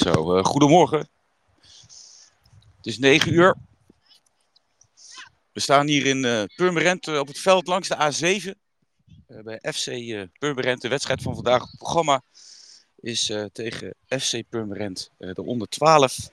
[0.00, 1.08] Zo, uh, goedemorgen.
[2.76, 3.56] Het is 9 uur.
[5.52, 8.58] We staan hier in uh, Purmerend uh, op het veld langs de A7.
[9.26, 9.90] bij FC
[10.38, 10.82] Purmerend.
[10.82, 11.62] De wedstrijd van vandaag.
[11.62, 12.22] Het programma
[12.96, 16.30] is tegen FC Purmerend de onder 12.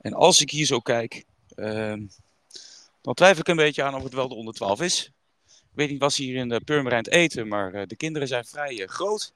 [0.00, 2.02] En als ik hier zo kijk, ehm,
[3.00, 5.10] dan twijfel ik een beetje aan of het wel de onder 12 is.
[5.46, 9.32] Ik weet niet wat ze hier in Purmerend eten, maar de kinderen zijn vrij groot.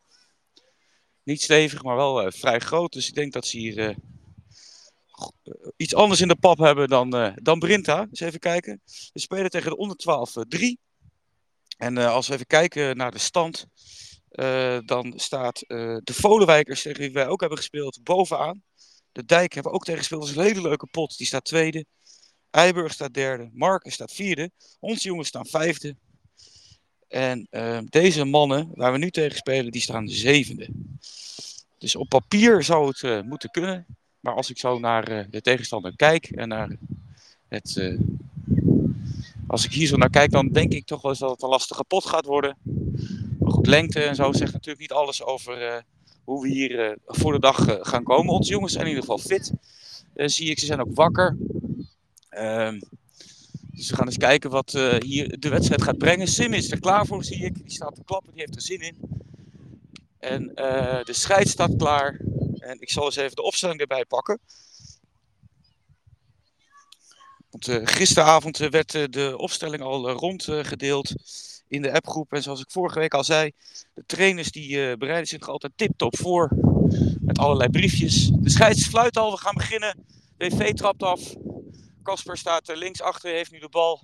[1.28, 2.92] Niet stevig, maar wel uh, vrij groot.
[2.92, 3.96] Dus ik denk dat ze hier uh,
[5.76, 8.06] iets anders in de pap hebben dan, dan Brinta.
[8.10, 8.80] Dus even kijken.
[9.12, 10.78] We spelen tegen de onder 12 3.
[11.76, 13.66] En als we even kijken naar de stand.
[14.84, 18.62] dan staat de Volenwijkers, tegen wie wij ook hebben gespeeld, bovenaan.
[19.12, 20.20] De Dijk hebben we ook tegen gespeeld.
[20.20, 21.16] Dat is een hele leuke pot.
[21.18, 21.84] Die staat tweede.
[22.50, 23.50] Eiburg staat derde.
[23.52, 24.50] Marken staat vierde.
[24.80, 25.96] Onze jongens staan vijfde.
[27.08, 30.68] En uh, deze mannen waar we nu tegen spelen, die staan zevende.
[31.78, 33.86] Dus op papier zou het uh, moeten kunnen.
[34.20, 36.76] Maar als ik zo naar uh, de tegenstander kijk en naar
[37.48, 37.76] het.
[37.76, 38.00] Uh,
[39.46, 41.48] als ik hier zo naar kijk, dan denk ik toch wel eens dat het een
[41.48, 42.56] lastige pot gaat worden.
[43.38, 45.84] Maar goed, lengte en zo zegt natuurlijk niet alles over
[46.24, 48.32] hoe we hier voor de dag gaan komen.
[48.32, 49.52] Onze jongens zijn in ieder geval fit.
[50.14, 51.36] zie ik, ze zijn ook wakker.
[53.78, 56.26] Dus we gaan eens kijken wat uh, hier de wedstrijd gaat brengen.
[56.26, 57.54] Sim is er klaar voor, zie ik.
[57.54, 58.96] Die staat te klappen, die heeft er zin in.
[60.18, 62.20] En uh, de scheid staat klaar.
[62.58, 64.40] En ik zal eens even de opstelling erbij pakken.
[67.50, 71.14] Want uh, gisteravond werd de opstelling al rondgedeeld
[71.68, 72.32] in de appgroep.
[72.32, 73.52] En zoals ik vorige week al zei,
[73.94, 76.50] de trainers die bereiden zich altijd tip-top voor.
[77.20, 78.30] Met allerlei briefjes.
[78.32, 80.04] De scheids fluit al, we gaan beginnen.
[80.36, 81.34] WV trapt af.
[82.08, 84.02] Kasper staat er links achter, heeft nu de bal.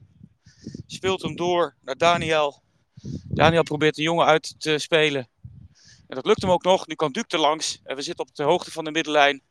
[0.87, 2.63] Speelt hem door naar Daniel.
[3.29, 5.29] Daniel probeert de jongen uit te spelen.
[6.09, 6.87] En dat lukt hem ook nog.
[6.87, 7.81] Nu kan Duke er langs.
[7.85, 9.43] En we zitten op de hoogte van de middenlijn.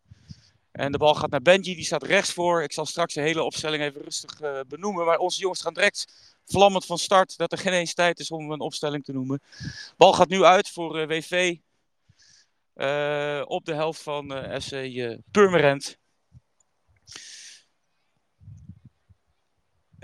[0.72, 2.63] En de bal gaat naar Benji, die staat rechts voor.
[2.63, 5.05] Ik zal straks de hele opstelling even rustig uh, benoemen.
[5.05, 6.07] Maar onze jongens gaan direct
[6.45, 7.38] vlammend van start.
[7.38, 9.41] Dat er geen eens tijd is om een opstelling te noemen.
[9.97, 11.55] Bal gaat nu uit voor uh, WV.
[13.45, 14.75] Op de helft van SC
[15.31, 16.01] Purmerend.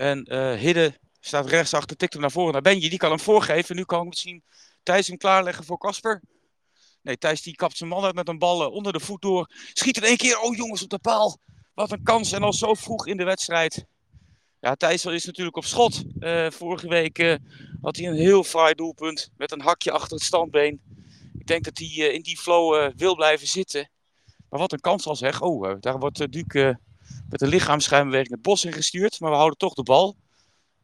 [0.00, 2.88] En uh, Hidde staat rechtsachter, tikt hem naar voren naar Benji.
[2.88, 3.76] Die kan hem voorgeven.
[3.76, 4.42] Nu kan misschien
[4.82, 6.22] Thijs hem klaarleggen voor Kasper.
[7.02, 9.50] Nee, Thijs die kapt zijn man uit met een bal uh, onder de voet door.
[9.72, 10.40] Schiet in één keer.
[10.40, 11.38] Oh jongens, op de paal.
[11.74, 12.32] Wat een kans.
[12.32, 13.84] En al zo vroeg in de wedstrijd.
[14.60, 16.02] Ja, Thijs is natuurlijk op schot.
[16.20, 17.38] Uh, vorige week
[17.80, 19.30] had hij een heel fraai doelpunt.
[19.36, 20.80] Met een hakje achter het standbeen.
[21.38, 23.90] Ik denk dat hij in die flow wil blijven zitten.
[24.48, 25.40] Maar wat een kans al zeg.
[25.40, 26.78] Oh, daar wordt Duke
[27.30, 29.20] met een lichaamsschijnbeweging het bos ingestuurd.
[29.20, 30.16] Maar we houden toch de bal.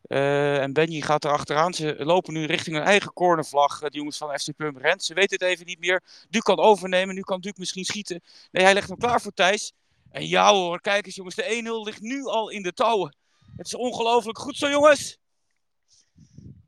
[0.07, 1.75] Uh, en Benji gaat er achteraan.
[1.75, 3.79] Ze lopen nu richting hun eigen cornervlag.
[3.79, 5.05] De jongens van FC Purmerend.
[5.05, 6.03] Ze weten het even niet meer.
[6.29, 7.15] Duke kan overnemen.
[7.15, 8.23] Nu kan Duke misschien schieten.
[8.51, 9.73] Nee, hij legt hem klaar voor Thijs.
[10.11, 11.35] En ja hoor, kijk eens jongens.
[11.35, 13.17] De 1-0 ligt nu al in de touwen.
[13.57, 14.39] Het is ongelooflijk.
[14.39, 15.19] Goed zo jongens.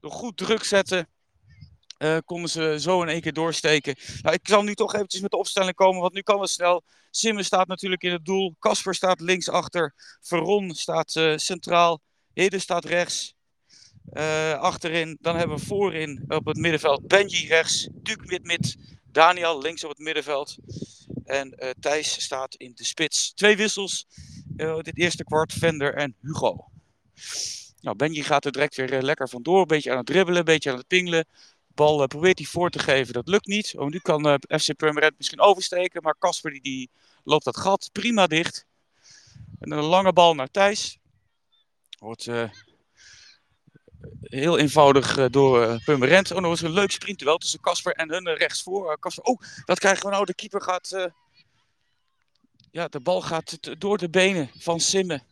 [0.00, 1.08] Door goed druk zetten.
[1.98, 3.96] Uh, konden ze zo in één keer doorsteken.
[4.22, 6.84] Nou, ik zal nu toch eventjes met de opstelling komen, want nu kan het snel.
[7.10, 8.54] Simmen staat natuurlijk in het doel.
[8.58, 9.94] Kasper staat linksachter.
[10.20, 12.00] Veron staat uh, centraal.
[12.34, 13.34] Hidde staat rechts.
[14.12, 15.18] Uh, achterin.
[15.20, 17.88] Dan hebben we voorin op het middenveld Benji rechts.
[17.92, 18.76] Duke mid-mid.
[19.04, 20.56] Daniel links op het middenveld.
[21.24, 23.32] En Thijs staat in de spits.
[23.32, 24.06] Twee wissels.
[24.56, 25.52] dit eerste kwart.
[25.52, 26.70] Vender en Hugo.
[27.80, 29.60] Nou, Benji gaat er direct weer lekker vandoor.
[29.60, 31.26] Een beetje aan het dribbelen, een beetje aan het pingelen
[31.78, 33.12] bal uh, probeert hij voor te geven.
[33.12, 33.74] Dat lukt niet.
[33.76, 36.02] Oh, nu kan uh, FC Purmerend misschien oversteken.
[36.02, 36.90] Maar Casper die, die
[37.24, 38.66] loopt dat gat prima dicht.
[39.58, 40.98] En een lange bal naar Thijs.
[41.98, 42.50] Wordt uh,
[44.22, 46.30] heel eenvoudig door Purmerend.
[46.30, 48.98] Oh, nog eens een leuk sprintduel tussen Casper en hun rechtsvoor.
[48.98, 50.24] Casper, oh, dat krijgen we nou.
[50.24, 51.10] De keeper gaat...
[52.70, 55.22] ja, de bal gaat door de benen van Simmen.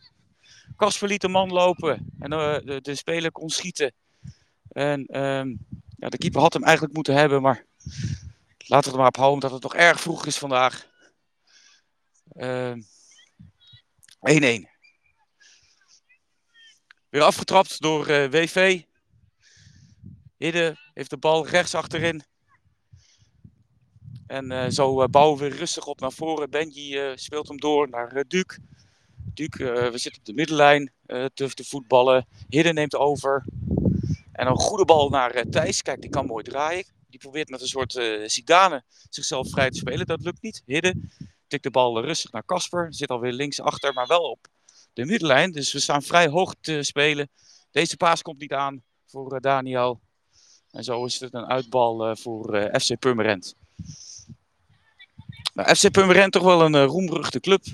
[0.76, 2.12] Casper liet de man lopen.
[2.19, 3.93] En de, de speler kon schieten.
[4.69, 5.21] En...
[5.21, 5.67] Um,
[5.97, 7.65] ja, de keeper had hem eigenlijk moeten hebben, maar
[8.59, 10.95] laten we er maar op houden dat het nog erg vroeg is vandaag.
[12.35, 12.39] 1-1.
[12.39, 12.85] Uh,
[17.09, 18.83] Weer afgetrapt door uh, WV.
[20.37, 22.23] Hidde heeft de bal rechts achterin.
[24.27, 26.51] En uh, zo uh, bouwen we rustig op naar voren.
[26.51, 28.59] Benji speelt hem door naar Duke.
[29.35, 32.27] Duke, we zitten op de middenlijn te, te voetballen.
[32.49, 33.45] Hidde neemt over.
[34.37, 35.83] En een goede bal naar uh, Thijs.
[35.83, 36.85] Kijk, die kan mooi draaien.
[37.09, 40.06] Die probeert met een soort uh, Zidane zichzelf vrij te spelen.
[40.06, 40.62] Dat lukt niet.
[40.67, 41.12] Hidden
[41.47, 42.87] tikt de bal rustig naar Kasper.
[42.94, 44.47] Zit alweer links achter, maar wel op
[44.93, 45.53] de middenlijn.
[45.53, 47.29] Dus we staan vrij hoog te spelen.
[47.71, 50.00] Deze paas komt niet aan voor uh, Daniel.
[50.71, 53.55] En zo is het een uitbal voor FC Purmerend.
[55.55, 57.65] Nou, FC Purmerend toch wel een roemruchte club.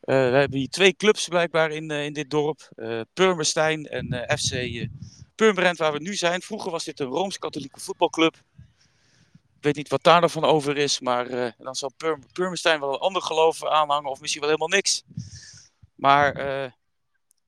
[0.00, 2.68] We hebben hier twee clubs blijkbaar in, in dit dorp.
[3.12, 4.88] Purmerstein en FC
[5.36, 6.42] Purmerend waar we nu zijn.
[6.42, 8.36] Vroeger was dit een Rooms-Katholieke voetbalclub.
[9.56, 12.92] Ik weet niet wat daar nog van over is, maar dan zal Pur Purmerstein wel
[12.92, 15.02] een ander geloof aanhangen of misschien wel helemaal niks.
[15.94, 16.42] Maar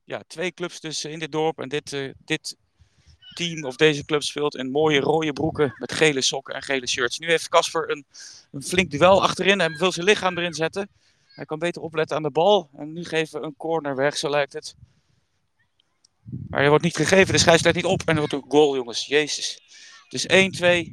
[0.04, 2.56] ja, twee clubs dus in dit dorp en dit, dit
[3.34, 7.18] team of deze club speelt in mooie rode broeken met gele sokken en gele shirts.
[7.18, 8.06] Nu heeft Casper een,
[8.52, 9.58] een flink duel achterin.
[9.58, 10.88] Hij wil zijn lichaam erin zetten.
[11.26, 12.70] Hij kan beter opletten aan de bal.
[12.76, 14.74] En nu geven we een corner weg, zo lijkt het.
[16.48, 18.02] Maar hij wordt niet gegeven, de scheidsrechter niet op.
[18.04, 19.06] En er wordt een goal, jongens.
[19.06, 19.60] Jezus.
[20.08, 20.92] Het is 1-2.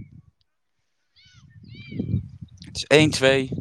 [2.66, 3.52] Het is 1-2.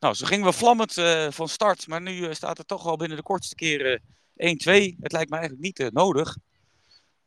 [0.00, 1.86] Nou, zo gingen we vlammend uh, van start.
[1.86, 4.04] Maar nu uh, staat het toch al binnen de kortste keren 1-2.
[5.00, 6.36] Het lijkt me eigenlijk niet nodig.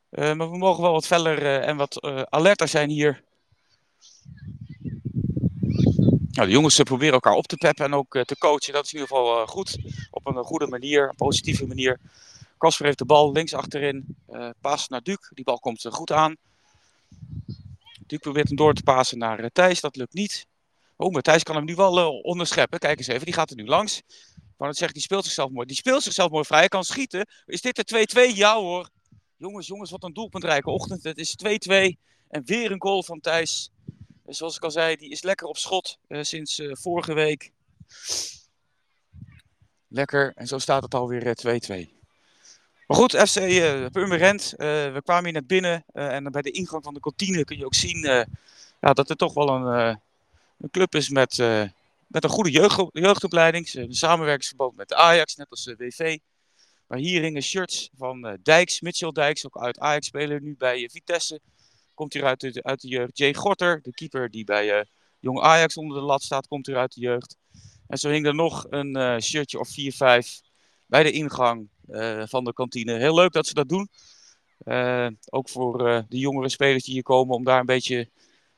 [0.09, 3.23] Maar we mogen wel wat feller en wat alerter zijn hier.
[6.31, 8.73] Nou, de jongens proberen elkaar op te peppen en ook te coachen.
[8.73, 9.77] Dat is in ieder geval goed.
[10.11, 11.99] Op een goede manier, een positieve manier.
[12.57, 14.15] Kasper heeft de bal links achterin.
[14.61, 15.17] paas naar Duc.
[15.29, 16.35] Die bal komt goed aan.
[18.07, 19.81] Duc probeert hem door te pasen naar Thijs.
[19.81, 20.47] Dat lukt niet.
[20.95, 22.79] Oh, maar Thijs kan hem nu wel onderscheppen.
[22.79, 24.01] Kijk eens even, die gaat er nu langs.
[24.57, 25.67] Maar het zegt, die speelt zichzelf mooi.
[25.67, 26.59] Die speelt zichzelf mooi vrij.
[26.59, 27.27] Hij kan schieten.
[27.45, 28.35] Is dit de 2-2?
[28.35, 28.89] Ja hoor.
[29.37, 31.03] Jongens, jongens, wat een doelpuntrijke ochtend.
[31.03, 31.97] Het is 2-2.
[32.29, 33.71] En weer een goal van Thijs.
[34.33, 37.51] Zoals ik al zei, die is lekker op schot uh, sinds uh, vorige week.
[39.87, 40.31] Lekker.
[40.35, 41.49] En zo staat het alweer 2-2.
[41.49, 41.85] Uh,
[42.87, 44.53] maar goed, FC uh, Purmerend.
[44.57, 45.85] we kwamen hier net binnen.
[45.93, 48.01] en bij de ingang van de kantine kun je ook zien
[48.79, 49.99] ja, dat er toch wel een,
[50.57, 51.37] een club is met
[52.07, 53.67] met een goede jeugd, jeugdopleiding.
[53.67, 56.17] Ze hebben een samenwerkingsverband met de Ajax, net als de WV.
[56.87, 61.41] Maar hier hingen shirts van Dijks, Mitchell Dijks, ook uit Ajax speler nu bij Vitesse.
[61.93, 63.17] Komt hier uit de, uit de jeugd.
[63.17, 64.81] Jay Gorter, de keeper die bij uh,
[65.19, 67.37] Jong Ajax onder de lat staat, komt hier uit de jeugd.
[67.87, 70.41] En zo hing er nog een shirtje of 4, 5
[70.85, 71.69] bij de ingang
[72.23, 72.97] van de kantine.
[72.97, 73.89] Heel leuk dat ze dat doen.
[75.29, 75.77] ook voor
[76.09, 78.09] de jongere spelers die hier komen om daar een beetje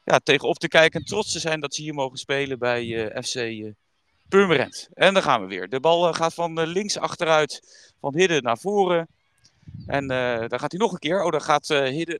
[0.03, 3.73] ja, tegenop te kijken en trots te zijn dat ze hier mogen spelen bij FC
[4.29, 4.89] Purmerend.
[4.93, 5.69] En dan gaan we weer.
[5.69, 7.61] De bal gaat van links achteruit,
[7.99, 9.07] van Hidden naar voren.
[9.85, 10.07] En
[10.47, 11.23] dan gaat hij nog een keer.
[11.23, 12.19] Oh, dan gaat Hidden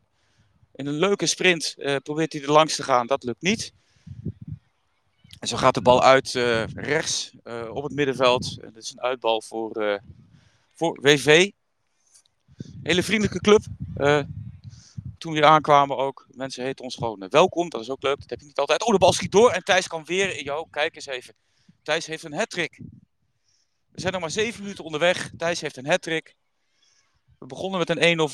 [0.75, 3.07] in een leuke sprint, probeert hij er langs te gaan.
[3.07, 3.73] Dat lukt niet.
[5.39, 6.31] En zo gaat de bal uit
[6.73, 7.31] rechts
[7.69, 8.57] op het middenveld.
[8.61, 10.01] En dat is een uitbal voor,
[10.73, 11.51] voor WV.
[12.83, 13.63] Hele vriendelijke club
[15.23, 16.27] toen we hier aankwamen ook.
[16.31, 17.69] Mensen heten ons gewoon eh, welkom.
[17.69, 18.19] Dat is ook leuk.
[18.19, 18.83] Dat heb je niet altijd.
[18.83, 19.51] Oh, de bal schiet door.
[19.51, 20.43] En Thijs kan weer.
[20.43, 21.33] Jo, kijk eens even.
[21.83, 22.81] Thijs heeft een hat-trick.
[23.91, 25.31] We zijn nog maar zeven minuten onderweg.
[25.37, 26.35] Thijs heeft een hat-trick.
[27.39, 28.31] We begonnen met een 1-0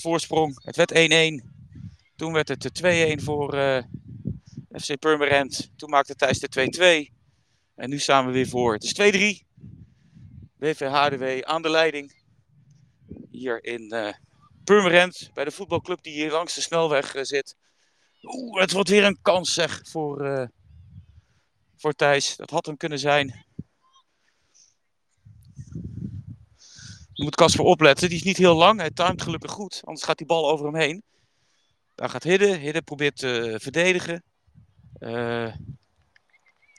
[0.00, 0.64] voorsprong.
[0.64, 1.61] Het werd 1-1.
[2.22, 3.82] Toen werd het 2-1 voor uh,
[4.70, 5.70] FC Purmerend.
[5.76, 7.14] Toen maakte Thijs de 2-2.
[7.74, 8.72] En nu staan we weer voor.
[8.72, 9.46] Het is 2-3.
[10.56, 12.22] WVHDW aan de leiding.
[13.30, 14.12] Hier in uh,
[14.64, 17.56] Purmerend, bij de voetbalclub die hier langs de snelweg uh, zit.
[18.22, 20.50] Oeh, het wordt weer een kans zeg voor,
[21.76, 22.36] voor Thijs.
[22.36, 23.44] Dat had hem kunnen zijn.
[27.14, 28.08] Nu moet Casper opletten.
[28.08, 28.80] Die is niet heel lang.
[28.80, 29.80] Hij timed gelukkig goed.
[29.84, 31.02] Anders gaat die bal over hem heen.
[31.94, 32.56] Daar gaat Hidde.
[32.56, 34.22] Hidde probeert te verdedigen.
[34.98, 35.54] Uh,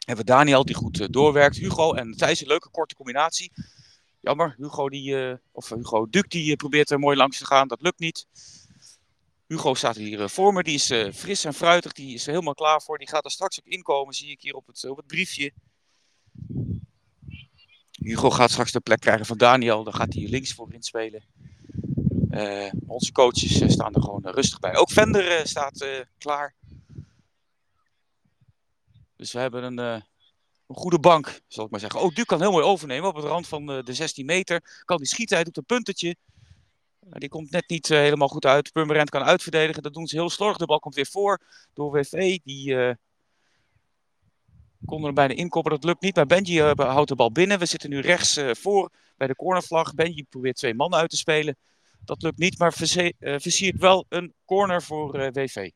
[0.05, 1.57] hebben we Daniel die goed doorwerkt.
[1.57, 3.51] Hugo en Thijs een leuke korte combinatie.
[4.19, 7.67] Jammer, Hugo, die, of Hugo Duk die probeert er mooi langs te gaan.
[7.67, 8.27] Dat lukt niet.
[9.47, 10.63] Hugo staat hier voor me.
[10.63, 11.91] Die is fris en fruitig.
[11.91, 12.97] Die is er helemaal klaar voor.
[12.97, 15.53] Die gaat er straks ook inkomen, zie ik hier op het, op het briefje.
[17.91, 19.83] Hugo gaat straks de plek krijgen van Daniel.
[19.83, 21.23] Dan gaat hij links voor inspelen.
[22.87, 24.75] Onze coaches staan er gewoon rustig bij.
[24.75, 25.85] Ook Vender staat
[26.17, 26.55] klaar.
[29.15, 30.03] Dus we hebben een
[30.67, 31.99] een goede bank, zal ik maar zeggen.
[31.99, 34.81] Oh, Duke kan heel mooi overnemen op het rand van de, de 16 meter.
[34.85, 36.15] Kan die schieten, hij doet een puntetje.
[36.99, 38.71] Die komt net niet helemaal goed uit.
[38.71, 39.83] Purmerend kan uitverdedigen.
[39.83, 40.57] Dat doen ze heel slordig.
[40.57, 41.41] De bal komt weer voor
[41.73, 42.39] door WV.
[42.43, 42.91] Die uh,
[44.85, 45.71] kon er bijna inkoppen.
[45.71, 46.15] Dat lukt niet.
[46.15, 47.59] Maar Benji houdt de bal binnen.
[47.59, 49.93] We zitten nu rechts voor bij de cornervlag.
[49.93, 51.57] Benji probeert twee mannen uit te spelen.
[52.05, 52.73] Dat lukt niet, maar
[53.19, 55.69] versiert wel een corner voor WV.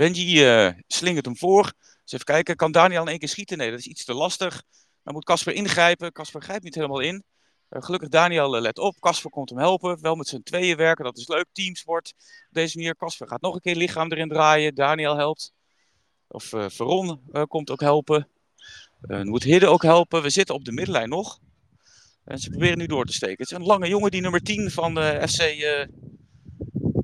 [0.00, 1.72] Benji uh, slingert hem voor.
[2.02, 3.58] Dus even kijken, kan Daniel in één keer schieten?
[3.58, 4.62] Nee, dat is iets te lastig.
[5.02, 6.12] Dan moet Casper ingrijpen.
[6.12, 7.24] Casper grijpt niet helemaal in.
[7.70, 9.00] Uh, gelukkig Daniel let op.
[9.00, 10.00] Casper komt hem helpen.
[10.00, 11.46] Wel met zijn tweeën werken, dat is leuk.
[11.52, 12.14] Teamsport.
[12.48, 14.74] Op deze manier, Casper gaat nog een keer lichaam erin draaien.
[14.74, 15.52] Daniel helpt.
[16.28, 18.28] Of uh, Veron komt ook helpen.
[19.02, 20.22] Uh, moet Hidde ook helpen.
[20.22, 21.38] We zitten op de middenlijn nog.
[22.30, 23.36] En ze proberen nu door te steken.
[23.36, 25.42] Het is een lange jongen, die nummer 10 van de FC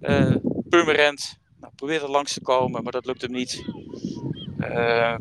[0.00, 0.36] Uh,
[0.68, 3.64] Purmerend nou, probeert er langs te komen, maar dat lukt hem niet.
[4.58, 5.16] Uh,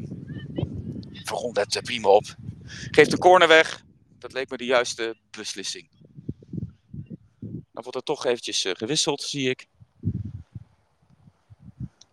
[1.12, 2.36] Veron let prima op.
[2.66, 3.84] Geeft een corner weg.
[4.20, 5.90] Dat leek me de juiste beslissing.
[7.40, 9.68] Dan wordt er toch eventjes gewisseld, zie ik.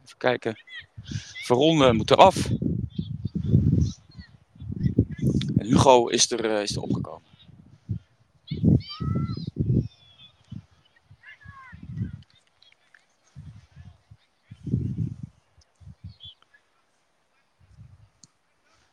[0.04, 0.58] Even kijken.
[1.44, 2.48] Veron moet eraf.
[5.56, 7.31] En Hugo is er, is er opgekomen.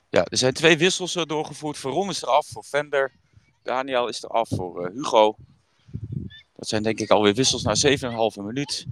[0.10, 1.78] Ja, er zijn twee wissels uh, doorgevoerd.
[1.78, 3.12] Veron is eraf voor Vender.
[3.63, 5.36] Daniel is eraf voor uh, Hugo.
[6.56, 7.75] Dat zijn denk ik alweer wissels na
[8.38, 8.86] 7,5 minuut.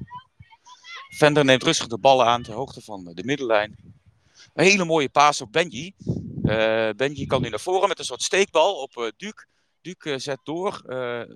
[1.10, 3.78] Vender neemt rustig de ballen aan ter hoogte van de middenlijn.
[4.54, 5.94] Een hele mooie paas op Benji.
[6.96, 9.46] Benji kan nu naar voren met een soort steekbal op Duke.
[9.82, 10.82] Duke zet door,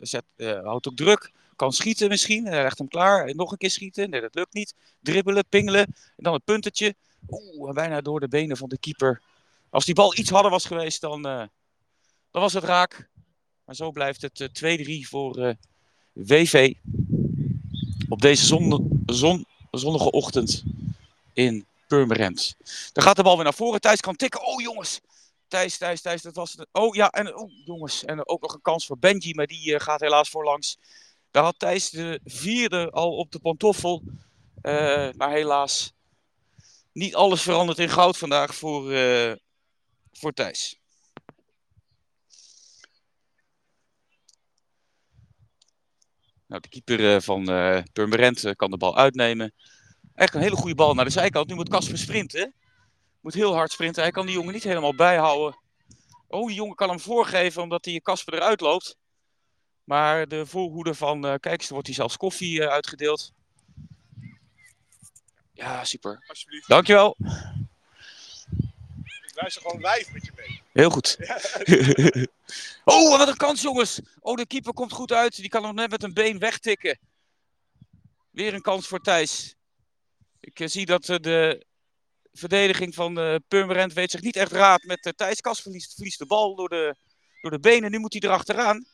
[0.01, 0.23] zet,
[0.63, 1.31] houdt op druk.
[1.55, 3.35] Kan schieten misschien, hij legt hem klaar.
[3.35, 4.75] Nog een keer schieten, nee dat lukt niet.
[4.99, 5.85] Dribbelen, pingelen.
[5.85, 6.95] En dan het puntetje.
[7.29, 9.21] Oeh, bijna door de benen van de keeper
[9.71, 11.49] als die bal iets harder was geweest, dan, dan
[12.31, 13.09] was het raak.
[13.65, 15.55] Maar zo blijft het uh, 2-3 voor
[16.13, 16.73] WV.
[18.09, 20.63] Op deze zon, zon, zonnige ochtend
[21.33, 22.55] in Purmerend.
[22.93, 23.81] Dan gaat de bal weer naar voren.
[23.81, 24.45] Thijs kan tikken.
[24.45, 25.01] Oh jongens.
[25.51, 26.21] Thijs, Thijs, Thijs.
[26.21, 26.67] Dat was het.
[26.71, 28.05] Oh ja, en oh, jongens.
[28.05, 30.77] En ook nog een kans voor Benji, maar die gaat helaas voorlangs.
[31.31, 34.03] Daar had Thijs de vierde al op de pantoffel.
[35.17, 35.93] maar helaas
[36.91, 39.33] niet alles verandert in goud vandaag voor, uh,
[40.11, 40.79] voor Thijs.
[46.47, 47.43] Nou, de keeper eh, van
[47.93, 49.53] Purmerend kan de bal uitnemen.
[50.13, 51.47] Echt een hele goede bal naar de zijkant.
[51.47, 52.53] Nu moet Casper sprinten.
[53.21, 54.01] Moet heel hard sprinten.
[54.01, 55.59] Hij kan die jongen niet helemaal bijhouden.
[56.27, 58.97] Oh, die jongen kan hem voorgeven omdat hij Casper eruit loopt.
[59.83, 63.33] Maar de voorhoede van, uh, kijk eens, er wordt hij zelfs koffie uitgedeeld.
[65.53, 66.23] Ja, super.
[66.27, 66.67] Alsjeblieft.
[66.67, 67.15] Dankjewel
[69.41, 70.61] luister gewoon live met je mee.
[70.73, 71.17] Heel goed.
[72.93, 73.99] oh, wat een kans, jongens.
[74.19, 75.35] Oh, de keeper komt goed uit.
[75.35, 76.99] Die kan nog net met een been wegtikken.
[78.31, 79.55] Weer een kans voor Thijs.
[80.39, 81.65] Ik uh, zie dat de
[82.33, 85.41] verdediging van uh, Purmerend weet zich niet echt raad met uh, Thijs.
[85.41, 86.95] Kas verliest, verliest de bal door de,
[87.41, 87.91] door de benen.
[87.91, 88.85] Nu moet hij erachteraan.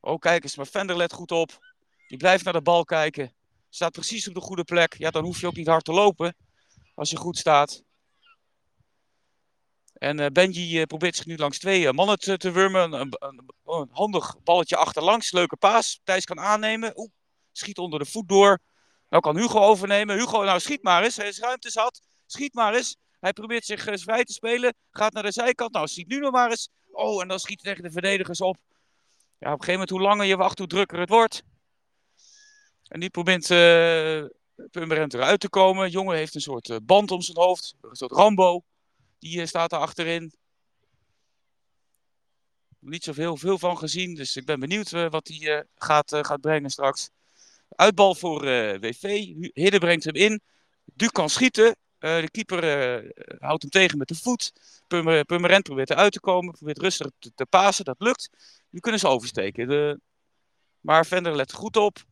[0.00, 0.56] Oh, kijk eens.
[0.56, 1.58] Maar Vender let goed op.
[2.08, 3.34] Die blijft naar de bal kijken.
[3.68, 4.94] Staat precies op de goede plek.
[4.98, 6.36] Ja, dan hoef je ook niet hard te lopen.
[6.94, 7.82] Als je goed staat.
[9.94, 12.92] En uh, Benji probeert zich nu langs twee mannen te, te wurmen.
[12.92, 15.32] Een, handig balletje achterlangs.
[15.32, 16.00] Leuke paas.
[16.04, 16.98] Thijs kan aannemen.
[16.98, 17.10] Oeh,
[17.52, 18.58] schiet onder de voet door.
[19.08, 20.16] Nou kan Hugo overnemen.
[20.16, 21.16] Hugo, nou schiet maar eens.
[21.16, 22.00] Hij is ruimte zat.
[22.34, 22.96] Schiet maar eens.
[23.20, 24.74] Hij probeert zich vrij te spelen.
[24.90, 25.72] Gaat naar de zijkant.
[25.72, 26.68] Nou, schiet nu nog maar eens.
[26.90, 28.56] Oh, en dan schiet hij tegen de verdedigers op.
[29.38, 31.42] Ja, op een gegeven moment, hoe langer je wacht, hoe drukker het wordt.
[32.88, 34.24] En nu probeert uh,
[34.70, 35.90] Pummerent eruit te komen.
[35.90, 37.74] jongen heeft een soort band om zijn hoofd.
[37.80, 38.62] Een soort Rambo.
[39.18, 40.34] Die staat er achterin.
[42.78, 47.10] Niet zoveel veel van gezien, dus ik ben benieuwd wat hij gaat, gaat brengen straks.
[47.68, 48.40] Uitbal voor
[48.80, 49.02] WV.
[49.52, 50.40] Hidde brengt hem in.
[50.84, 51.76] Duc kan schieten.
[52.04, 52.62] De keeper
[53.38, 54.52] houdt hem tegen met de voet.
[55.26, 56.52] Purmerend probeert eruit te komen.
[56.52, 57.84] Probeert rustig te, te pasen.
[57.84, 58.30] Dat lukt.
[58.70, 59.68] Nu kunnen ze oversteken.
[59.68, 60.00] De...
[60.80, 62.04] Maar Vender let goed op.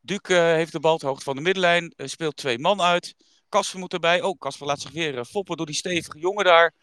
[0.00, 1.94] Duc heeft de bal te hoogte van de middenlijn.
[1.96, 3.14] speelt twee man uit.
[3.48, 4.22] Kasper moet erbij.
[4.22, 6.74] Oh, Kasper laat zich weer foppen door die stevige jongen daar.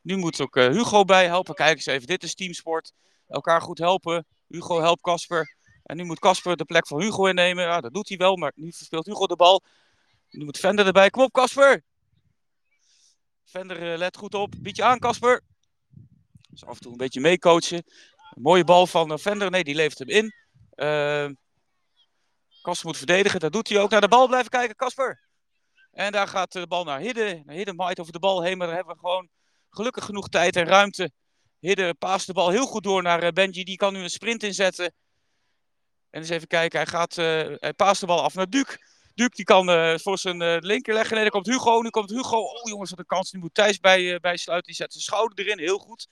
[0.00, 1.54] Nu moet ook Hugo bij helpen.
[1.54, 2.92] Kijk eens even, dit is teamsport.
[3.28, 4.26] Elkaar goed helpen.
[4.48, 5.56] Hugo helpt Kasper.
[5.82, 7.64] En nu moet Kasper de plek van Hugo innemen.
[7.64, 9.62] Ja, dat doet hij wel, maar nu verspeelt Hugo de bal.
[10.32, 11.10] Nu moet Vender erbij.
[11.10, 11.82] Kom op, Kasper!
[13.44, 14.54] Vender uh, let goed op.
[14.58, 15.40] Bied je aan, Kasper.
[16.50, 17.84] Dus af en toe een beetje meecoachen.
[18.34, 19.50] mooie bal van Vender.
[19.50, 20.34] Nee, die levert hem in.
[22.62, 23.40] Kasper moet verdedigen.
[23.40, 23.90] Dat doet hij ook.
[23.90, 25.20] Naar de bal blijven kijken, Kasper.
[25.92, 27.42] En daar gaat de bal naar Hidde.
[27.46, 29.28] Hidde maait over de bal heen, maar daar hebben we gewoon
[29.70, 31.10] gelukkig genoeg tijd en ruimte.
[31.58, 33.64] Hidde paast de bal heel goed door naar eh, Benji.
[33.64, 34.94] Die kan nu een sprint inzetten.
[36.10, 38.78] En eens even kijken, hij, gaat, uh, hij paast de bal af naar Duke.
[39.14, 41.14] Duke die kan uh, voor zijn uh, linker leggen.
[41.14, 41.80] Nee, dan komt Hugo.
[41.80, 42.38] Nu komt Hugo.
[42.38, 43.32] Oh jongens, wat een kans.
[43.32, 44.66] Nu moet Thijs bij, bij sluiten.
[44.66, 45.58] Die zet zijn schouder erin.
[45.58, 46.08] Heel goed.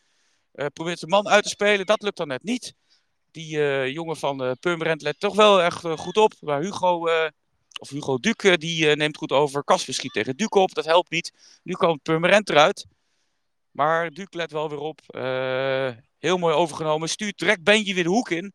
[0.72, 1.86] probeert de man uit te spelen.
[1.86, 2.74] Dat lukt dan net niet.
[3.30, 3.58] Die
[3.92, 6.32] jongen van Purmerend let toch wel echt goed op.
[6.40, 7.08] Waar Hugo
[7.80, 9.64] of Hugo Duke, die neemt goed over.
[9.64, 11.32] Kasper schiet tegen Duke op, dat helpt niet.
[11.62, 12.86] Nu komt Purmerend eruit.
[13.70, 15.00] Maar Duke let wel weer op.
[16.18, 17.08] Heel mooi overgenomen.
[17.08, 18.52] Stuurt direct Benji weer de hoek in.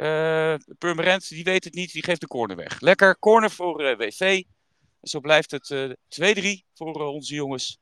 [0.00, 2.80] Uh, Purmerend, die weet het niet, die geeft de corner weg.
[2.80, 4.42] Lekker, corner voor WV.
[5.00, 7.78] En zo blijft het 2-3 voor onze jongens.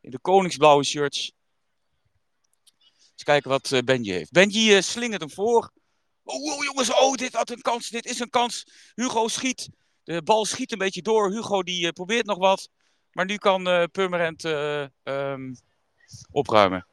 [0.00, 1.32] In de koningsblauwe shirts.
[3.12, 4.30] Eens kijken wat Benji heeft.
[4.30, 5.72] Benji slingert hem voor.
[6.22, 7.88] Oh, jongens, oh, dit had een kans.
[7.88, 8.66] Dit is een kans.
[8.94, 9.68] Hugo schiet.
[10.04, 11.30] De bal schiet een beetje door.
[11.30, 12.68] Hugo die probeert nog wat.
[13.12, 14.44] Maar nu kan uh, Purmerend
[15.02, 15.56] um,
[16.30, 16.86] opruimen.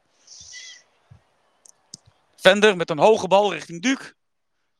[2.36, 4.14] Vender met een hoge bal richting Duke.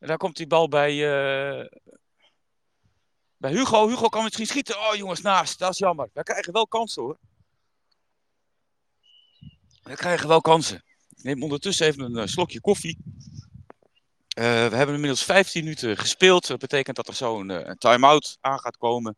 [0.06, 1.66] Daar komt die bal bij, uh,
[3.36, 3.88] bij Hugo.
[3.88, 4.78] Hugo kan misschien schieten.
[4.78, 5.58] Oh jongens, naast.
[5.58, 6.10] Dat is jammer.
[6.12, 7.18] We krijgen wel kansen hoor.
[9.82, 10.84] We krijgen wel kansen.
[11.16, 12.98] Ik neem ondertussen even een uh, slokje koffie.
[14.38, 16.46] Uh, we hebben inmiddels 15 minuten gespeeld.
[16.46, 19.16] Dat betekent dat er zo een, time-out aan gaat komen.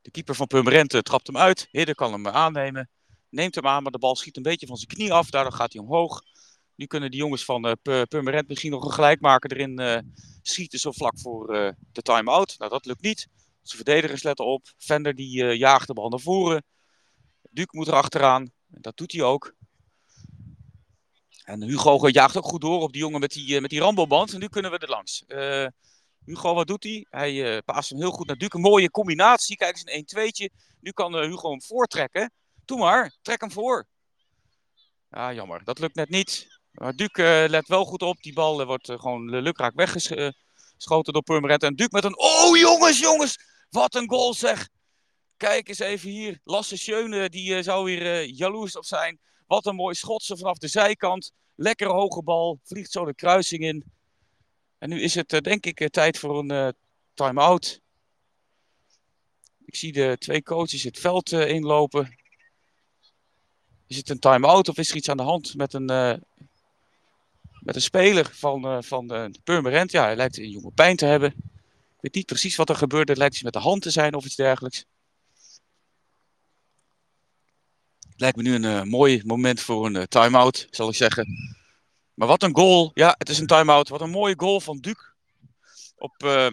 [0.00, 1.68] De keeper van Purmerend trapt hem uit.
[1.70, 2.90] Hidde kan hem aannemen.
[3.28, 5.30] Neemt hem aan, maar de bal schiet een beetje van zijn knie af.
[5.30, 6.22] Daardoor gaat hij omhoog.
[6.78, 9.98] Nu kunnen die jongens van uh, Purmerend misschien nog een gelijkmaker erin uh,
[10.42, 12.54] schieten zo vlak voor uh, de time-out.
[12.58, 13.28] Nou, dat lukt niet.
[13.62, 14.66] Ze verdedigers letten op.
[14.76, 16.64] Vender die jaagt de bal naar voren.
[17.50, 18.50] Duke moet er achteraan.
[18.66, 19.54] Dat doet hij ook.
[21.44, 24.32] En Hugo jaagt ook goed door op die jongen met die, met die Ramboband.
[24.32, 25.24] En nu kunnen we er langs.
[26.24, 27.06] Hugo, wat doet hij?
[27.10, 28.56] Hij paast hem heel goed naar Duke.
[28.56, 29.56] Een mooie combinatie.
[29.56, 30.54] Kijk eens, een 1-2'tje.
[30.80, 32.32] Nu kan Hugo hem voortrekken.
[32.64, 33.86] Doe maar, trek hem voor.
[35.10, 35.64] Ja, jammer.
[35.64, 36.57] Dat lukt net niet.
[36.78, 38.22] Maar Duke uh, let wel goed op.
[38.22, 41.62] Die bal wordt gewoon lukraak weggeschoten door Purmerend.
[41.62, 42.18] En Duke met een...
[42.18, 43.38] Oh, jongens, jongens!
[43.70, 44.68] Wat een goal, zeg!
[45.36, 46.40] Kijk eens even hier.
[46.44, 49.20] Lasse Schöne, die zou weer jaloers op zijn.
[49.46, 51.32] Wat een mooi schot vanaf de zijkant.
[51.54, 52.60] Lekkere hoge bal.
[52.62, 53.84] Vliegt zo de kruising in.
[54.78, 56.74] En nu is het denk ik tijd voor een
[57.14, 57.80] time-out.
[59.64, 62.18] Ik zie de twee coaches het veld inlopen.
[63.86, 66.22] Is het een time-out of is er iets aan de hand met een,
[67.60, 69.90] met een speler van, van Purmerend?
[69.90, 71.28] Ja, hij lijkt een jonge pijn te hebben.
[71.28, 73.10] Ik weet niet precies wat er gebeurde.
[73.10, 74.84] Het lijkt iets met de hand te zijn of iets dergelijks.
[78.16, 81.56] Lijkt me nu een mooi moment voor een time-out, zal ik zeggen.
[82.18, 82.90] Maar wat een goal.
[82.94, 83.88] Ja, het is een time-out.
[83.88, 85.04] Wat een mooie goal van Duke.
[85.96, 86.46] Op uh,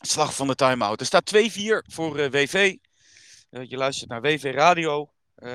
[0.00, 1.00] slag van de time-out.
[1.00, 1.38] Er staat 2-4
[1.92, 2.76] voor uh, WV.
[3.50, 5.10] Uh, je luistert naar WV Radio.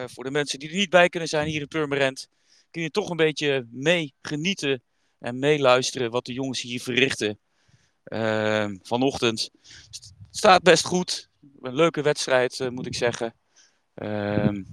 [0.06, 2.28] voor de mensen die er niet bij kunnen zijn hier in Purmerend.
[2.72, 4.84] Kun je toch een beetje mee genieten
[5.20, 7.40] en meeluisteren wat de jongens hier verrichten.
[8.84, 9.50] vanochtend.
[9.62, 11.30] Het staat best goed.
[11.62, 13.34] Een leuke wedstrijd moet ik zeggen.
[13.94, 14.64] Ehm,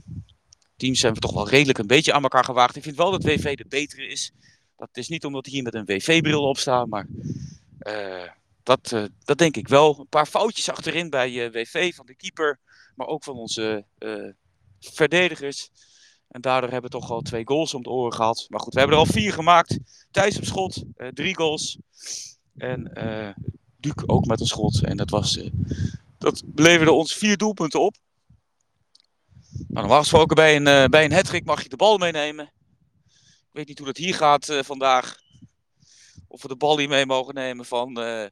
[0.76, 2.76] teams zijn we toch wel redelijk een beetje aan elkaar gewaagd.
[2.76, 4.32] Ik vind wel dat WV de betere is.
[4.76, 7.08] Dat is niet omdat hier met een WV-bril op staat, maar
[7.80, 8.28] uh,
[8.62, 9.98] dat, uh, dat denk ik wel.
[9.98, 12.60] Een paar foutjes achterin bij WV van de keeper,
[12.94, 13.84] maar ook van onze
[14.80, 15.70] verdedigers.
[16.36, 18.46] En daardoor hebben we toch al twee goals om de oren gehad.
[18.48, 19.78] Maar goed, we hebben er al vier gemaakt.
[20.10, 20.82] Thijs op schot,
[21.14, 21.78] drie goals.
[22.56, 22.92] En
[23.80, 24.84] Duke ook met een schot.
[24.84, 25.40] En dat, was,
[26.18, 27.96] dat leverde ons vier doelpunten op.
[29.50, 32.52] Nou, normaal gesproken bij een, uh, bij een hattrick mag je de bal meenemen.
[33.14, 35.18] Ik weet niet hoe dat hier gaat uh, vandaag.
[36.28, 38.26] Of we de bal hier mee mogen nemen van, uh,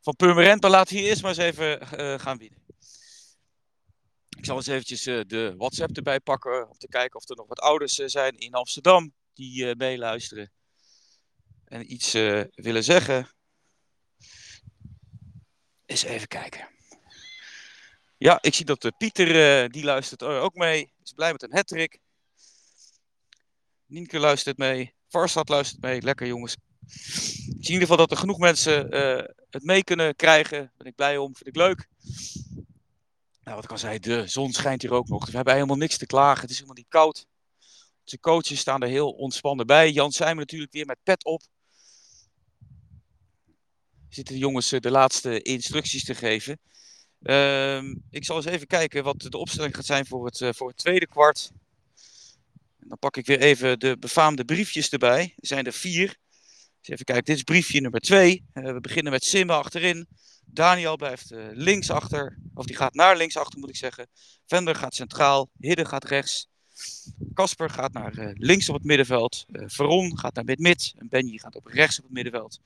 [0.00, 0.62] van Purmerend.
[0.62, 1.86] Maar we hier eerst maar eens even
[2.20, 2.63] gaan winnen.
[4.44, 6.68] Ik zal eens eventjes de WhatsApp erbij pakken.
[6.70, 10.52] Om te kijken of er nog wat ouders zijn in Amsterdam die meeluisteren.
[11.64, 12.12] En iets
[12.54, 13.28] willen zeggen.
[15.86, 16.68] Eens even kijken.
[18.18, 20.92] Ja, ik zie dat Pieter, die luistert ook mee.
[21.02, 21.98] Is blij met een hattrick.
[23.86, 24.94] Nienke luistert mee.
[25.08, 26.02] Varsat luistert mee.
[26.02, 26.56] Lekker jongens.
[26.84, 28.94] Ik zie in ieder geval dat er genoeg mensen
[29.50, 30.72] het mee kunnen krijgen.
[30.76, 31.36] Ben ik blij om.
[31.36, 31.88] Vind ik leuk.
[33.44, 35.26] Nou, wat al zei, de zon schijnt hier ook nog.
[35.26, 36.40] We hebben helemaal niks te klagen.
[36.40, 37.26] Het is helemaal niet koud.
[38.04, 39.90] Onze coaches staan er heel ontspannen bij.
[39.90, 41.42] Jan Sijmen natuurlijk weer met pet op.
[44.08, 46.58] Zitten de jongens de laatste instructies te geven.
[47.20, 50.68] Uh, ik zal eens even kijken wat de opstelling gaat zijn voor het, uh, voor
[50.68, 51.50] het tweede kwart.
[52.80, 55.34] En dan pak ik weer even de befaamde briefjes erbij.
[55.36, 56.16] Er zijn er vier.
[56.80, 58.44] Dus even kijken, dit is briefje nummer twee.
[58.54, 60.08] Uh, we beginnen met Simba achterin.
[60.46, 62.38] Daniel blijft uh, linksachter.
[62.54, 64.06] Of die gaat naar linksachter moet ik zeggen.
[64.46, 65.48] Vender gaat centraal.
[65.58, 66.48] Hidde gaat rechts.
[67.34, 69.44] Kasper gaat naar links op het middenveld.
[69.52, 70.94] Veron gaat naar mid-mid.
[70.98, 72.60] En Benji gaat op rechts op het middenveld.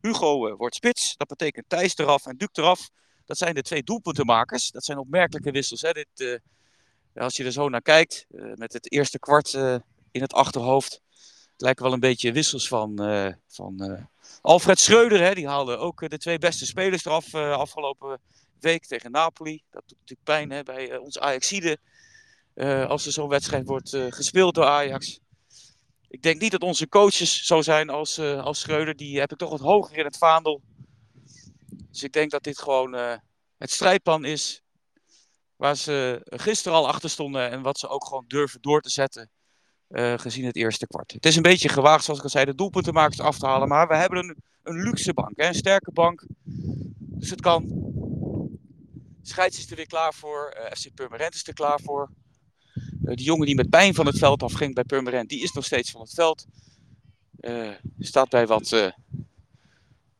[0.00, 1.16] Hugo wordt spits.
[1.16, 2.90] Dat betekent Thijs eraf en Duke eraf.
[3.24, 4.70] Dat zijn de twee doelpuntenmakers.
[4.70, 5.80] Dat zijn opmerkelijke wissels.
[5.82, 5.92] Hè?
[5.92, 6.38] Dit, uh,
[7.14, 9.76] als je er zo naar kijkt, uh, met het eerste kwart uh,
[10.10, 11.00] in het achterhoofd.
[11.56, 12.96] Lijken wel een beetje wissels van,
[13.46, 14.06] van
[14.40, 15.20] Alfred Schreuder.
[15.20, 15.34] Hè?
[15.34, 18.20] Die haalde ook de twee beste spelers eraf afgelopen
[18.60, 19.62] week tegen Napoli.
[19.70, 21.78] Dat doet natuurlijk pijn hè, bij ons Ajaxide.
[22.88, 25.20] als er zo'n wedstrijd wordt gespeeld door Ajax.
[26.08, 28.96] Ik denk niet dat onze coaches zo zijn als, als Schreuder.
[28.96, 30.60] Die heb ik toch wat hoger in het vaandel.
[31.90, 32.92] Dus ik denk dat dit gewoon
[33.58, 34.62] het strijdplan is
[35.56, 39.22] waar ze gisteren al achter stonden en wat ze ook gewoon durven door te zetten
[39.22, 39.35] eh,
[40.16, 41.12] gezien het eerste kwart.
[41.12, 43.68] Het is een beetje gewaagd, zoals ik al zei, de doelpuntenmakers af te halen.
[43.68, 46.26] Maar we hebben een, een luxe bank, hè, een sterke bank.
[46.98, 47.84] Dus het kan.
[49.22, 50.56] Scheids is er weer klaar voor.
[50.58, 52.10] Uh, FC Purmerend is er klaar voor.
[52.74, 55.64] Uh, die jongen die met pijn van het veld afging bij Purmerend, die is nog
[55.64, 56.46] steeds van het veld.
[57.98, 58.92] Staat bij wat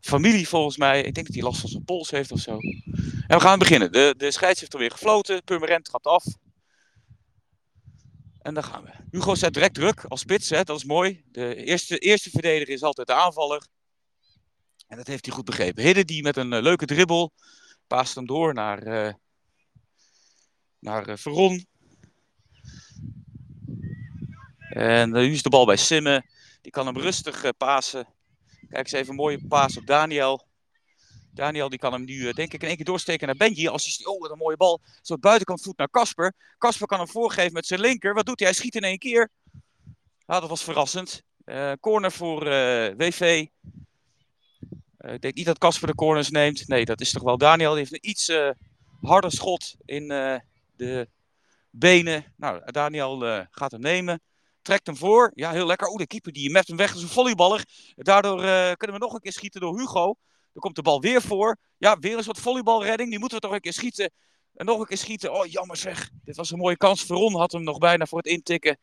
[0.06, 1.02] familie volgens mij.
[1.02, 2.58] Ik denk dat hij last van zijn pols heeft of zo.
[3.26, 3.92] En we gaan beginnen.
[3.92, 5.44] De, de scheids heeft alweer gefloten.
[5.44, 6.24] Purmerend gaat af.
[8.46, 8.90] En dan gaan we.
[9.10, 10.62] Hugo zet direct druk als spits, hè?
[10.62, 11.22] dat is mooi.
[11.32, 13.66] De eerste, eerste verdediger is altijd de aanvaller.
[14.86, 15.82] En dat heeft hij goed begrepen.
[15.82, 17.32] Hidde die met een uh, leuke dribbel
[17.86, 19.12] paast hem door naar, uh,
[20.78, 21.66] naar uh, Veron.
[24.68, 26.24] En nu is de bal bij Simme.
[26.60, 28.06] Die kan hem rustig pasen.
[28.68, 30.45] Kijk eens even een mooie paas op Daniel.
[31.36, 33.68] Daniel die kan hem nu denk ik in één keer doorsteken naar Benji.
[33.68, 34.80] Als hij oh wat een mooie bal.
[35.02, 36.32] Zo buitenkant voet naar Kasper.
[36.58, 38.14] Kasper kan hem voorgeven met zijn linker.
[38.14, 38.48] Wat doet hij?
[38.48, 39.30] Hij schiet in één keer.
[40.26, 41.22] Ah, dat was verrassend.
[41.44, 43.46] Uh, corner voor uh, WV.
[44.98, 46.68] Ik denk niet dat Kasper de corners neemt.
[46.68, 47.70] Nee, dat is toch wel Daniel.
[47.70, 48.32] Die heeft een iets
[49.00, 50.08] harder schot in
[50.76, 51.08] de
[51.70, 52.32] benen.
[52.36, 54.20] Nou, Daniel gaat hem nemen.
[54.62, 55.30] Trekt hem voor.
[55.34, 55.88] Ja, heel lekker.
[55.88, 57.64] Oeh, de keeper die met hem weg is een volleyballer.
[57.94, 58.40] Daardoor
[58.76, 60.16] kunnen we nog een keer schieten door Hugo.
[60.56, 61.56] Dan komt de bal weer voor.
[61.78, 63.10] Ja, weer een soort volleybalredding.
[63.10, 64.10] Die moeten we toch een keer schieten.
[64.54, 65.32] En nog een keer schieten.
[65.32, 66.10] Oh, jammer zeg.
[66.24, 67.04] Dit was een mooie kans.
[67.04, 68.78] Veron had hem nog bijna voor het intikken.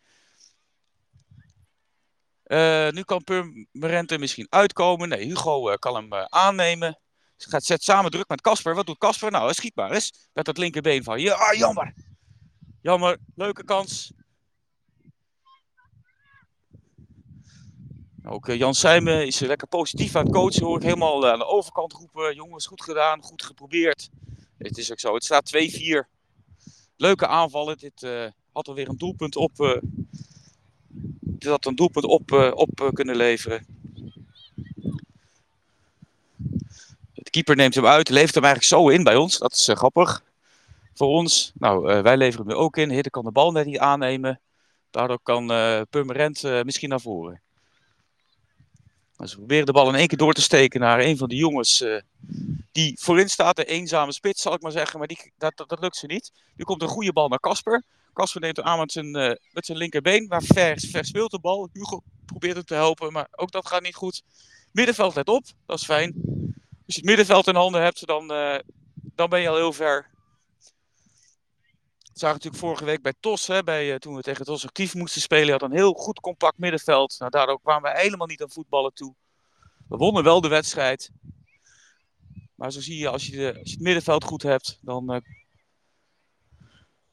[2.45, 5.09] Uh, nu kan Purmerend misschien uitkomen.
[5.09, 6.99] Nee, Hugo uh, kan hem uh, aannemen.
[7.35, 8.75] Ze gaat zet samen druk met Casper.
[8.75, 9.31] Wat doet Casper?
[9.31, 10.29] Nou, hij schiet maar eens.
[10.33, 11.35] Met dat linkerbeen van je.
[11.35, 11.93] Ah, jammer.
[12.81, 13.17] Jammer.
[13.35, 14.13] Leuke kans.
[18.25, 20.65] Ook Jan Sijmen is lekker positief aan het coachen.
[20.65, 22.35] Hoort helemaal aan de overkant roepen.
[22.35, 23.23] Jongens, goed gedaan.
[23.23, 24.09] Goed geprobeerd.
[24.57, 25.13] Het is ook zo.
[25.13, 26.07] Het staat 2-4.
[26.95, 27.77] Leuke aanvallen.
[27.77, 28.07] Dit
[28.51, 29.81] had alweer een doelpunt op
[31.43, 33.65] dat een doelpunt op, uh, op uh, kunnen leveren.
[37.13, 39.37] De keeper neemt hem uit, levert hem eigenlijk zo in bij ons.
[39.37, 40.23] Dat is uh, grappig
[40.93, 41.51] voor ons.
[41.55, 42.89] Nou, wij leveren hem ook in.
[42.89, 44.39] Hidde kan de bal net niet aannemen.
[44.91, 45.47] Daardoor kan
[45.89, 47.41] Purmerend misschien naar voren.
[49.23, 51.35] Dus we proberen de bal in één keer door te steken naar een van de
[51.35, 51.85] jongens
[52.71, 53.55] die voorin staat.
[53.55, 54.99] De eenzame spits, zal ik maar zeggen.
[54.99, 56.31] Maar die, dat, dat, lukt ze niet.
[56.55, 57.83] Nu komt een goede bal naar Kasper.
[58.13, 61.39] Kasper neemt hem aan met zijn, uh, met zijn linkerbeen, maar ver, ver speelt de
[61.39, 61.69] bal.
[61.73, 64.23] Hugo probeert hem te helpen, maar ook dat gaat niet goed.
[64.71, 66.13] Middenveld let op, dat is fijn.
[66.85, 68.55] Als je het middenveld in handen hebt, dan, uh,
[69.15, 70.09] dan ben je al heel ver.
[72.13, 74.93] Dat zagen natuurlijk vorige week bij TOS, hè, bij, uh, toen we tegen TOS actief
[74.93, 75.51] moesten spelen.
[75.51, 77.15] had een heel goed compact middenveld.
[77.19, 79.15] Nou, daardoor kwamen we helemaal niet aan voetballen toe.
[79.87, 81.09] We wonnen wel de wedstrijd.
[82.55, 85.23] Maar zo zie je, als je, de, als je het middenveld goed hebt, dan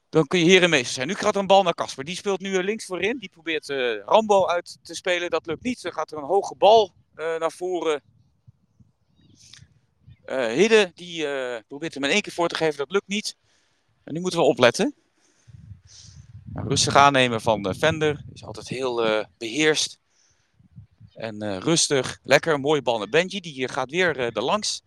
[0.09, 1.07] dan kun je hier meester zijn.
[1.07, 2.03] Nu gaat er een bal naar Casper.
[2.03, 3.17] Die speelt nu links voorin.
[3.17, 3.67] Die probeert
[4.05, 5.29] Rambo uit te spelen.
[5.29, 5.81] Dat lukt niet.
[5.81, 8.01] Dan gaat er een hoge bal naar voren.
[10.25, 11.25] Hidde die
[11.67, 12.77] probeert hem in één keer voor te geven.
[12.77, 13.35] Dat lukt niet.
[14.03, 14.95] En nu moeten we opletten.
[16.43, 18.23] Nou, rustig aannemen van Vender.
[18.33, 19.99] Is altijd heel beheerst.
[21.13, 22.19] En rustig.
[22.23, 22.59] Lekker.
[22.59, 23.39] Mooie bal naar Benji.
[23.39, 24.81] Die gaat weer er langs.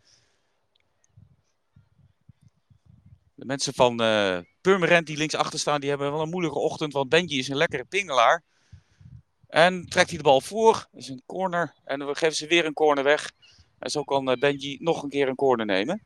[3.35, 6.93] De mensen van uh, Purmerend die linksachter staan, die hebben wel een moeilijke ochtend.
[6.93, 8.43] Want Benji is een lekkere pingelaar.
[9.47, 10.89] En trekt hij de bal voor.
[10.93, 11.75] Is een corner.
[11.85, 13.33] En dan geven ze weer een corner weg.
[13.79, 16.03] En zo kan uh, Benji nog een keer een corner nemen.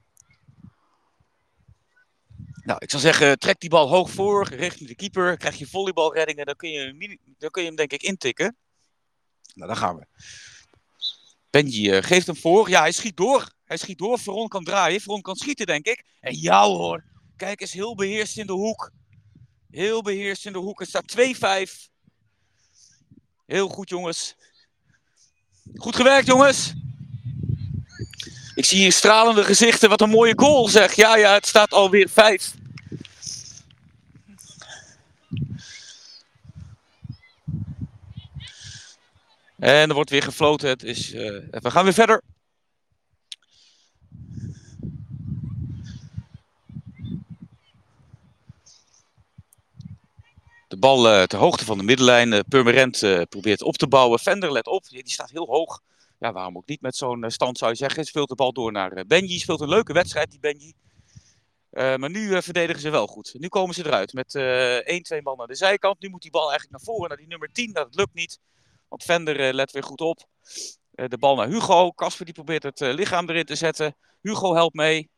[2.69, 5.37] Nou, ik zou zeggen, trek die bal hoog voor, richting de keeper.
[5.37, 8.57] Krijg je volleybalreddingen, dan kun je, dan kun je hem denk ik intikken.
[9.55, 10.07] Nou, daar gaan we.
[11.51, 12.69] Benji uh, geeft hem voor.
[12.69, 13.53] Ja, hij schiet door.
[13.65, 14.19] Hij schiet door.
[14.19, 15.01] Veron kan draaien.
[15.01, 16.05] Veron kan schieten, denk ik.
[16.21, 17.05] En jou hoor.
[17.37, 18.91] Kijk eens, heel beheerst in de hoek.
[19.71, 20.79] Heel beheerst in de hoek.
[20.79, 21.91] Het staat 2-5.
[23.47, 24.37] Heel goed, jongens.
[25.75, 26.75] Goed gewerkt, jongens.
[28.59, 29.89] Ik zie hier stralende gezichten.
[29.89, 30.95] Wat een mooie goal, zeg.
[30.95, 32.55] Ja, ja, het staat alweer 5.
[39.59, 40.69] En er wordt weer gefloten.
[40.69, 42.23] Het is, uh, we gaan weer verder.
[50.69, 52.33] De bal uh, ter hoogte van de middenlijn.
[52.33, 54.19] Uh, Purmerend probeert op te bouwen.
[54.19, 54.89] Vender, let op.
[54.89, 55.81] Die staat heel hoog.
[56.19, 58.05] Ja, waarom ook niet met zo'n stand zou je zeggen.
[58.05, 59.39] Speelt de bal door naar Benji.
[59.39, 60.75] Speelt een leuke wedstrijd, die Benji.
[61.71, 63.35] maar nu verdedigen ze wel goed.
[63.39, 66.01] Nu komen ze eruit met 1, 2 man naar de zijkant.
[66.01, 67.73] Nu moet die bal eigenlijk naar voren, naar die nummer 10.
[67.73, 68.39] Dat lukt niet.
[68.89, 70.29] Want Vender let weer goed op.
[70.91, 71.91] de bal naar Hugo.
[71.91, 73.97] Kasper die probeert het lichaam erin te zetten.
[74.21, 75.11] Hugo helpt mee.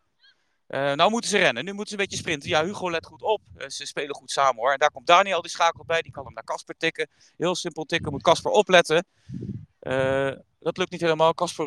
[0.70, 1.64] Uh, nou moeten ze rennen.
[1.64, 2.48] Nu moeten ze een beetje sprinten.
[2.48, 3.40] Ja, Hugo let goed op.
[3.56, 4.72] Uh, ze spelen goed samen hoor.
[4.72, 6.02] En daar komt Daniel, die schakelt bij.
[6.02, 7.08] Die kan hem naar Casper tikken.
[7.36, 8.12] Heel simpel tikken.
[8.12, 9.06] Moet Casper opletten.
[9.80, 11.34] Uh, dat lukt niet helemaal.
[11.34, 11.66] Casper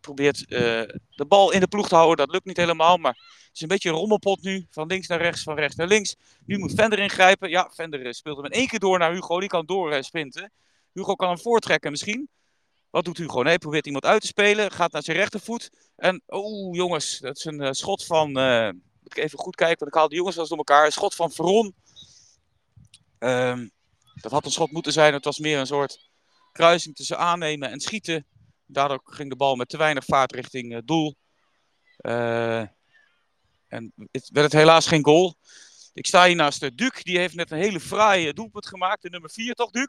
[0.00, 2.16] probeert de bal in de ploeg te houden.
[2.16, 2.96] Dat lukt niet helemaal.
[2.96, 4.66] Maar het is een beetje een rommelpot nu.
[4.70, 6.16] Van links naar rechts, van rechts naar links.
[6.46, 7.50] Nu moet Vender ingrijpen.
[7.50, 9.40] Ja, Vender speelt hem in één keer door naar Hugo.
[9.40, 10.52] Die kan door sprinten.
[10.92, 12.28] Hugo kan hem voortrekken misschien.
[12.90, 13.42] Wat doet Hugo?
[13.42, 14.70] Nee, probeert iemand uit te spelen.
[14.70, 15.70] Gaat naar zijn rechtervoet.
[15.96, 18.38] En, oh jongens, dat is een schot van.
[18.38, 20.84] Uh, moet ik even goed kijken, want ik haal de jongens wel eens door elkaar.
[20.84, 21.74] Een schot van Veron.
[23.18, 23.70] Um,
[24.14, 25.12] dat had een schot moeten zijn.
[25.12, 26.07] Het was meer een soort
[26.52, 28.26] kruising tussen aannemen en schieten.
[28.66, 31.14] Daardoor ging de bal met te weinig vaart richting uh, doel.
[33.68, 35.36] en het werd het helaas geen goal.
[35.98, 37.02] Ik sta hier naast de Duc.
[37.02, 39.02] Die heeft net een hele fraaie doelpunt gemaakt.
[39.02, 39.88] De nummer 4, toch, Duc?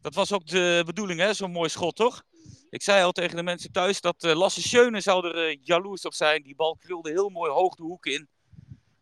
[0.00, 1.34] Dat was ook de bedoeling, hè?
[1.34, 2.22] Zo'n mooi schot, toch?
[2.70, 6.14] Ik zei al tegen de mensen thuis dat uh, Lasse Schöne zou er jaloers op
[6.14, 6.42] zijn.
[6.42, 8.28] Die bal krulde heel mooi hoog de hoek in.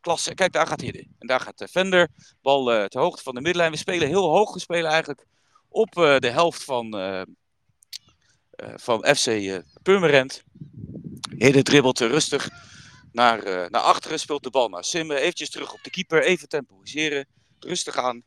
[0.00, 0.34] Klasse.
[0.34, 1.06] Kijk, daar gaat Hidde.
[1.18, 2.08] En daar gaat Vender.
[2.42, 3.72] Bal uh, ter hoogte van de middenlijn.
[3.72, 4.54] We spelen heel hoog.
[4.54, 5.26] We spelen eigenlijk
[5.68, 6.90] op de helft van,
[8.76, 10.42] van FC Purmerend.
[11.36, 12.48] Hidde dribbelt rustig
[13.12, 14.20] naar, naar achteren.
[14.20, 15.16] Speelt de bal naar Simmen.
[15.16, 16.22] Eventjes terug op de keeper.
[16.22, 17.26] Even temporiseren.
[17.58, 18.22] Rustig aan.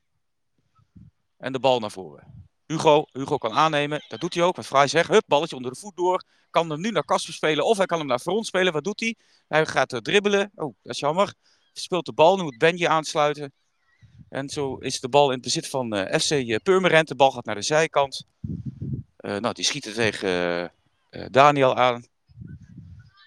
[1.37, 2.49] En de bal naar voren.
[2.65, 4.05] Hugo, Hugo kan aannemen.
[4.07, 4.55] Dat doet hij ook.
[4.55, 5.09] Wat Vrij zegt.
[5.09, 6.23] Hup, balletje onder de voet door.
[6.49, 7.65] Kan hem nu naar Kasper spelen.
[7.65, 8.73] Of hij kan hem naar Front spelen.
[8.73, 9.15] Wat doet hij?
[9.47, 10.51] Hij gaat dribbelen.
[10.55, 11.33] Oh, dat is jammer.
[11.73, 12.37] Speelt de bal.
[12.37, 13.53] Nu moet Benji aansluiten.
[14.31, 17.07] En zo is de bal in het bezit van uh, eh, FC uh, Purmerend.
[17.07, 18.25] De bal gaat naar de zijkant.
[19.19, 20.71] Uh, nou, die schieten tegen
[21.31, 22.05] Daniel aan.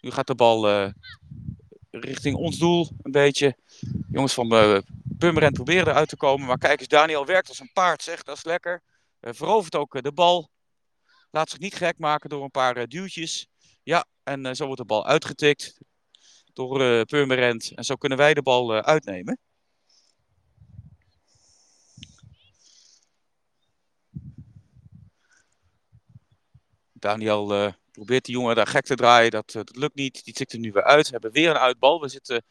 [0.00, 0.92] Nu gaat de bal
[1.90, 3.56] richting ons doel een beetje.
[4.10, 4.48] Jongens van
[5.18, 6.46] Purmerend proberen eruit te komen.
[6.46, 8.22] Maar kijk eens, Daniel werkt als een paard, zeg.
[8.22, 8.82] Dat is lekker.
[9.24, 10.50] Eh, verovert ook eh, de bal.
[11.30, 13.46] Laat zich niet gek maken door een paar eh, duwtjes.
[13.82, 15.78] Ja, en zo wordt de bal uitgetikt
[16.52, 17.72] door Purmerend.
[17.74, 19.38] En zo kunnen wij de bal uitnemen.
[27.04, 29.30] Daniel uh, probeert die jongen daar gek te draaien.
[29.30, 30.24] Dat, uh, dat lukt niet.
[30.24, 31.06] Die tikt er nu weer uit.
[31.06, 32.00] We hebben weer een uitbal.
[32.00, 32.44] We zitten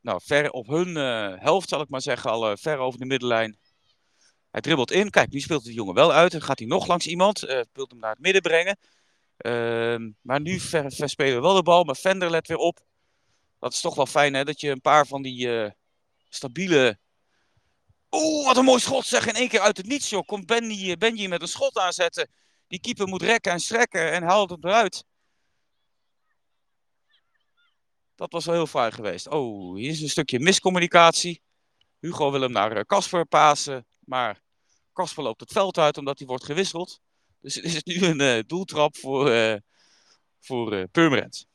[0.00, 2.30] nou, ver op hun uh, helft, zal ik maar zeggen.
[2.30, 3.58] Al ver over de middenlijn.
[4.50, 5.10] Hij dribbelt in.
[5.10, 6.32] Kijk, nu speelt de jongen wel uit.
[6.32, 7.40] Dan gaat hij nog langs iemand.
[7.72, 8.78] Wil hem naar het midden brengen.
[9.38, 11.84] Uh, maar nu verspelen we wel de bal.
[11.84, 12.80] Maar Vender let weer op.
[13.58, 14.44] Dat is toch wel fijn, hè?
[14.44, 15.72] Dat je een paar van die
[16.28, 16.98] stabiele...
[18.10, 19.26] Oeh, wat een mooi schot zeg.
[19.26, 20.26] In één keer uit het niets, joh.
[20.26, 22.28] Komt Benji, Benji met een schot aanzetten.
[22.70, 25.04] Die keeper moet rekken en strekken en haalt hem eruit.
[28.14, 29.28] Dat was wel heel fraai geweest.
[29.28, 31.42] Oh, hier is een stukje miscommunicatie.
[31.98, 33.86] Hugo wil hem naar Casper pasen.
[34.04, 34.40] Maar
[34.92, 37.00] Kasper loopt het veld uit omdat hij wordt gewisseld.
[37.40, 39.56] Dus is het nu een uh, doeltrap voor, uh,
[40.40, 41.48] voor Purmerend.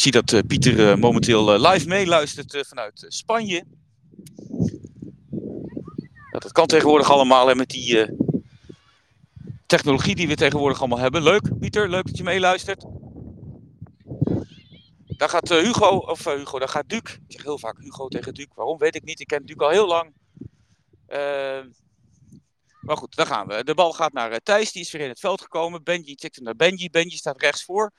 [0.00, 3.64] Ik zie dat Pieter momenteel live meeluistert vanuit Spanje.
[6.30, 8.06] Dat, kan tegenwoordig allemaal met die
[9.66, 11.22] technologie die we tegenwoordig allemaal hebben.
[11.22, 12.84] Leuk, Pieter, leuk dat je meeluistert.
[15.06, 16.98] Daar gaat Hugo, of Hugo, daar gaat Duc.
[16.98, 18.46] Ik zeg heel vaak Hugo tegen Duc.
[18.54, 19.20] Waarom weet ik niet.
[19.20, 20.12] Ik ken Duc al heel lang.
[21.08, 21.64] Uh,
[22.80, 23.64] maar goed, daar gaan we.
[23.64, 24.72] De bal gaat naar Thijs.
[24.72, 25.82] Die is weer in het veld gekomen.
[25.82, 26.90] Benji tikt hem naar Benji.
[26.90, 27.92] Benji staat rechts voor.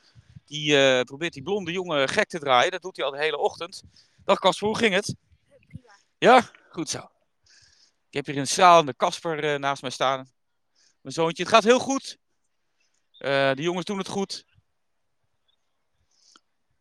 [0.52, 2.72] Die probeert die blonde jongen gek te draaien.
[2.72, 3.84] Dat doet hij al de hele ochtend.
[4.26, 5.16] Dag Kasper, hoe ging het?
[6.18, 6.98] Ja, goed zo.
[8.10, 10.32] Ik heb hier een stralende Kasper naast mij staan.
[11.02, 11.44] Mijn zoontje.
[11.44, 12.18] Het gaat heel goed.
[13.18, 14.46] de jongens doen het goed.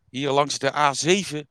[0.09, 1.49] Hier langs de A7.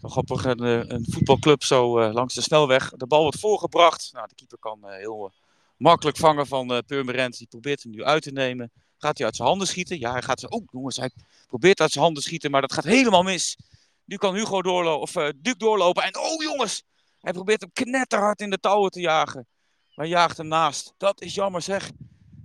[0.00, 2.90] Zo grappig, een, eh, een voetbalclub zo langs de snelweg.
[2.90, 4.10] De bal wordt voorgebracht.
[4.12, 5.32] Nou, de keeper kan heel
[5.76, 7.38] makkelijk vangen van Purmerend.
[7.38, 8.72] Die probeert hem nu uit te nemen.
[8.98, 9.98] Gaat hij uit zijn handen schieten?
[9.98, 10.46] Ja, hij gaat zo.
[10.46, 11.10] Oh, jongens, hij
[11.46, 13.58] probeert uit zijn handen schieten, maar dat gaat helemaal mis.
[14.04, 16.02] Nu kan Hugo doorlopen, of uh, Duc doorlopen.
[16.02, 16.82] En oh, jongens,
[17.20, 19.46] hij probeert hem knetterhard in de touwen te jagen.
[19.94, 20.94] Maar jaagt hem naast.
[20.96, 21.90] Dat is jammer, zeg.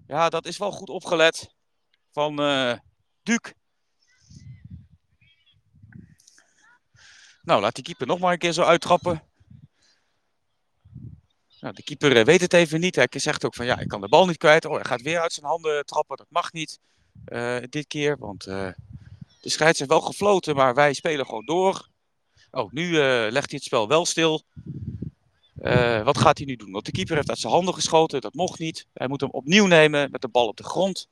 [0.08, 1.54] Ja, dat is wel goed opgelet
[2.12, 2.74] van uh,
[3.24, 3.52] Duc.
[7.42, 9.24] Nou, laat die keeper nog maar een keer zo uittrappen.
[11.64, 12.96] Nou, de keeper eh, weet het even niet.
[12.96, 14.66] Hij zegt ook van ja, ik kan de bal niet kwijt.
[14.66, 16.18] Oh, hij gaat weer uit zijn handen trappen.
[16.18, 16.80] Dat mag niet
[17.28, 18.68] uh, dit keer, want uh,
[19.42, 21.88] de scheids heeft wel gefloten, maar wij spelen gewoon door.
[22.52, 22.92] Oh, nu
[23.32, 24.44] legt hij het spel wel stil.
[26.04, 26.72] wat gaat hij nu doen?
[26.72, 28.22] Want de keeper heeft uit zijn handen geschoten.
[28.22, 28.88] Dat mocht niet.
[28.94, 31.08] Hij moet hem opnieuw nemen met de bal op de grond.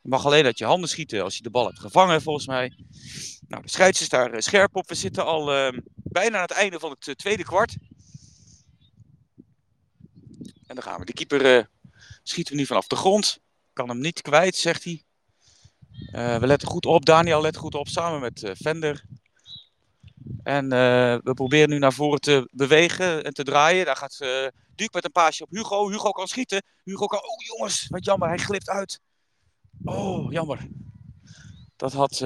[0.00, 2.72] Je mag alleen uit je handen schieten als je de bal hebt gevangen, volgens mij.
[3.48, 4.88] Nou, de scheids is daar eh, scherp op.
[4.88, 7.76] We zitten al bijna aan het einde van het tweede kwart.
[10.72, 11.04] En dan gaan we.
[11.04, 11.64] De keeper uh,
[12.22, 13.38] Schieten we nu vanaf de grond.
[13.72, 15.02] Kan hem niet kwijt, zegt hij.
[16.12, 17.04] Uh, we letten goed op.
[17.04, 19.04] Daniel let goed op samen met uh, Vender.
[20.42, 20.68] En
[21.24, 23.84] we proberen nu naar voren te bewegen en te draaien.
[23.84, 24.18] Daar gaat
[24.74, 25.90] Duke met een paasje op Hugo.
[25.90, 26.62] Hugo kan schieten.
[26.84, 27.18] Hugo kan.
[27.18, 29.00] Oh jongens, wat jammer, hij glipt uit.
[29.84, 30.68] Oh, jammer.
[31.76, 32.18] Dat had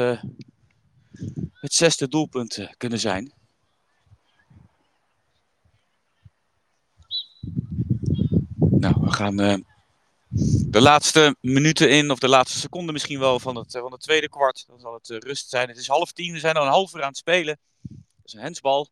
[1.53, 3.35] het zesde doelpunt kunnen zijn.
[8.79, 9.37] Nou, we gaan
[10.69, 14.29] de laatste minuten in, of de laatste seconden misschien wel, van het, van het tweede
[14.29, 14.65] kwart.
[14.67, 15.69] Dan zal het rust zijn.
[15.69, 17.59] Het is half tien, we zijn al een half uur aan het spelen.
[17.83, 18.89] Dat is een hensbal.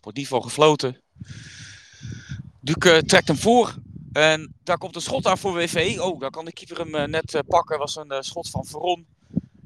[0.00, 1.02] Wordt niet voor gefloten.
[2.60, 3.74] Duke uh, trekt hem voor.
[4.12, 5.98] En daar komt een schot aan voor WV.
[6.00, 7.78] Oh, daar kan de keeper hem uh, net uh, pakken.
[7.78, 9.06] was een schot van Veron.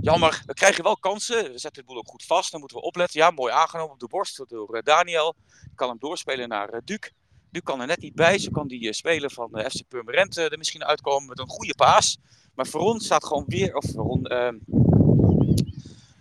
[0.00, 1.52] Jammer, we krijgen wel kansen.
[1.52, 2.50] We zetten de boel ook goed vast.
[2.50, 3.20] Dan moeten we opletten.
[3.20, 5.34] Ja, mooi aangenomen op de borst door Daniel.
[5.62, 7.10] Die kan hem doorspelen naar Duke.
[7.50, 8.38] Duke kan er net niet bij.
[8.38, 12.18] Zo kan die speler van FC Purmerend er misschien uitkomen met een goede paas.
[12.54, 13.74] Maar Veron staat gewoon weer...
[13.74, 14.24] Of Veron...
[14.24, 14.56] ehm,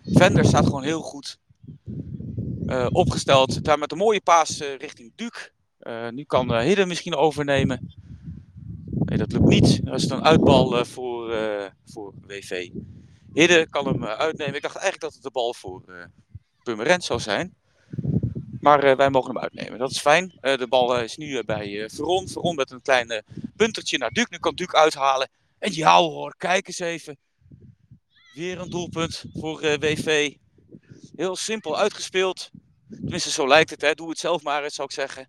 [0.04, 1.38] Vender staat gewoon heel goed
[2.66, 3.64] uh, opgesteld.
[3.64, 5.50] Daar met een mooie paas uh, richting Duke.
[5.80, 7.94] Uh, nu kan uh, Hidden misschien overnemen.
[8.90, 9.84] Nee, dat lukt niet.
[9.84, 11.34] Dat is een uitbal voor,
[11.84, 12.70] voor WV.
[13.32, 14.54] Hidden kan hem uitnemen.
[14.54, 15.82] Ik dacht eigenlijk dat het de bal voor
[16.62, 17.54] Purmerend zou zijn.
[18.60, 19.78] Maar wij mogen hem uitnemen.
[19.78, 20.38] Dat is fijn.
[20.40, 22.28] de bal is nu bij Veron.
[22.28, 23.24] Veron met een klein
[23.56, 24.28] puntertje naar Duke.
[24.30, 25.28] Nu kan Duke uithalen.
[25.58, 27.18] En ja hoor, kijk eens even.
[28.34, 30.34] Weer een doelpunt voor WV.
[31.16, 32.50] Heel simpel uitgespeeld.
[32.90, 33.80] Tenminste, zo lijkt het.
[33.80, 33.94] Hè.
[33.94, 35.28] Doe het zelf maar zou ik zeggen.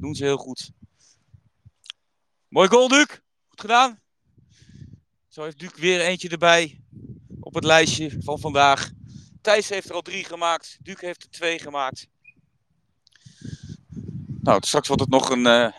[0.00, 0.70] Doen ze heel goed.
[2.48, 3.20] Mooi goal, Duke.
[3.48, 4.00] Goed gedaan.
[5.28, 6.80] Zo heeft Duke weer eentje erbij.
[7.40, 8.90] Op het lijstje van vandaag.
[9.40, 10.78] Thijs heeft er al drie gemaakt.
[10.82, 12.06] Duke heeft er twee gemaakt.
[14.40, 15.46] Nou, straks wordt het nog een...
[15.46, 15.72] Uh...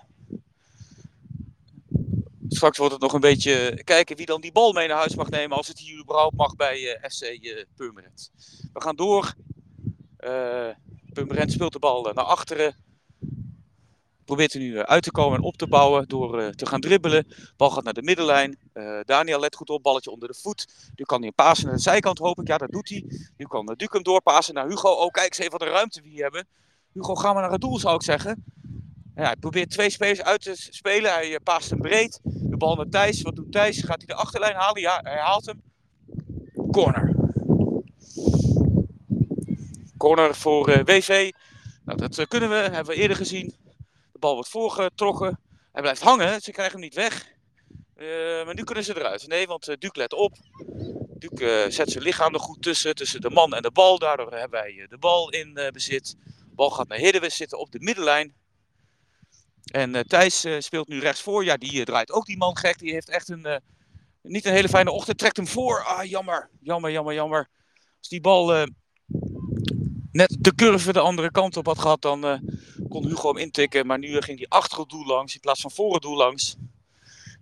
[2.50, 5.30] Straks wordt het nog een beetje kijken wie dan die bal mee naar huis mag
[5.30, 7.63] nemen als het hier überhaupt mag bij uh, FC uh.
[8.74, 9.34] We gaan door.
[10.19, 10.69] Uh,
[11.13, 12.76] Purmerend speelt de bal naar achteren.
[14.30, 17.28] Probeert er nu uit te komen en op te bouwen door uh, te gaan dribbelen.
[17.58, 18.60] Bal gaat naar de middenlijn.
[18.74, 20.92] Uh, Daniel let goed op, balletje onder de voet.
[20.96, 22.48] Nu kan hij een pasen naar de zijkant, hoop ik.
[22.48, 23.04] Ja, dat doet hij.
[23.38, 24.89] Nu kan hem doorpassen naar Hugo.
[24.89, 26.48] Oh, kijk eens even wat de ruimte we hier hebben.
[26.94, 28.44] Hugo, gaan we naar het doel, zou ik zeggen.
[29.15, 31.12] Ja, hij probeert twee spelers uit te spelen.
[31.12, 32.20] Hij paast hem breed.
[32.24, 33.22] De bal naar Thijs.
[33.22, 33.82] Wat doet Thijs?
[33.84, 34.82] Gaat hij de achterlijn halen?
[34.82, 35.62] Ja, hij haalt hem.
[36.72, 37.15] Corner.
[39.98, 41.32] Corner voor uh, WV.
[41.86, 43.58] Nou, dat kunnen we, hebben we eerder gezien.
[44.19, 45.39] De bal wordt voorgetrokken.
[45.71, 47.27] Hij blijft hangen, ze krijgen hem niet weg.
[47.95, 49.27] Uh, maar nu kunnen ze eruit.
[49.27, 50.38] Nee, want Duke let op.
[51.17, 53.99] Duke zet zijn lichaam er goed tussen, tussen de man en de bal.
[53.99, 56.15] Daardoor hebben wij de bal in bezit.
[56.23, 58.34] De bal gaat naar Hidden, we zitten op de middenlijn.
[59.71, 61.43] En Thijs speelt nu rechtsvoor.
[61.43, 62.79] Ja, die draait ook die man gek.
[62.79, 63.62] Die heeft echt een,
[64.21, 65.17] niet een hele fijne ochtend.
[65.17, 65.84] Trekt hem voor.
[65.84, 66.49] Ah, jammer.
[66.62, 67.49] Jammer, jammer, jammer.
[67.97, 68.67] Als die bal
[70.12, 72.41] net de curve de andere kant op had gehad, dan
[72.89, 73.88] kon Hugo hem intikken.
[73.88, 76.56] Maar nu ging hij achter het doel langs in plaats van voor het doel langs.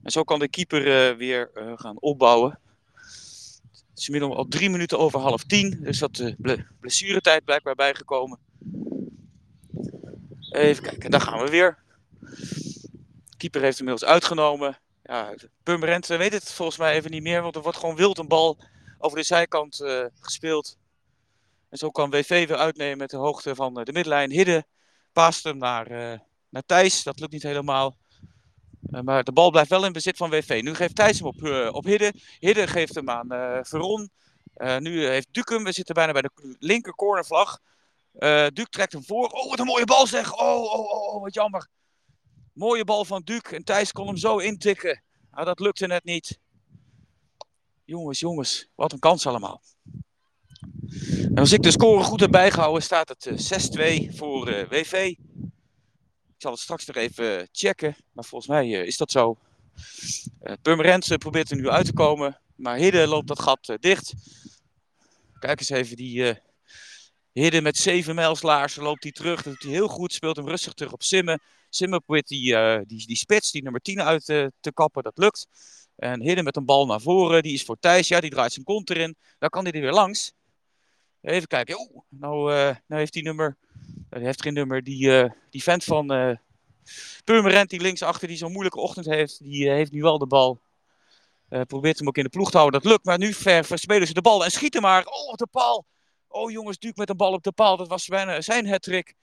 [0.03, 2.59] En zo kan de keeper uh, weer uh, gaan opbouwen.
[3.89, 5.79] Het is inmiddels al drie minuten over half tien.
[5.81, 8.39] Dus dat de blessuretijd blijkbaar bijgekomen.
[10.49, 11.77] Even kijken, daar gaan we weer.
[13.29, 14.79] De keeper heeft inmiddels uitgenomen.
[15.03, 15.33] Ja,
[15.63, 17.41] weet het volgens mij even niet meer.
[17.41, 18.57] Want er wordt gewoon wild een bal
[18.97, 19.83] over de zijkant
[20.19, 20.77] gespeeld.
[21.69, 24.31] En zo kan WV weer uitnemen met de hoogte van de middenlijn.
[24.31, 24.65] Hidden
[25.17, 27.03] paast hem naar, uh, naar Thijs.
[27.03, 27.97] Dat lukt niet helemaal.
[28.91, 30.59] Uh, maar de bal blijft wel in bezit van WV.
[30.63, 32.19] Nu geeft Thijs hem op, uh, op Hidden.
[32.39, 33.27] Hidden geeft hem aan
[33.65, 34.09] Veron.
[34.79, 35.63] nu heeft hem.
[35.63, 37.59] We zitten bijna bij de linker cornervlag.
[38.53, 39.27] Duke trekt hem voor.
[39.27, 40.33] Oh, wat een mooie bal zeg.
[40.33, 41.67] Oh, oh, oh, oh wat jammer.
[42.53, 43.55] Mooie bal van Duke.
[43.55, 45.03] En Thijs kon hem zo intikken.
[45.31, 46.39] Nou, dat lukte net niet.
[47.85, 48.67] Jongens, jongens.
[48.75, 49.61] Wat een kans allemaal.
[51.09, 53.29] En als ik de score goed heb bijgehouden, staat het
[54.11, 54.93] 6-2 voor uh, WV.
[54.93, 59.37] Ik zal het straks nog even checken, maar volgens mij uh, is dat zo.
[60.43, 64.13] Uh, Purmerend probeert er nu uit te komen, maar Hidde loopt dat gat dicht.
[65.39, 66.35] Kijk eens even, die
[67.31, 69.43] Hidde met 7 mijlslaarzen loopt hij terug.
[69.43, 71.41] Dat doet hij heel goed, speelt hem rustig terug op Simmen.
[71.69, 72.55] Simmen probeert die,
[72.85, 74.25] die, die spits, die nummer 10 uit
[74.59, 75.47] te kappen, dat lukt.
[75.97, 78.65] En Hidde met een bal naar voren, die is voor Thijs, ja, die draait zijn
[78.65, 79.15] kont erin.
[79.39, 80.33] Dan kan hij er weer langs.
[81.27, 82.03] Even kijken.
[82.09, 83.57] Nou, uh, nou heeft die nummer.
[84.09, 84.83] Hij heeft geen nummer.
[84.83, 86.35] Die, uh, die vent van uh,
[87.23, 89.39] Purmerend, die linksachter, die zo'n moeilijke ochtend heeft.
[89.39, 90.61] Die heeft nu wel de bal.
[91.47, 92.81] probeert hem ook in de ploeg te houden.
[92.81, 93.05] Dat lukt.
[93.05, 94.45] Maar nu ver, verspelen ze de bal.
[94.45, 95.05] En schieten maar.
[95.05, 95.85] Oh, de paal.
[96.27, 97.77] Oh jongens, Duke met een bal op de paal.
[97.77, 99.15] Dat was bijna zijn hat-trick.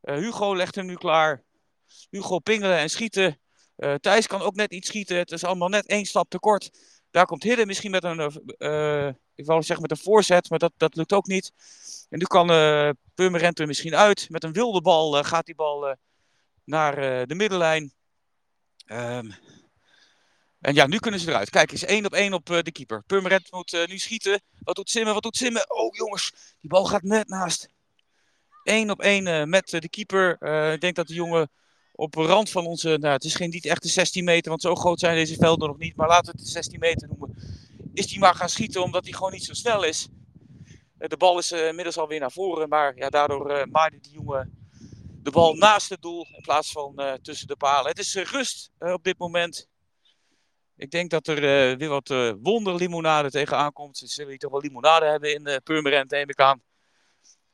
[0.00, 1.44] Hugo legt hem nu klaar.
[2.10, 3.38] Hugo pingelen en schieten.
[3.76, 5.16] Eh, Thijs kan ook net iets schieten.
[5.16, 6.70] Het is allemaal net één stap te kort.
[7.16, 8.18] Daar komt Hidden misschien met een,
[8.58, 11.52] uh, ik wou zeggen met een voorzet, maar dat, dat lukt ook niet.
[12.08, 14.30] En nu kan uh, Purmerend er misschien uit.
[14.30, 15.96] Met een wilde bal gaat die bal
[16.64, 17.92] naar de middenlijn.
[18.86, 19.34] Um,
[20.60, 21.50] en ja, nu kunnen ze eruit.
[21.50, 23.02] Kijk eens, één op één op de keeper.
[23.06, 24.42] Purmerend moet nu schieten.
[24.58, 25.14] Wat doet Simmen?
[25.14, 25.70] Wat doet Simmen?
[25.70, 27.68] Oh jongens, die bal gaat net naast.
[28.62, 30.42] Eén op één met de keeper.
[30.72, 31.50] ik denk dat de jongen
[31.96, 34.62] op de rand van onze, nou, het is geen niet echt de 16 meter, want
[34.62, 37.36] zo groot zijn deze velden nog niet, maar laten we het de 16 meter noemen.
[37.94, 40.08] Is die maar gaan schieten omdat hij gewoon niet zo snel is.
[40.98, 44.12] Eh, de bal is uh, inmiddels alweer naar voren, maar ja, daardoor uh, maaide die
[44.12, 44.64] jongen
[45.22, 47.90] de bal naast het doel in plaats van tussen de palen.
[47.90, 49.68] Het is rust op dit moment.
[50.76, 51.40] Ik denk dat er
[51.78, 52.08] weer wat
[52.42, 53.96] wonderlimonade tegenaan komt.
[53.96, 56.62] Ze zullen hier toch wel limonade hebben in Purmerend, neem ik aan.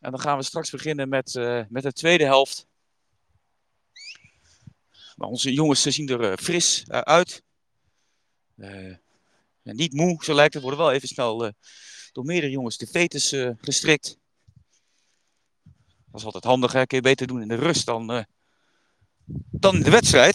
[0.01, 1.35] En dan gaan we straks beginnen met,
[1.69, 2.67] met de tweede helft.
[5.17, 7.43] Maar onze jongens zien er uh, fris uh, uit.
[8.57, 8.97] Uh,
[9.63, 10.63] niet moe, zo lijkt het.
[10.63, 11.53] Worden wel even snel
[12.13, 14.19] door meerdere jongens de fetus gestrikt.
[16.11, 16.87] Dat is altijd handig, hè?
[16.87, 18.27] Kun je beter doen in de rust dan,
[19.51, 20.35] dan in de wedstrijd.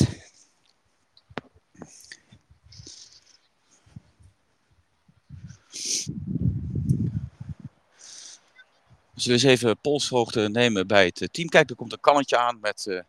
[9.14, 11.50] We zullen eens even polshoogte nemen bij het team.
[11.50, 13.06] Kijk, er komt een kannetje aan met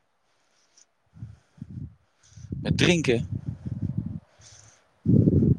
[2.62, 3.28] met drinken.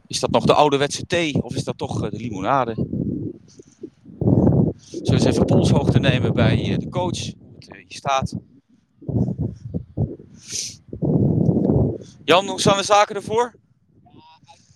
[0.08, 2.74] Is dat nog de ouderwetse thee of is dat toch eh, de limonade?
[4.76, 8.36] Zullen we eens even polshoogte nemen bij eh, de coach, hoe het hier staat.
[12.24, 13.56] Jan, hoe staan de zaken ervoor?
[14.04, 14.10] Ja,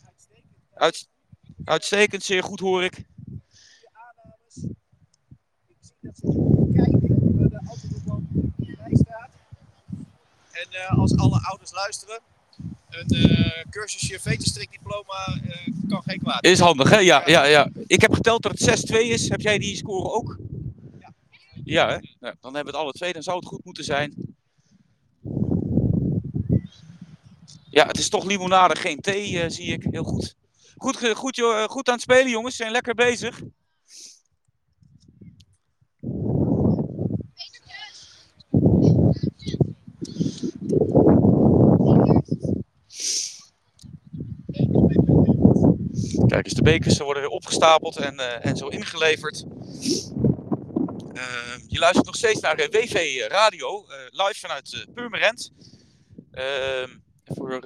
[0.05, 0.45] uitstekend.
[0.73, 1.07] Uit,
[1.63, 3.05] uitstekend, zeer goed hoor ik.
[3.91, 4.55] aannames.
[5.67, 9.29] Ik zie dat ze kijken, waar de auto gewoon bij staat.
[10.53, 12.19] En uh, als alle ouders luisteren,
[12.89, 16.45] een uh, cursusje veterstrikdiploma uh, kan geen kwaad.
[16.45, 16.97] Is handig, hè?
[16.97, 17.69] Ja, ja, ja.
[17.87, 19.29] Ik heb geteld dat het 6-2 is.
[19.29, 20.37] Heb jij die score ook?
[20.99, 21.13] Ja.
[21.63, 21.97] Ja, hè?
[22.19, 23.13] Dan hebben we het alle twee.
[23.13, 24.35] Dan zou het goed moeten zijn.
[27.69, 29.87] Ja, het is toch limonade, geen thee, zie ik.
[29.91, 30.35] Heel goed.
[30.77, 32.55] Goed, goed, joh, goed aan het spelen, jongens.
[32.55, 33.41] Zijn lekker bezig.
[46.27, 49.45] Kijk eens, de bekers worden weer opgestapeld en, uh, en zo ingeleverd.
[51.13, 55.51] Uh, je luistert nog steeds naar WV Radio, uh, live vanuit Purmerend.
[56.31, 56.89] Ehm,
[57.23, 57.63] voor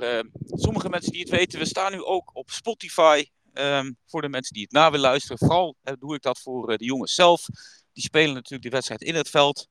[0.48, 3.26] sommige mensen die het weten, we staan nu ook op Spotify.
[3.54, 6.86] Ehm, voor de mensen die het na willen luisteren, vooral doe ik dat voor de
[6.86, 7.46] jongens zelf.
[7.94, 9.68] Die spelen natuurlijk de wedstrijd in het veld.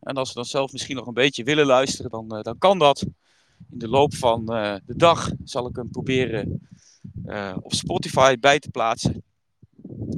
[0.00, 3.06] En als ze dan zelf misschien nog een beetje willen luisteren, dan, dan kan dat.
[3.70, 6.68] In de loop van de dag zal ik hem proberen
[7.26, 9.22] uh, op Spotify bij te plaatsen.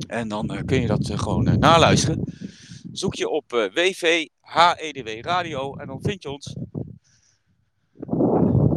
[0.07, 2.25] En dan kun je dat gewoon naluisteren.
[2.93, 6.55] Zoek je op WV HEDW Radio en dan vind je ons.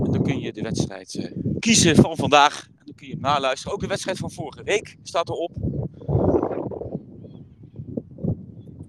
[0.04, 2.68] En dan kun je de wedstrijd kiezen van vandaag.
[2.68, 3.74] En dan kun je hem naluisteren.
[3.74, 5.56] Ook de wedstrijd van vorige week staat erop.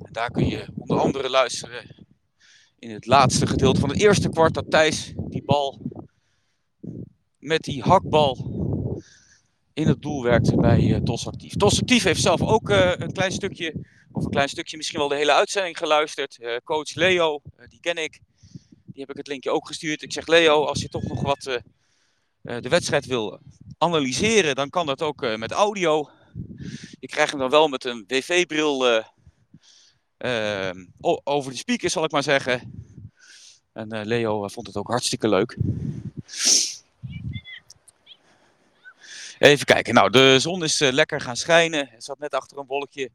[0.03, 1.94] En daar kun je onder andere luisteren
[2.85, 5.81] in het laatste gedeelte van het eerste kwart dat Thijs die bal
[7.39, 8.37] met die hakbal
[9.73, 11.57] in het doel werkte bij uh, TOS Actief.
[11.57, 13.75] TOS Actief heeft zelf ook uh, een klein stukje,
[14.13, 16.39] of een klein stukje, misschien wel de hele uitzending geluisterd.
[16.41, 18.21] Uh, coach Leo, die ken ik.
[18.85, 20.03] Die heb ik het linkje ook gestuurd.
[20.03, 21.43] Ik zeg Leo, als je toch nog wat
[22.43, 23.41] de wedstrijd wil
[23.79, 26.11] analyseren, dan kan dat ook met audio.
[27.01, 29.05] Je krijgt hem dan wel met een WV-bril
[31.25, 32.73] over de speakers, zal ik maar zeggen.
[33.73, 35.57] En Leo vond het ook hartstikke leuk.
[39.39, 39.95] Even kijken.
[39.95, 41.89] Nou, de zon is uh, lekker gaan schijnen.
[41.91, 43.11] Het zat net achter een wolkje.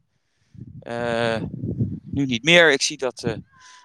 [2.02, 2.72] Nu niet meer.
[2.72, 3.36] Ik zie dat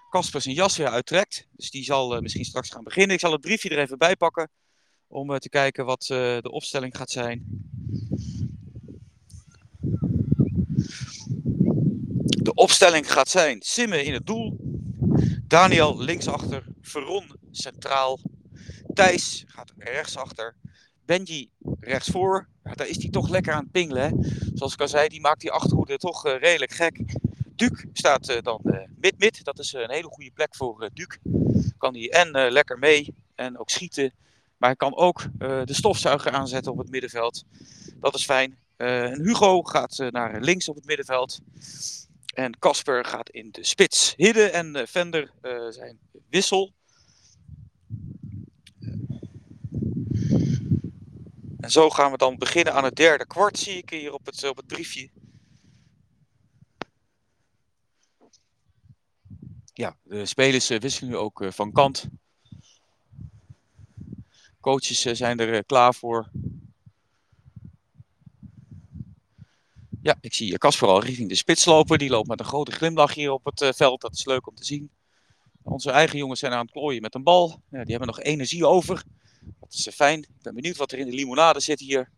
[0.10, 1.48] Casper uh, zijn jas weer uittrekt.
[1.52, 3.16] Dus die zal misschien straks gaan beginnen.
[3.16, 4.50] Ik zal het briefje er even bij pakken.
[5.08, 7.46] Om te kijken wat de opstelling gaat zijn.
[12.26, 14.58] De opstelling gaat zijn: Simme in het doel.
[15.48, 16.64] Daniel linksachter.
[16.82, 18.20] Veron centraal.
[18.94, 20.56] Thijs gaat rechtsachter.
[21.06, 21.50] Benji
[21.80, 24.26] rechtsvoor, daar is hij toch lekker aan het pingelen.
[24.54, 27.00] Zoals ik al zei, die maakt die achterhoede toch uh, redelijk gek.
[27.56, 28.62] Duke staat uh, dan
[29.00, 29.44] mid-mid.
[29.44, 31.18] dat is een hele goede plek voor Duke.
[31.78, 34.14] Kan hij en lekker mee en ook schieten.
[34.58, 37.44] Maar hij kan ook de stofzuiger aanzetten op het middenveld.
[38.00, 38.58] Dat is fijn.
[38.78, 41.40] en Hugo gaat naar links op het middenveld.
[42.36, 44.14] En Casper gaat in de spits.
[44.18, 45.32] Hidde en Vender
[45.70, 46.74] zijn wissel.
[51.66, 54.50] En zo gaan we dan beginnen aan het derde kwart, zie ik hier op het,
[54.50, 55.10] op het briefje.
[59.74, 62.08] Ja, de spelers eh, wisselen nu ook eh, van kant.
[64.60, 66.32] Coaches eh, zijn er klaar voor.
[70.06, 71.98] Ja, ik zie Casper al richting de spits lopen.
[71.98, 74.02] Die loopt met een grote glimlach hier op het veld.
[74.02, 74.92] Dat is leuk om te zien.
[75.64, 77.62] Onze eigen jongens zijn aan het klooien met een bal.
[77.70, 79.04] Ja, die hebben nog energie over.
[79.60, 80.20] Dat is fijn.
[80.20, 82.12] Ik ben benieuwd wat er in de limonade zit hier.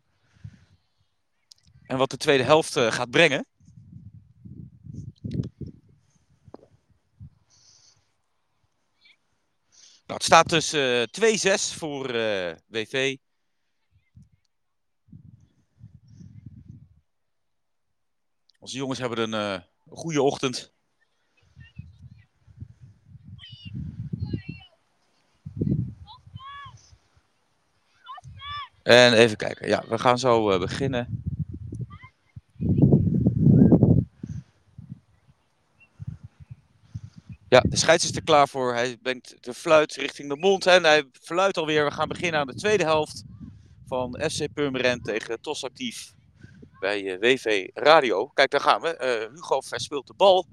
[1.84, 3.46] En wat de tweede helft gaat brengen.
[10.06, 11.04] Nou, het staat dus uh,
[11.74, 12.12] 2-6 voor
[12.68, 13.18] WV.
[18.68, 20.74] Onze jongens hebben een, uh, een goede ochtend.
[28.84, 29.68] En even kijken.
[29.68, 31.24] Ja, we gaan zo uh, beginnen.
[37.50, 38.74] Ja, de scheids is er klaar voor.
[38.74, 41.86] Hij brengt de fluit richting de mond en hij fluit alweer.
[41.86, 43.24] We gaan beginnen aan de tweede helft
[43.86, 46.16] van FC Purmerend tegen TOS Actief
[46.80, 48.28] bij uh, eh, WV Radio.
[48.28, 48.98] Kijk, daar gaan we.
[49.30, 50.46] Uh, Hugo verspeelt de bal.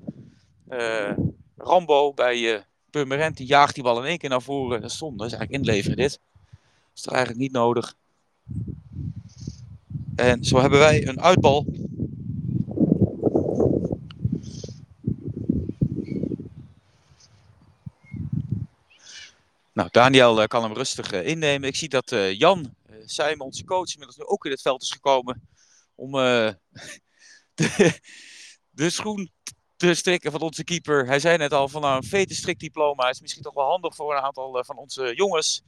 [0.69, 1.13] Uh,
[1.57, 4.81] Rambo bij Purmerend, die jaagt die bal in één keer naar voren.
[4.81, 6.21] Dat is zonde, dat is eigenlijk inleveren dit.
[6.51, 7.95] Dat is toch eigenlijk niet nodig.
[10.17, 11.67] En zo hebben wij een uitbal
[19.73, 21.69] Nou, Daniel uh, kan hem rustig uh, innemen.
[21.69, 22.75] Ik zie dat uh, Jan
[23.19, 25.43] uh, onze coach, inmiddels nu ook in het veld is gekomen
[25.95, 26.13] om
[27.55, 28.01] de,
[28.71, 29.31] de, schoen
[29.77, 31.07] te strikken van onze keeper.
[31.07, 34.17] Hij zei net al van nou, een vete strikdiploma is misschien toch wel handig voor
[34.17, 35.63] een aantal van onze jongens.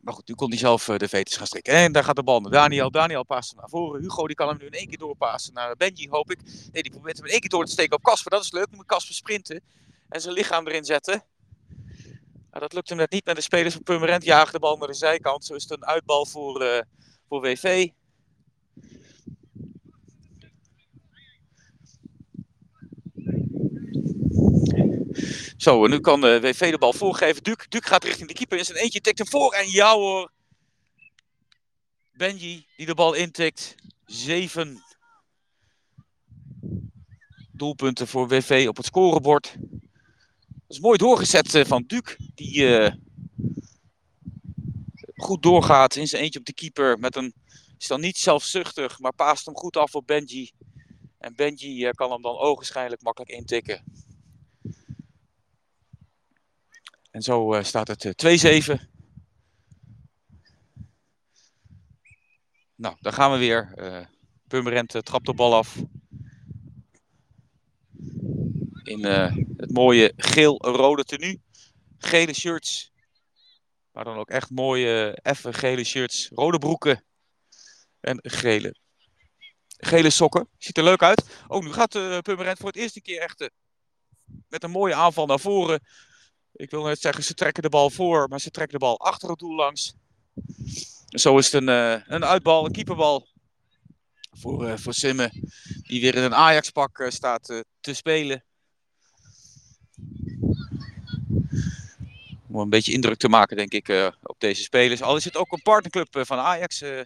[0.00, 1.72] maar goed, nu kon hij zelf de vetes gaan strikken.
[1.72, 2.90] En daar gaat de bal naar Daniel.
[2.90, 4.00] Daniel past naar voren.
[4.00, 6.42] Hugo die kan hem nu in één keer doorpassen naar Benji, hoop ik.
[6.72, 8.30] Nee, die probeert hem in één keer door te steken op Casper.
[8.30, 8.70] Dat is leuk.
[8.70, 9.62] Nu moet Casper sprinten
[10.08, 11.24] en zijn lichaam erin zetten.
[12.50, 13.24] Dat lukte hem net niet.
[13.24, 15.44] Met de spelers van Purmerend jagen de bal naar de zijkant.
[15.44, 16.84] Zo is het een uitbal voor,
[17.28, 17.88] voor WV.
[25.56, 27.42] Zo, en nu kan eh, WV de bal voorgeven.
[27.42, 29.52] Duke, Duke gaat richting de keeper in zijn eentje, tikt hem voor.
[29.52, 30.30] En ja hoor,
[32.12, 33.74] Benji die de bal intikt.
[34.04, 34.82] Zeven
[37.52, 39.56] doelpunten voor WV op het scorebord.
[40.48, 42.16] Dat is mooi doorgezet eh, van Duke.
[42.34, 42.92] Die uh,
[45.18, 46.98] goed doorgaat in zijn eentje op de keeper.
[46.98, 47.34] Met een,
[47.78, 50.52] is dan niet zelfzuchtig, maar paast hem goed af op Benji.
[51.18, 53.84] En Benji uh, kan hem dan ogenschijnlijk makkelijk intikken.
[57.10, 58.06] En zo uh, staat het
[58.70, 58.80] 2-7.
[62.74, 63.74] Nou, dan gaan we weer.
[64.46, 65.76] Purmerend trapt de bal af
[68.88, 71.40] in uh, het mooie geel-rode tenue.
[71.98, 72.87] Gele shirts.
[73.98, 76.28] Maar dan ook echt mooie, effe gele shirts.
[76.34, 77.04] Rode broeken.
[78.00, 78.74] En gele,
[79.66, 80.48] gele sokken.
[80.58, 81.24] Ziet er leuk uit.
[81.48, 83.48] Oh, nu gaat uh, Purmerend voor het eerste keer echt uh,
[84.48, 85.80] met een mooie aanval naar voren.
[86.52, 89.28] Ik wil net zeggen, ze trekken de bal voor, maar ze trekken de bal achter
[89.28, 89.94] het doel langs.
[91.06, 93.28] Zo is het een, uh, een uitbal, een keeperbal
[94.30, 95.30] voor, uh, voor Simme.
[95.82, 98.44] Die weer in een Ajax-pak staat te spelen.
[102.50, 105.02] Om een beetje indruk te maken, denk ik, uh, op deze spelers.
[105.02, 106.82] Al is het ook een partnerclub uh, van Ajax.
[106.82, 107.00] Uh,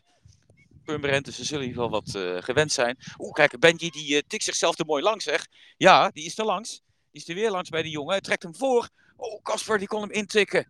[0.84, 2.96] Purmerend, dus ze zullen ieder geval wat gewend zijn.
[3.18, 5.46] Oeh, kijk, Benji die tikt zichzelf er mooi langs, zeg.
[5.76, 6.82] Ja, die is er langs.
[7.10, 8.10] Die is er weer langs bij de jongen.
[8.10, 8.88] Hij trekt hem voor.
[9.16, 10.66] Oh, Casper, die kon hem intikken.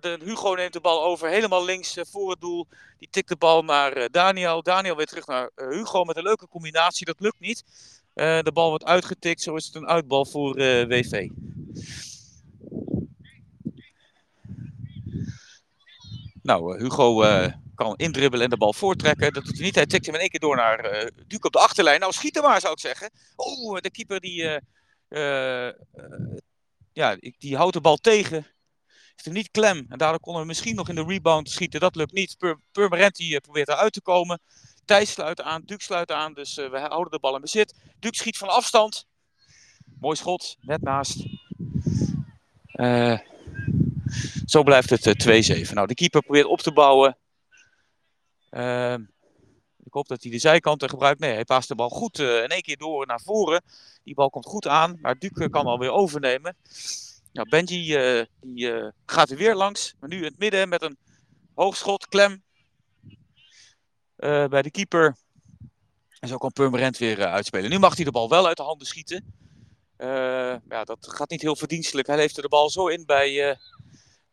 [0.00, 2.66] Hugo neemt de bal over, helemaal links voor het doel.
[2.98, 4.62] Die tikt de bal naar Daniel.
[4.62, 7.06] Daniel weer terug naar Hugo met een leuke combinatie.
[7.06, 7.64] Dat lukt niet.
[8.14, 9.42] de bal wordt uitgetikt.
[9.42, 10.54] Zo is het een uitbal voor
[10.88, 11.28] WV.
[16.44, 19.32] Nou, eh, Hugo uh, kan indribbelen en de bal voortrekken.
[19.32, 19.74] Dat doet hij niet.
[19.74, 22.00] Hij tikt hem in één keer door naar uh, Duke op de achterlijn.
[22.00, 23.10] Nou, schiet hem maar, zou ik zeggen.
[23.36, 24.60] Oh, de keeper die,
[25.08, 25.68] uh,
[26.92, 28.46] ja, die houdt de bal tegen.
[28.86, 29.86] Heeft hem niet klem.
[29.88, 31.80] En daardoor konden we misschien nog in de rebound schieten.
[31.80, 32.38] Dat lukt niet.
[32.38, 34.40] Pur Purmerend die probeert eruit te komen.
[34.84, 36.34] Thijs sluit aan, Duke sluit aan.
[36.34, 37.74] Dus we houden de bal in bezit.
[37.98, 39.06] Duke schiet van afstand.
[40.00, 41.26] Mooi schot, net naast.
[42.72, 43.18] Uh,
[44.46, 45.30] zo blijft het 2-7.
[45.30, 47.18] Eh, nou, de keeper probeert op te bouwen.
[48.50, 48.94] Uh,
[49.84, 51.20] ik hoop dat hij de zijkanten gebruikt.
[51.20, 53.62] Nee, hij paast de bal goed uh, in één keer door naar voren.
[54.04, 56.56] Die bal komt goed aan, maar Duke kan alweer overnemen.
[57.32, 59.94] Nou, Benji uh, die, gaat er weer langs.
[60.00, 60.98] Maar nu in het midden met een
[61.54, 62.42] Hoogschot, klem.
[64.16, 65.16] bij de keeper.
[66.18, 67.70] En zo kan Purmerend weer uitspelen.
[67.70, 69.34] Nu mag hij de bal wel uit de handen schieten.
[70.68, 72.06] ja, dat gaat niet heel verdienstelijk.
[72.06, 73.58] Hij leeft de bal zo in bij,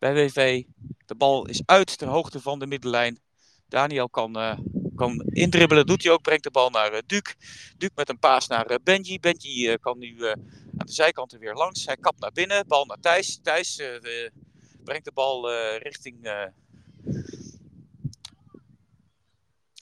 [0.02, 0.62] bij WV.
[1.06, 3.20] De bal is uit ter hoogte van de middenlijn.
[3.68, 4.58] Daniel kan, uh,
[4.94, 6.22] kan indribbelen, doet hij ook.
[6.22, 7.34] Brengt de bal naar uh, Duke.
[7.76, 9.20] Duke met een paas naar uh, Benji.
[9.20, 10.26] Benji kan nu
[10.76, 11.86] aan de zijkant er weer langs.
[11.86, 12.66] Hij kapt naar binnen.
[12.66, 13.38] Bal naar Thijs.
[13.42, 13.82] Thijs
[14.84, 16.22] brengt de bal richting,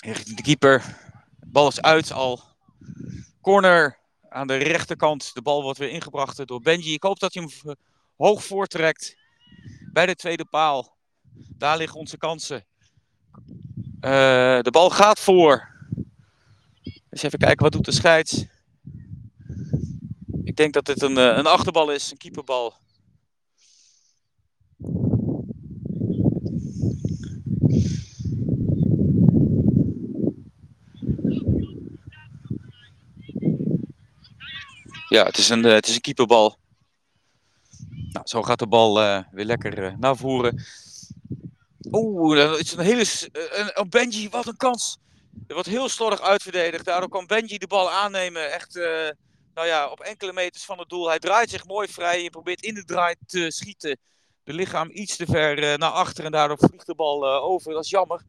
[0.01, 0.97] de keeper.
[1.39, 2.41] De bal is uit al.
[3.41, 3.99] Corner
[4.29, 5.35] aan de rechterkant.
[5.35, 6.93] De bal wordt weer ingebracht door Benji.
[6.93, 7.77] Ik hoop dat hij hem
[8.17, 9.19] hoog voortrekt
[9.93, 10.97] bij de tweede paal.
[11.49, 12.65] Daar liggen onze kansen.
[14.01, 15.69] Uh, de bal gaat voor.
[17.09, 18.45] Dus even kijken, wat doet de scheids?
[20.43, 22.75] Ik denk dat dit een, een achterbal is, een keeperbal.
[35.09, 36.59] Ja, het is een, het is een keeperbal.
[38.13, 40.65] Nou, zo gaat de bal uh, weer lekker uh, naar voren.
[41.93, 43.05] Oeh, het is een hele.
[43.33, 44.99] Een, een Benji, wat een kans.
[45.47, 46.85] Er wordt heel slordig uitverdedigd.
[46.85, 48.53] Daardoor kan Benji de bal aannemen.
[48.53, 48.75] Echt,
[49.55, 51.09] nou ja, op enkele meters van het doel.
[51.09, 53.99] Hij draait zich mooi vrij en probeert in de draai te schieten.
[54.45, 57.73] De lichaam iets te ver naar achter en daardoor vliegt de bal over.
[57.73, 58.23] Dat is jammer.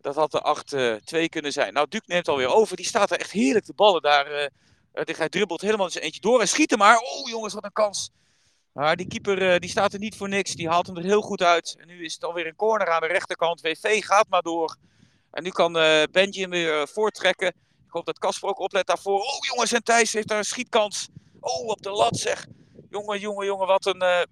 [0.00, 1.72] Dat had de 8-2 kunnen zijn.
[1.72, 2.76] Nou, Duke neemt alweer over.
[2.76, 4.50] Die staat er echt heerlijk te ballen daar.
[4.92, 6.98] hij dribbelt helemaal zijn eentje door en schiet hem maar.
[6.98, 8.10] Oh jongens, wat een kans.
[8.72, 10.54] Maar die keeper eh, die staat er niet voor niks.
[10.54, 11.76] Die haalt hem er heel goed uit.
[11.78, 13.60] En nu is het alweer een corner aan de rechterkant.
[13.60, 14.76] WV gaat maar door.
[15.30, 17.48] En nu kan uh, Benji hem weer uh, voortrekken.
[17.86, 19.20] Ik hoop dat Casper ook oplet daarvoor.
[19.20, 21.08] Oh jongens, en Thijs heeft daar een schietkans.
[21.40, 22.46] Oh, op de lat zeg.
[22.90, 24.26] Jongen, jongen, jongen, wat een,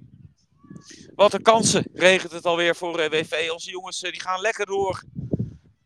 [1.15, 3.49] wat een kansen regent het alweer voor WV.
[3.53, 5.03] Onze jongens die gaan lekker door.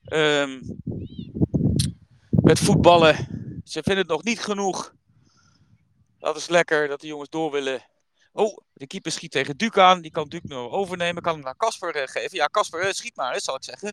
[0.08, 0.60] Um,
[2.30, 3.16] met voetballen.
[3.64, 4.94] Ze vinden het nog niet genoeg.
[6.18, 7.82] Dat is lekker dat de jongens door willen.
[8.36, 10.00] Oh, de keeper schiet tegen Duke aan.
[10.00, 11.22] Die kan Duke nog overnemen.
[11.22, 12.36] Kan hem naar Casper uh, geven.
[12.36, 13.92] Ja, Casper, uh, schiet maar, zal ik zeggen.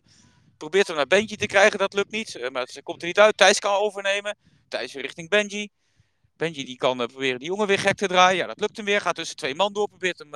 [0.56, 1.78] Probeert hem naar Benji te krijgen.
[1.78, 2.34] Dat lukt niet.
[2.34, 3.36] Uh, maar het komt er niet uit.
[3.36, 4.36] Thijs kan overnemen.
[4.68, 5.68] Thijs weer richting Benji.
[6.36, 8.36] Benji die kan proberen die jongen weer gek te draaien.
[8.36, 9.00] Ja, dat lukt hem weer.
[9.00, 9.88] Gaat tussen twee man door.
[9.88, 10.34] Probeert hem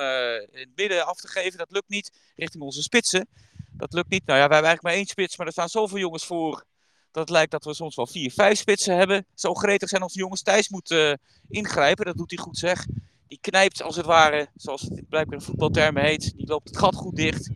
[0.51, 1.57] in het midden af te geven.
[1.57, 2.11] Dat lukt niet.
[2.35, 3.27] Richting onze spitsen.
[3.71, 4.25] Dat lukt niet.
[4.25, 5.37] Nou ja, wij hebben eigenlijk maar één spits.
[5.37, 6.65] Maar er staan zoveel jongens voor.
[7.11, 9.25] Dat het lijkt dat we soms wel vier, vijf spitsen hebben.
[9.35, 10.41] Zo gretig zijn onze jongens.
[10.41, 11.17] Thijs moet
[11.49, 12.05] ingrijpen.
[12.05, 12.85] Dat doet hij goed zeg.
[13.27, 16.33] Die knijpt als het ware, zoals het blijkbaar in voetbaltermen heet.
[16.35, 17.47] Die loopt het gat goed dicht.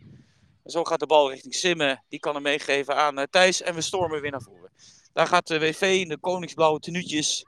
[0.64, 2.02] En zo gaat de bal richting Simmen.
[2.08, 3.62] Die kan hem meegeven aan uh, Thijs.
[3.62, 4.70] En we stormen weer naar voren.
[5.12, 7.44] Daar gaat de WV in de koningsblauwe tenuutjes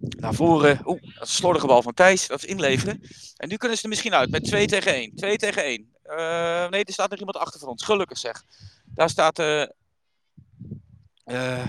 [0.00, 0.80] naar voren.
[0.84, 2.26] Oeh, dat is een slordige bal van Thijs.
[2.26, 3.02] Dat is inleveren.
[3.36, 5.14] En nu kunnen ze er misschien uit met 2 tegen 1.
[5.14, 5.92] 2 tegen 1.
[6.06, 7.84] Uh, eh, nee, er staat nog iemand achter van ons.
[7.84, 8.44] Gelukkig zeg.
[8.94, 9.38] Daar staat...
[9.38, 9.66] Uh,
[11.26, 11.66] uh,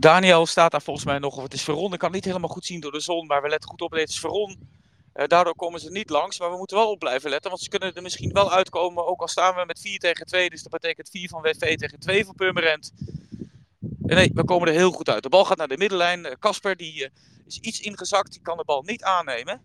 [0.00, 1.92] Daniel staat daar volgens mij nog, of het is Veron.
[1.92, 3.92] Ik kan niet helemaal goed zien door de zon, maar we letten goed op.
[3.92, 4.68] Het is Veron.
[5.14, 7.68] Uh, daardoor komen ze niet langs, maar we moeten wel op blijven letten, want ze
[7.68, 10.50] kunnen er misschien wel uitkomen, ook al staan we met 4 tegen 2.
[10.50, 12.92] Dus dat betekent 4 van WV tegen 2 van Purmerend.
[13.80, 15.22] Uh, nee, we komen er heel goed uit.
[15.22, 16.38] De bal gaat naar de middenlijn.
[16.38, 17.10] Casper uh, die
[17.46, 19.62] is iets ingezakt, die kan de bal niet aannemen.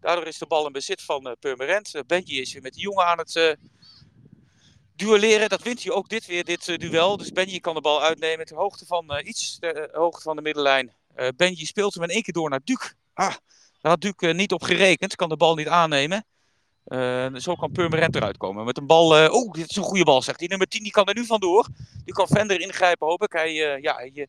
[0.00, 2.02] Daardoor is de bal in bezit van Purmerend.
[2.06, 3.56] Benji is weer met de jongen aan het
[5.00, 5.48] duelleren.
[5.48, 7.16] Dat wint hij ook dit weer, dit uh, duel.
[7.16, 10.36] Dus Benji kan de bal uitnemen ter hoogte van uh, iets, de uh, hoogte van
[10.36, 10.92] de middenlijn.
[11.36, 12.92] Benji speelt hem in één keer door naar Duke.
[13.14, 13.34] Ah,
[13.80, 16.24] daar had Duke niet op gerekend, kan de bal niet aannemen.
[17.34, 18.64] zo kan Purmerend eruit komen.
[18.64, 20.48] Met een bal, oh, dit is een goede bal, zegt hij.
[20.48, 21.68] Nummer 10 die kan er nu vandoor.
[22.04, 23.32] Nu kan Vender ingrijpen, hoop ik.
[23.32, 24.28] Hij, ja, hij,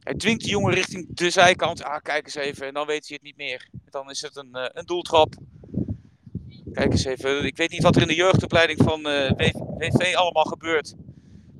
[0.00, 1.82] hij dwingt de jongen richting de zijkant.
[1.84, 3.68] Ah, kijk eens even, en dan weet hij het niet meer.
[3.90, 5.34] Dan is het een, een doeltrap.
[6.72, 9.30] Kijk eens even, ik weet niet wat er in de jeugdopleiding van eh,
[9.78, 10.94] WV allemaal gebeurt.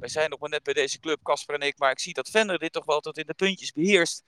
[0.01, 2.29] Wij zijn nog maar net bij deze club, Casper en ik, maar ik zie dat
[2.29, 4.23] Vender dit toch wel tot in de puntjes beheerst.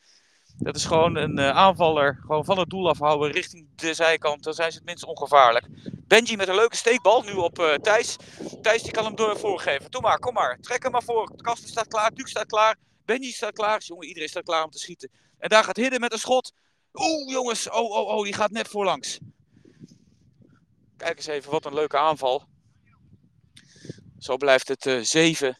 [0.59, 4.43] Dat is gewoon een uh, aanvaller, gewoon van het doel afhouden richting de zijkant.
[4.43, 5.69] Dan zijn ze het minst ongevaarlijk.
[6.07, 8.17] Benji met een leuke steekbal, nu op uh, Thijs.
[8.63, 9.91] Thijs die kan hem door voorgeven.
[9.91, 10.59] Doe maar, kom maar.
[10.61, 11.37] Trek hem maar voor.
[11.37, 12.77] Casper staat klaar, Duke staat klaar.
[13.05, 13.83] Benji staat klaar.
[13.85, 15.11] Jongen, iedereen staat klaar om te schieten.
[15.39, 16.53] En daar gaat Hidden met een schot.
[16.93, 17.71] Oeh, jongens.
[17.71, 19.19] Oh, oh, oh, die gaat net voorlangs.
[20.97, 22.45] Kijk eens even, wat een leuke aanval.
[24.19, 25.59] Zo blijft het uh, 7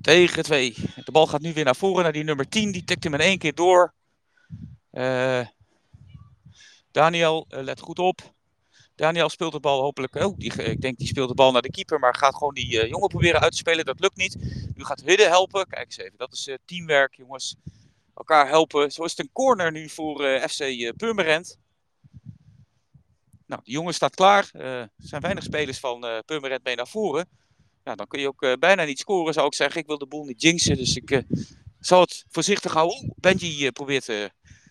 [0.00, 0.74] tegen 2.
[1.04, 2.72] De bal gaat nu weer naar voren, naar die nummer 10.
[2.72, 3.94] Die tikt hem in één keer door.
[4.92, 5.46] Uh,
[6.90, 8.34] Daniel, uh, let goed op.
[8.94, 10.14] Daniel speelt de bal hopelijk.
[10.14, 12.88] Oh, die, ik denk die speelt de bal naar de keeper, maar gaat gewoon die
[12.88, 13.84] jongen proberen uit te spelen.
[13.84, 14.36] Dat lukt niet.
[14.74, 15.66] Nu gaat Hidde helpen.
[15.66, 17.56] Kijk eens even, dat is teamwerk, jongens.
[18.14, 18.92] Elkaar helpen.
[18.92, 21.58] Zo is het een corner nu voor FC Purmerend.
[23.46, 24.50] Nou, de jongen staat klaar.
[24.52, 27.28] Eh, er zijn weinig spelers van uh, Purmerend mee naar voren.
[27.84, 29.80] Ja, dan kun je ook uh, bijna niet scoren, zou ik zeggen.
[29.80, 31.22] Ik wil de boel niet jinxen, dus ik
[31.80, 32.96] zal het voorzichtig houden.
[32.96, 34.06] Oh, Benji probeert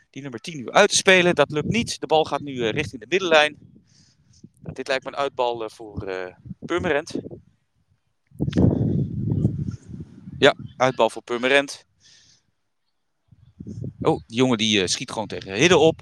[0.10, 1.36] die nummer 10 nu uit te spelen.
[1.36, 2.00] Dat lukt niet.
[2.00, 3.58] De bal gaat nu richting de middenlijn.
[4.60, 6.08] Nou, dit lijkt me een uitbal voor
[6.60, 7.14] Purmerend.
[10.38, 11.86] Ja, uitbal voor Purmerend.
[14.02, 16.02] Oh, die jongen die schiet gewoon tegen Hidden op.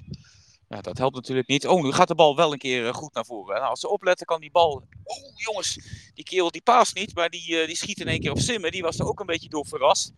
[0.73, 1.67] Ja, dat helpt natuurlijk niet.
[1.67, 3.55] Oh, nu gaat de bal wel een keer eh, goed naar voren.
[3.55, 4.87] Nou, als ze opletten, kan die bal.
[5.03, 5.79] Oh, jongens,
[6.13, 8.71] die kerel die paast niet, maar die, uh, die schiet in één keer op Simmen.
[8.71, 10.13] Die was er ook een beetje door verrast.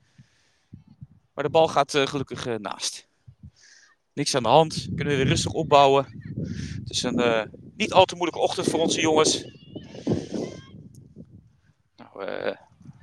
[1.33, 3.07] Maar de bal gaat uh, gelukkig naast.
[4.13, 4.87] Niks aan de hand.
[4.95, 6.05] Kunnen we weer rustig opbouwen.
[6.79, 9.45] Het is een niet al te moeilijke ochtend voor onze jongens.
[11.95, 12.25] Nou,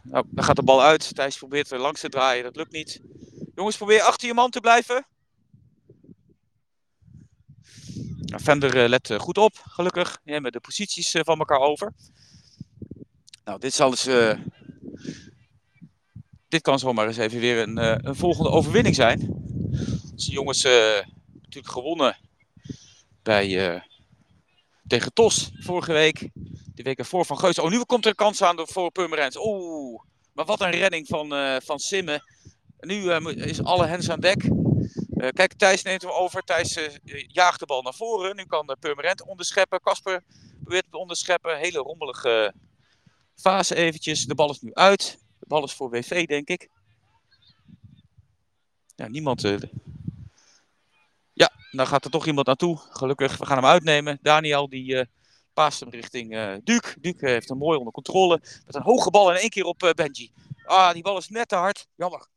[0.03, 1.15] nou, dan gaat de bal uit.
[1.15, 2.45] Thijs probeert er langs te draaien.
[2.45, 3.01] Dat lukt niet.
[3.55, 5.07] Jongens, probeer achter je man te blijven.
[8.33, 10.20] Eh, let eh, goed op, gelukkig.
[10.24, 11.93] Die hebben de posities eh, van elkaar over.
[13.45, 14.09] Nou, dit zal dus.
[16.49, 17.76] dit kan zomaar eens even weer een,
[18.07, 19.18] een volgende overwinning zijn.
[20.14, 22.16] de jongens natuurlijk gewonnen
[23.22, 23.83] bij,
[24.87, 26.30] tegen Tos vorige week.
[26.74, 27.59] De week ervoor van Geus.
[27.59, 29.37] Oh, nu komt er een kans aan voor Purmerends.
[29.37, 30.03] Oeh,
[30.33, 32.22] maar wat een redding van, uh, van Simmen.
[32.80, 34.49] Nu is alle hens aan dek.
[35.23, 36.43] Uh, kijk, Thijs neemt hem over.
[36.43, 36.89] Thijs uh,
[37.27, 38.37] jaagt de bal naar voren.
[38.37, 39.81] Nu kan de Purmerend onderscheppen.
[39.81, 40.23] Kasper
[40.62, 41.59] probeert te onderscheppen.
[41.59, 42.55] Hele rommelige
[43.35, 44.25] fase eventjes.
[44.25, 45.18] De bal is nu uit.
[45.39, 46.70] De bal is voor WV, denk ik.
[48.95, 49.45] Ja, niemand...
[49.45, 49.59] Uh...
[51.33, 52.79] Ja, dan gaat er toch iemand naartoe.
[52.91, 54.18] Gelukkig, we gaan hem uitnemen.
[54.23, 55.07] Daniel, die
[55.55, 56.95] paast hem richting uh, Duke.
[57.01, 58.41] Duke heeft hem mooi onder controle.
[58.66, 60.33] Met een hoge bal in één keer op Benji.
[60.64, 61.87] Ah, die bal is net te hard.
[61.97, 62.31] Jammer.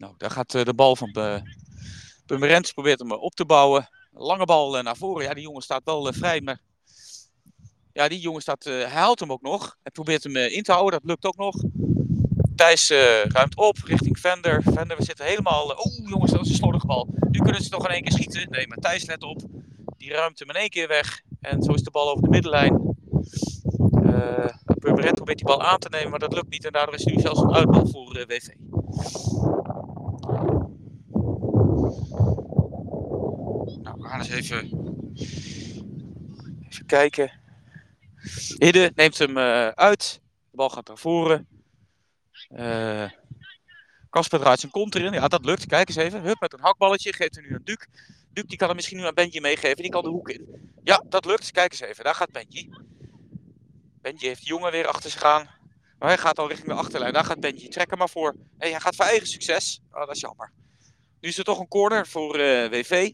[0.00, 1.36] Nou, daar gaat eh, de bal van uh,
[2.26, 2.72] Pummerens.
[2.72, 3.88] Probeert hem op te bouwen.
[4.12, 5.24] Lange bal eh, naar voren.
[5.24, 6.40] Ja, die jongen staat wel vrij.
[6.40, 6.60] Maar
[7.92, 8.64] ja, die jongen staat.
[8.64, 9.76] hij haalt hem ook nog.
[9.82, 11.00] Hij probeert hem in te houden.
[11.00, 11.62] Dat lukt ook nog.
[12.56, 12.90] Thijs
[13.24, 14.62] ruimt op richting Vender.
[14.62, 15.66] Vender, we zitten helemaal.
[15.68, 17.08] oh, jongens, dat is een slordige bal.
[17.30, 18.50] Nu kunnen ze nog in één keer schieten.
[18.50, 19.42] Nee, maar Thijs let op.
[19.96, 21.22] Die ruimt hem in één keer weg.
[21.40, 22.96] En zo is de bal over de middenlijn.
[24.04, 24.46] Uh,
[24.78, 26.64] probeert die bal aan te nemen, maar dat lukt niet.
[26.64, 28.48] En daardoor is nu zelfs een uitbal voor uh, WV.
[33.82, 34.70] Nou, we gaan eens even,
[36.68, 37.40] even kijken.
[38.58, 40.20] Hidde neemt hem uh, uit.
[40.50, 41.48] De bal gaat naar voren.
[44.10, 45.12] Kasper uh, draait zijn kont erin.
[45.12, 45.66] Ja, dat lukt.
[45.66, 46.22] Kijk eens even.
[46.22, 47.12] Hup, met een hakballetje.
[47.12, 47.86] Geeft er nu een Duke.
[48.32, 49.82] Duke die kan hem misschien nu aan Benji meegeven.
[49.82, 50.72] Die kan de hoek in.
[50.82, 51.50] Ja, dat lukt.
[51.50, 52.04] Kijk eens even.
[52.04, 52.70] Daar gaat Benji.
[54.00, 55.48] Benji heeft de jongen weer achter zich aan.
[55.98, 57.12] Maar hij gaat al richting de achterlijn.
[57.12, 57.68] Daar gaat Benji.
[57.68, 58.36] Trek hem maar voor.
[58.58, 59.80] Hij gaat voor eigen succes.
[59.90, 60.52] Oh, dat is jammer.
[61.20, 63.12] Nu is er toch een corner voor eh, WV.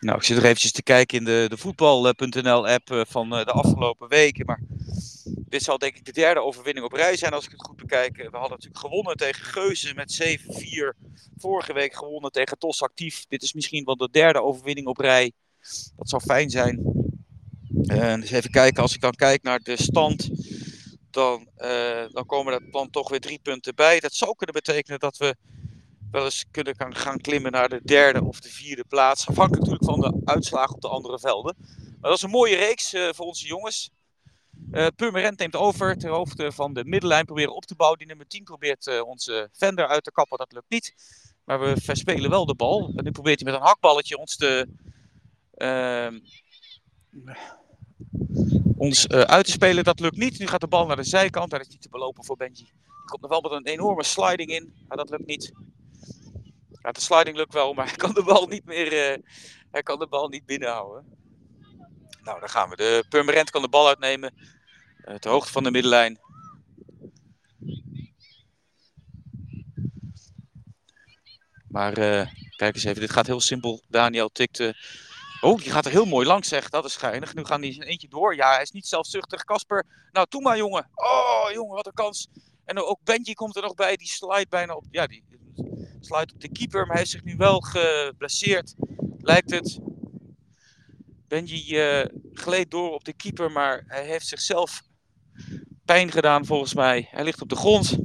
[0.00, 3.44] Nou, ik zit er eventjes te kijken in de, de voetbal.nl app eh, van eh,
[3.44, 4.46] de afgelopen weken.
[4.46, 4.60] Maar
[5.24, 8.16] dit zal denk ik de derde overwinning op rij zijn als ik het goed bekijk.
[8.16, 10.96] We hadden natuurlijk gewonnen tegen Geuzen met 7-4.
[11.36, 13.24] Vorige week gewonnen tegen TOS Actief.
[13.28, 15.32] Dit is misschien wel de derde overwinning op rij.
[15.96, 16.80] Dat zou fijn zijn.
[17.82, 20.30] Uh, dus even kijken, als ik dan kijk naar de stand,
[21.10, 21.48] dan,
[22.12, 24.00] dan komen er dan toch weer drie punten bij.
[24.00, 25.36] Dat zou kunnen betekenen dat we
[26.10, 29.28] wel eens kunnen gaan klimmen naar de derde of de vierde plaats.
[29.28, 31.56] Afhankelijk natuurlijk van de uitslagen op de andere velden.
[32.00, 33.90] Maar dat is een mooie reeks uh, voor onze jongens.
[34.72, 37.24] Uh, Purmerend neemt over ter hoogte van de middenlijn.
[37.24, 37.98] Proberen op te bouwen.
[37.98, 40.38] Die nummer 10 probeert uh, onze Vender uit te kappen.
[40.38, 40.94] Dat lukt niet.
[41.44, 42.92] Maar we verspelen wel de bal.
[42.94, 44.68] Nu probeert hij met een hakballetje ons te.
[45.56, 46.08] Uh,
[48.76, 49.84] ons uit te spelen.
[49.84, 50.38] Dat lukt niet.
[50.38, 51.50] Nu gaat de bal naar de zijkant.
[51.50, 52.70] Daar is niet te belopen voor Benji.
[53.04, 54.74] Komt nog wel met een enorme sliding in.
[54.88, 55.52] Maar dat lukt niet.
[56.82, 59.12] Ja, de sliding lukt wel, maar hij kan de bal niet meer.
[59.12, 59.22] Uh,
[59.70, 61.18] hij kan de bal niet binnenhouden.
[62.22, 62.76] Nou, daar gaan we.
[62.76, 64.34] De Purmerend kan de bal uitnemen.
[65.04, 66.18] Uh, ter hoogte van de middenlijn.
[71.68, 72.26] Maar uh,
[72.56, 73.82] kijk eens even, dit gaat heel simpel.
[73.88, 74.72] Daniel tikt.
[75.40, 76.68] Oh, die gaat er heel mooi langs, zeg.
[76.68, 77.34] Dat is schijnig.
[77.34, 78.34] Nu gaan die een eentje door.
[78.34, 79.44] Ja, hij is niet zelfzuchtig.
[79.44, 80.90] Kasper, nou, toe maar, jongen.
[80.94, 82.28] Oh, jongen, wat een kans.
[82.64, 83.96] En ook Benji komt er nog bij.
[83.96, 84.84] Die slide bijna op.
[84.90, 85.24] Ja, die,
[86.00, 88.74] sluit op de keeper, maar hij heeft zich nu wel geblesseerd,
[89.18, 89.78] lijkt het.
[91.28, 94.82] Benji uh, gleed door op de keeper, maar hij heeft zichzelf
[95.84, 97.08] pijn gedaan volgens mij.
[97.10, 97.98] Hij ligt op de grond.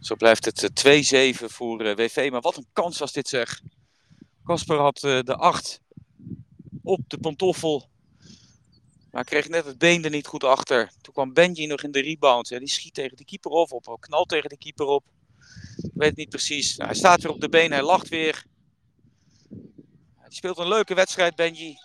[0.00, 2.28] Zo blijft het 2-7 voor uh, WV.
[2.30, 3.60] Maar wat een kans was dit zeg.
[4.44, 5.80] Kasper had de 8
[6.82, 7.90] op de pantoffel.
[9.12, 10.90] Maar kreeg net het been er niet goed achter.
[11.00, 12.48] Toen kwam Benji nog in de rebound.
[12.48, 15.04] Ja, die schiet tegen de keeper op, of knalt tegen de keeper op.
[15.76, 16.76] Ik weet het niet precies.
[16.76, 18.44] Nou, hij staat weer op de been, hij lacht weer.
[20.16, 21.76] Hij speelt een leuke wedstrijd, Benji.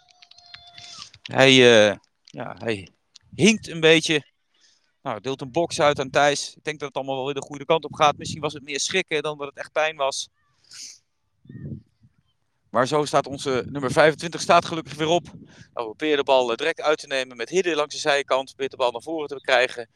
[1.22, 2.90] Hij, uh, ja, hij
[3.36, 4.26] hinkt een beetje.
[5.02, 6.56] Nou, deelt een box uit aan Thijs.
[6.56, 8.18] Ik denk dat het allemaal wel weer de goede kant op gaat.
[8.18, 10.30] Misschien was het meer schrikken dan dat het echt pijn was.
[12.78, 15.24] Maar zo staat onze nummer 25 staat gelukkig weer op.
[15.24, 15.40] Nou,
[15.74, 18.46] we proberen de bal eh, direct uit te nemen met Hidden langs de zijkant.
[18.46, 19.90] Proberen de bal naar voren te krijgen.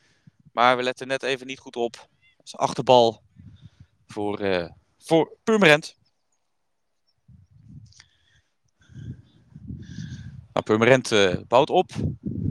[0.52, 1.94] Maar we letten net even niet goed op.
[2.38, 3.22] Dat is achterbal
[4.08, 5.96] voor, uh, voor Purmerend.
[10.54, 11.92] Nou, Purmerend uh, bouwt op.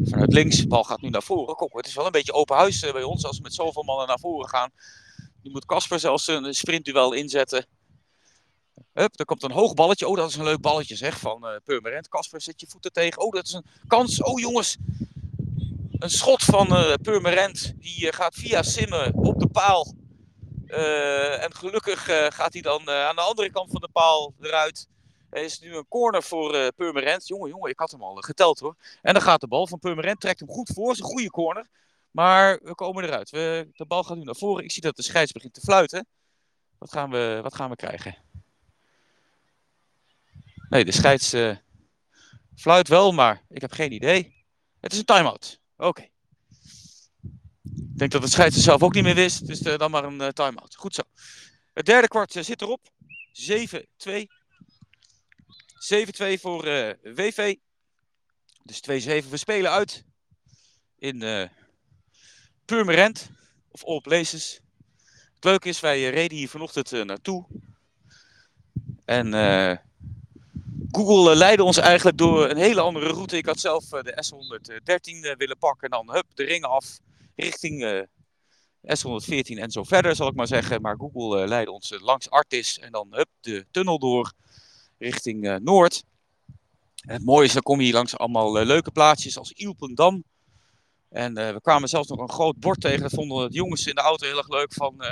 [0.05, 0.57] Vanuit links.
[0.57, 1.55] De bal gaat nu naar voren.
[1.55, 4.07] Kom, het is wel een beetje open huis bij ons als we met zoveel mannen
[4.07, 4.71] naar voren gaan.
[5.43, 7.67] Nu moet Casper zelfs een sprintduel inzetten.
[8.93, 10.09] Hup, er komt een hoog balletje.
[10.09, 12.09] Oh, dat is een leuk balletje zeg van uh, Purmerend.
[12.09, 13.23] Kasper, zet je voeten tegen.
[13.23, 14.23] Oh, dat is een kans.
[14.23, 14.77] Oh, jongens.
[15.99, 17.75] Een schot van uh, Purmerend.
[17.77, 19.95] Die uh, gaat via Simmen op de paal.
[21.41, 22.05] en gelukkig
[22.35, 24.89] gaat hij dan aan de andere kant van de paal eruit.
[25.31, 27.27] Er is nu een corner voor Purmerend.
[27.27, 28.77] Jongen, jongen, ik had hem al geteld hoor.
[29.03, 30.21] En dan gaat de bal van Purmerend.
[30.21, 30.89] Trekt hem goed voor.
[30.89, 31.67] Het is een goede corner.
[32.11, 33.31] Maar we komen eruit.
[33.31, 34.65] We, de bal gaat nu naar voren.
[34.65, 36.07] Ik zie dat de scheids begint te fluiten.
[36.79, 38.17] Wat gaan we, wat gaan we krijgen?
[40.71, 41.57] Nee, de scheids uh,
[42.57, 44.45] fluit wel, maar ik heb geen idee.
[44.81, 45.61] Het is een time-out.
[45.77, 46.09] Oké.
[47.63, 50.05] Ik denk dat de scheids er zelf ook niet meer wist, dus uh, dan maar
[50.05, 50.75] een uh, time-out.
[50.75, 51.03] Goed zo.
[51.73, 52.89] Het derde kwart zit erop.
[53.69, 53.73] 7-2.
[53.73, 53.77] 7-2
[56.41, 56.63] voor
[57.03, 57.57] WV.
[58.63, 58.85] Dus 2-7.
[59.29, 60.05] We spelen uit
[60.99, 61.49] in
[62.65, 63.31] Purmerend,
[63.71, 64.61] of All Places.
[65.35, 67.47] Het leuke is, wij reden hier vanochtend naartoe.
[69.05, 69.35] En
[70.93, 73.37] Google leidde ons eigenlijk door een hele andere route.
[73.37, 76.99] Ik had zelf de S113 willen pakken en dan hup, de ringen af
[77.37, 78.07] richting
[78.83, 80.81] S114 en zo verder, zal ik maar zeggen.
[80.81, 84.33] Maar Google leidde ons langs Artis en dan hup, de tunnel door
[84.99, 86.03] richting Noord.
[87.01, 90.25] Het mooie is, dan kom je hier langs allemaal leuke plaatsjes als Ilpendam.
[91.09, 93.01] En we kwamen zelfs nog een groot bord tegen.
[93.01, 94.73] Dat vonden de jongens in de auto heel erg leuk.
[94.73, 95.05] Van,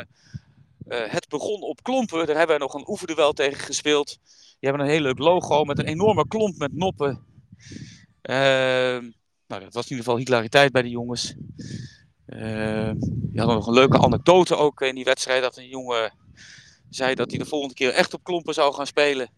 [0.88, 2.26] het begon op klompen.
[2.26, 4.18] Daar hebben we nog een oefenduel tegen gespeeld.
[4.60, 7.24] Die hebben een heel leuk logo met een enorme klomp met noppen.
[8.22, 8.34] Uh,
[9.46, 11.34] nou, dat was in ieder geval hilariteit bij de jongens.
[12.26, 15.42] Uh, die hadden nog een leuke anekdote ook in die wedstrijd.
[15.42, 16.12] Dat een jongen
[16.90, 19.30] zei dat hij de volgende keer echt op klompen zou gaan spelen.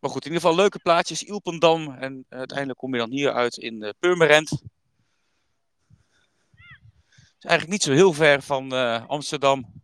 [0.00, 1.22] Maar goed, in ieder geval leuke plaatjes.
[1.22, 1.94] Ilpendam.
[1.94, 4.62] En uiteindelijk kom je dan hier uit in uh, Purmerend.
[7.38, 9.79] Is eigenlijk niet zo heel ver van uh, Amsterdam.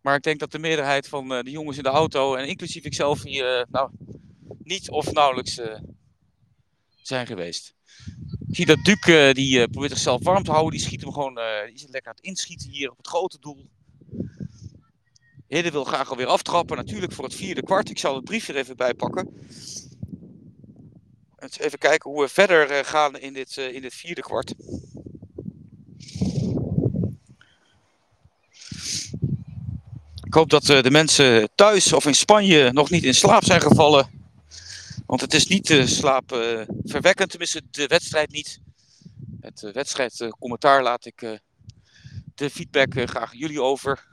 [0.00, 2.84] Maar ik denk dat de meerderheid van uh, de jongens in de auto, en inclusief
[2.84, 3.90] ikzelf, hier uh, nou,
[4.62, 5.78] niet of nauwelijks uh,
[7.02, 7.74] zijn geweest.
[8.48, 10.72] Ik zie dat Duke, die probeert zichzelf warm te houden.
[10.72, 11.34] Die schiet hem gewoon,
[11.64, 13.68] die is lekker aan het inschieten hier op het grote doel.
[15.46, 17.90] Hidde wil graag alweer aftrappen, natuurlijk voor het vierde kwart.
[17.90, 19.28] Ik zal het briefje er even bij pakken.
[21.58, 24.54] Even kijken hoe we verder gaan in dit, in dit vierde kwart.
[30.30, 34.10] Ik hoop dat de mensen thuis of in Spanje nog niet in slaap zijn gevallen.
[35.06, 38.60] Want het is niet uh, slaapverwekkend, uh, tenminste de wedstrijd niet.
[39.40, 41.40] Het wedstrijdcommentaar laat ik
[42.34, 44.06] de feedback graag jullie over.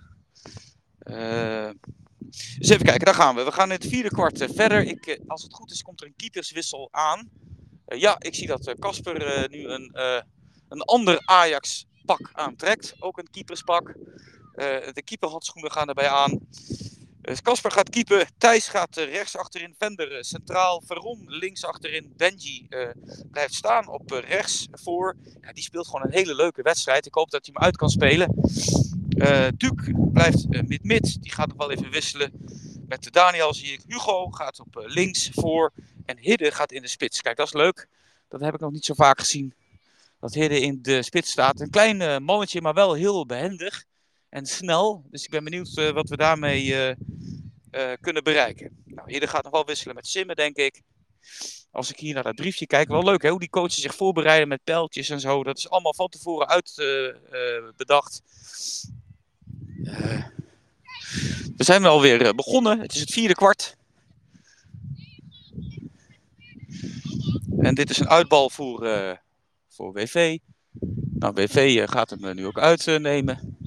[2.57, 3.43] dus even kijken, daar gaan we.
[3.43, 4.83] We gaan in het vierde kwart verder.
[4.83, 7.29] Ik, als het goed is, komt er een keeperswissel aan.
[7.85, 9.91] ja, ik zie dat Casper nu een,
[10.69, 12.95] een ander Ajax-pak aantrekt.
[12.99, 13.95] Ook een keeperspak.
[14.57, 16.39] Uh, de keeperhandschoenen gaan erbij aan.
[17.41, 18.27] Casper gaat keepen.
[18.37, 19.75] Thijs gaat uh, rechts achterin.
[19.77, 20.83] Vender uh, centraal.
[20.85, 22.13] Veron links achterin.
[22.15, 22.67] Benji
[23.31, 25.15] blijft staan op rechts voor.
[25.41, 27.05] Ja, die speelt gewoon een hele leuke wedstrijd.
[27.05, 28.35] Ik hoop dat hij hem uit kan spelen.
[29.57, 31.21] Duke blijft mid-mid.
[31.21, 32.31] Die gaat nog wel even wisselen.
[32.87, 33.81] Met de Daniel zie ik.
[33.87, 35.73] Hugo gaat op links voor.
[36.05, 37.21] En Hidde gaat in de spits.
[37.21, 37.87] Kijk, dat is leuk.
[38.27, 39.53] Dat heb ik nog niet zo vaak gezien.
[40.19, 41.59] Dat Hidde in de spits staat.
[41.59, 43.85] Een klein mannetje, maar wel heel behendig
[44.29, 45.03] en snel.
[45.09, 46.89] Dus ik ben benieuwd uh, wat we daarmee uh,
[47.71, 48.83] uh, kunnen bereiken.
[48.85, 50.81] Nou, hier gaat nog wel wisselen met Simmen, denk ik.
[51.71, 54.47] als ik hier naar dat briefje kijk, wel leuk hè, hoe die coaches zich voorbereiden
[54.47, 55.43] met pijltjes en zo.
[55.43, 56.73] Dat is allemaal van tevoren uit
[57.75, 58.21] bedacht.
[59.83, 60.25] Uh,
[61.57, 62.79] we zijn alweer begonnen.
[62.79, 63.75] Het is het vierde kwart.
[67.59, 68.79] En dit is een uitbal voor,
[69.67, 70.37] voor WV.
[71.19, 73.57] Nou, WV gaat hem nu ook uitnemen.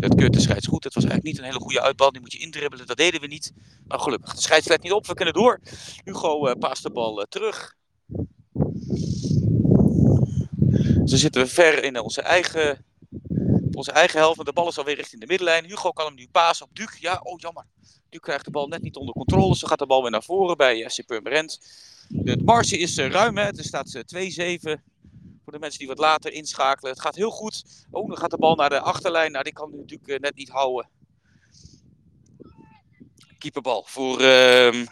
[0.00, 0.84] Het keurt de scheids goed.
[0.84, 2.12] Het was eigenlijk niet een hele goede uitbal.
[2.12, 2.86] Die moet je indribbelen.
[2.86, 3.52] Dat deden we niet.
[3.86, 5.06] Maar gelukkig, de scheids let niet op.
[5.06, 5.60] We kunnen door.
[6.04, 7.76] Hugo uh, paast de bal uh, terug.
[11.04, 12.84] Zo zitten we ver in onze eigen,
[13.72, 14.44] onze eigen helft.
[14.44, 15.64] De bal is alweer richting de middenlijn.
[15.64, 16.98] Hugo kan hem nu pasen op Duc.
[16.98, 17.64] Ja, oh jammer.
[18.08, 19.56] Duc krijgt de bal net niet onder controle.
[19.56, 21.60] Zo gaat de bal weer naar voren bij FC Purmerend.
[22.08, 23.36] De marge is ruim.
[23.36, 23.44] Hè.
[23.44, 24.80] Er staat 2-7
[25.50, 26.92] voor de mensen die wat later inschakelen.
[26.92, 27.86] Het gaat heel goed.
[27.90, 29.32] Oh, dan gaat de bal naar de achterlijn.
[29.32, 30.88] Nou, die kan natuurlijk net niet houden.
[33.38, 34.86] Keeperbal voor, uh,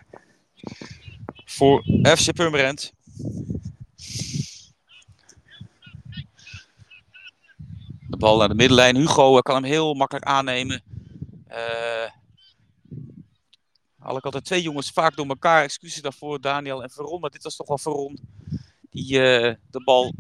[1.45, 1.83] voor
[2.17, 2.93] FC Purmerend.
[8.09, 8.97] De bal naar de middenlijn.
[8.97, 10.83] Hugo kan hem heel makkelijk aannemen.
[11.49, 12.11] Uh,
[13.99, 15.63] had ik altijd twee jongens vaak door elkaar.
[15.63, 17.21] Excuses daarvoor, Daniel en Veron.
[17.21, 18.19] Maar dit was toch wel Veron.
[18.91, 19.13] Die
[19.71, 20.13] de bal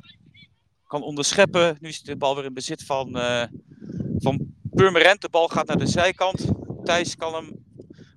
[0.88, 1.76] kan onderscheppen.
[1.80, 3.42] Nu is de bal weer in bezit van, uh,
[4.18, 5.20] van Purmerend.
[5.20, 6.44] De bal gaat naar de zijkant.
[6.84, 7.64] Thijs kan hem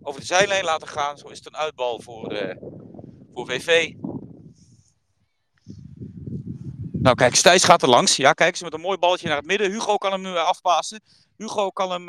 [0.02, 1.18] over de zijlijn laten gaan.
[1.18, 2.56] Zo is het een uitbal voor, uh,
[3.34, 3.94] voor VV.
[6.92, 8.16] Nou kijk, Stijs gaat er langs.
[8.16, 9.72] Ja, kijk ze met een mooi balletje naar het midden.
[9.72, 11.02] Hugo kan hem nu afpassen.
[11.38, 12.06] Hugo kan hem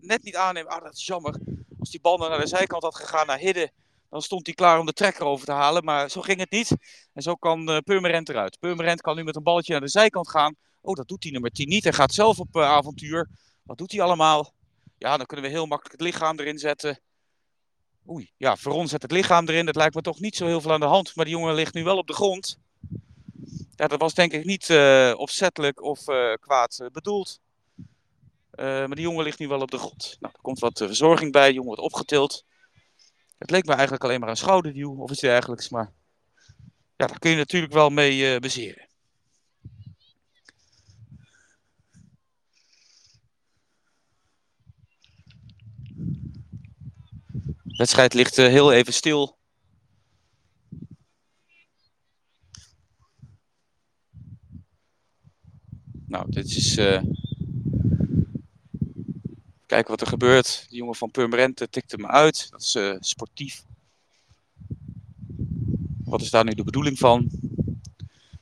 [0.00, 0.72] net niet aannemen.
[0.72, 1.34] Ah, dat is jammer.
[1.78, 3.70] Als die bal naar de zijkant had gegaan naar Hidden,
[4.10, 5.84] dan stond hij klaar om de trekker over te halen.
[5.84, 6.76] Maar zo ging het niet.
[7.12, 8.58] En zo kan uh, Purmerend eruit.
[8.58, 10.54] Purmerend kan nu met een balletje naar de zijkant gaan.
[10.80, 11.84] Oh, dat doet hij nummer 10 niet.
[11.84, 13.28] Hij gaat zelf op uh, avontuur.
[13.62, 14.52] Wat doet hij allemaal?
[14.98, 17.00] Ja, dan kunnen we heel makkelijk het lichaam erin zetten.
[18.08, 19.66] Oei, ja, Veron zet het lichaam erin.
[19.66, 21.16] Dat lijkt me toch niet zo heel veel aan de hand.
[21.16, 22.58] Maar die jongen ligt nu wel op de grond.
[23.74, 26.04] Ja, dat was denk ik niet uh, opzettelijk of
[26.40, 27.40] kwaad bedoeld.
[28.56, 30.16] maar die jongen ligt nu wel op de grond.
[30.20, 31.48] Nou, er komt wat verzorging bij.
[31.48, 32.44] De jongen wordt opgetild.
[33.40, 35.68] Het leek me eigenlijk alleen maar een schouderduw of iets dergelijks.
[35.68, 35.92] Maar
[36.96, 38.88] ja, daar kun je natuurlijk wel mee bezeren.
[47.62, 49.38] De wedstrijd ligt uh, heel even stil.
[56.06, 56.76] Nou, dit is.
[56.76, 57.02] Uh...
[59.70, 60.66] Kijken wat er gebeurt.
[60.68, 62.50] De jongen van Purmerend tikt hem uit.
[62.50, 63.64] Dat is uh, sportief.
[66.04, 67.30] Wat is daar nu de bedoeling van?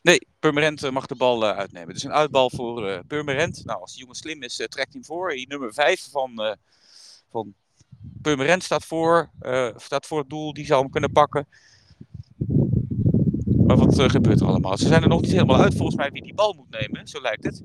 [0.01, 1.89] Nee, Purmerend mag de bal uitnemen.
[1.89, 3.65] Het is een uitbal voor Purmerend.
[3.65, 5.31] Nou, als die jongen slim is, trekt hij voor.
[5.31, 6.57] Die nummer 5 van,
[7.31, 7.55] van
[8.23, 11.47] Purmerend staat voor, uh, staat voor het doel, die zou hem kunnen pakken.
[13.67, 14.79] Maar wat uh, gebeurt er allemaal?
[14.79, 17.21] Ze zijn er nog niet helemaal uit volgens mij wie die bal moet nemen, zo
[17.21, 17.63] lijkt het.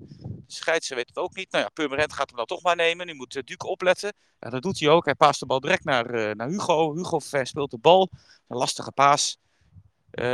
[0.53, 1.51] De scheidsrechter weet het ook niet.
[1.51, 3.05] Nou ja, Purmerend gaat hem dan toch maar nemen.
[3.05, 4.13] Nu moet uh, Duke opletten.
[4.39, 5.05] Ja, dat doet hij ook.
[5.05, 6.95] Hij paast de bal direct naar, naar Hugo.
[6.95, 8.09] Hugo verspeelt de bal.
[8.47, 9.37] Een lastige paas.
[10.11, 10.25] Uh,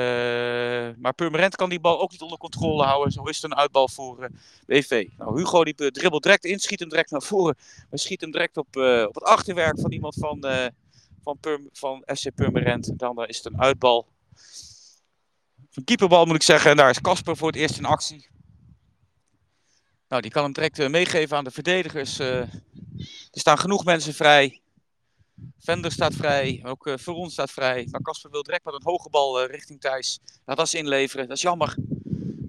[0.98, 3.12] maar Purmerend kan die bal ook niet onder controle houden.
[3.12, 4.30] Zo is het een uitbal voor uh,
[4.66, 5.08] BV.
[5.18, 7.56] Nou, Hugo die dribbelt direct in, schiet hem direct naar voren.
[7.90, 8.76] Maar schiet hem direct op,
[9.08, 10.40] op het achterwerk van iemand van,
[11.24, 13.00] van, Purm, van SC Purmerend.
[13.00, 14.08] Dan is het een uitbal.
[15.74, 16.72] Een keeperbal moet ik zeggen.
[16.72, 18.28] En daar is Casper voor het eerst in actie.
[20.10, 22.20] Nou, die kan hem direct meegeven aan de verdedigers.
[22.20, 22.50] er
[23.32, 24.62] staan genoeg mensen vrij.
[25.60, 27.88] Vender staat vrij, ook uh, Veron staat vrij.
[27.92, 30.20] Maar Casper wil direct met een hoge bal richting Thijs.
[30.46, 31.76] Dat is inleveren, dat is jammer.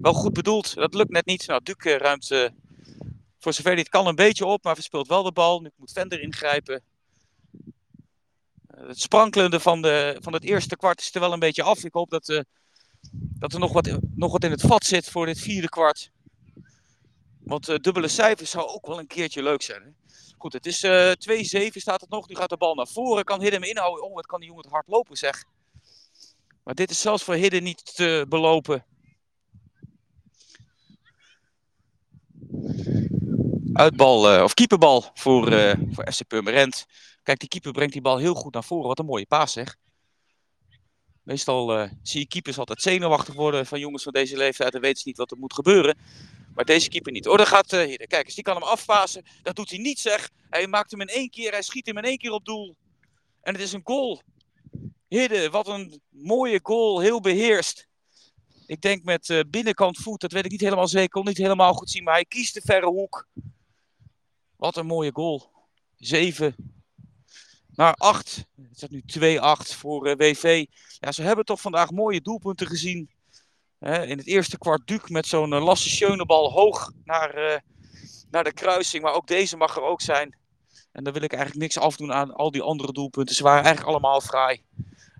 [0.01, 1.47] Wel goed bedoeld, dat lukt net niet.
[1.47, 2.27] Nou, uh, ruimt
[3.39, 5.59] voor zover hij het kan een beetje op, maar verspeelt wel de bal.
[5.59, 6.81] Nu moet Vender ingrijpen.
[8.75, 11.83] het sprankelende van, de, van het eerste kwart is er wel een beetje af.
[11.83, 12.43] Ik hoop dat,
[13.11, 16.11] dat er nog wat, nog wat in het vat zit voor dit vierde kwart.
[17.51, 19.81] Want dubbele cijfers zou ook wel een keertje leuk zijn.
[19.81, 19.89] Hè?
[20.37, 21.13] Goed, het is uh, 2-7
[21.71, 22.27] staat het nog.
[22.27, 23.23] Nu gaat de bal naar voren.
[23.23, 24.03] Kan Hidden hem inhouden.
[24.03, 25.43] Oh, wat kan die jongen hard lopen, zeg.
[26.63, 28.85] Maar dit is zelfs voor Hidden niet te belopen.
[33.73, 35.45] Uitbal, uh, of keeperbal voor,
[35.91, 36.85] voor FC Purmerend.
[37.23, 38.87] Kijk, die keeper brengt die bal heel goed naar voren.
[38.87, 39.75] Wat een mooie paas, zeg.
[41.23, 44.71] Meestal zie je keepers altijd zenuwachtig worden van jongens van deze leeftijd.
[44.71, 45.97] Dan weten ze niet wat er moet gebeuren.
[46.53, 47.27] Maar deze keeper niet.
[47.27, 49.25] Oh, daar gaat uh, Kijk eens, die kan hem afpassen.
[49.43, 50.29] Dat doet hij niet, zeg.
[50.49, 51.51] Hij maakt hem in één keer.
[51.51, 52.75] Hij schiet hem in één keer op doel.
[53.41, 54.21] En het is een goal.
[55.07, 56.99] Hidde, wat een mooie goal.
[56.99, 57.87] Heel beheerst.
[58.65, 60.21] Ik denk met uh, binnenkant voet.
[60.21, 61.09] Dat weet ik niet helemaal zeker.
[61.09, 62.03] Kon niet helemaal goed zien.
[62.03, 63.27] Maar hij kiest de verre hoek.
[64.55, 65.49] Wat een mooie goal.
[65.97, 66.55] 7.
[67.75, 68.45] naar 8.
[68.55, 69.03] Het staat nu
[69.73, 70.65] 2-8 voor uh, WV.
[70.99, 73.09] Ja, ze hebben toch vandaag mooie doelpunten gezien.
[73.81, 77.57] In het eerste kwart Duc met zo'n uh, Lasse Schönebal hoog naar, uh,
[78.31, 79.03] naar de kruising.
[79.03, 80.35] Maar ook deze mag er ook zijn.
[80.91, 83.35] En dan wil ik eigenlijk niks afdoen aan al die andere doelpunten.
[83.35, 84.61] Ze waren eigenlijk allemaal fraai.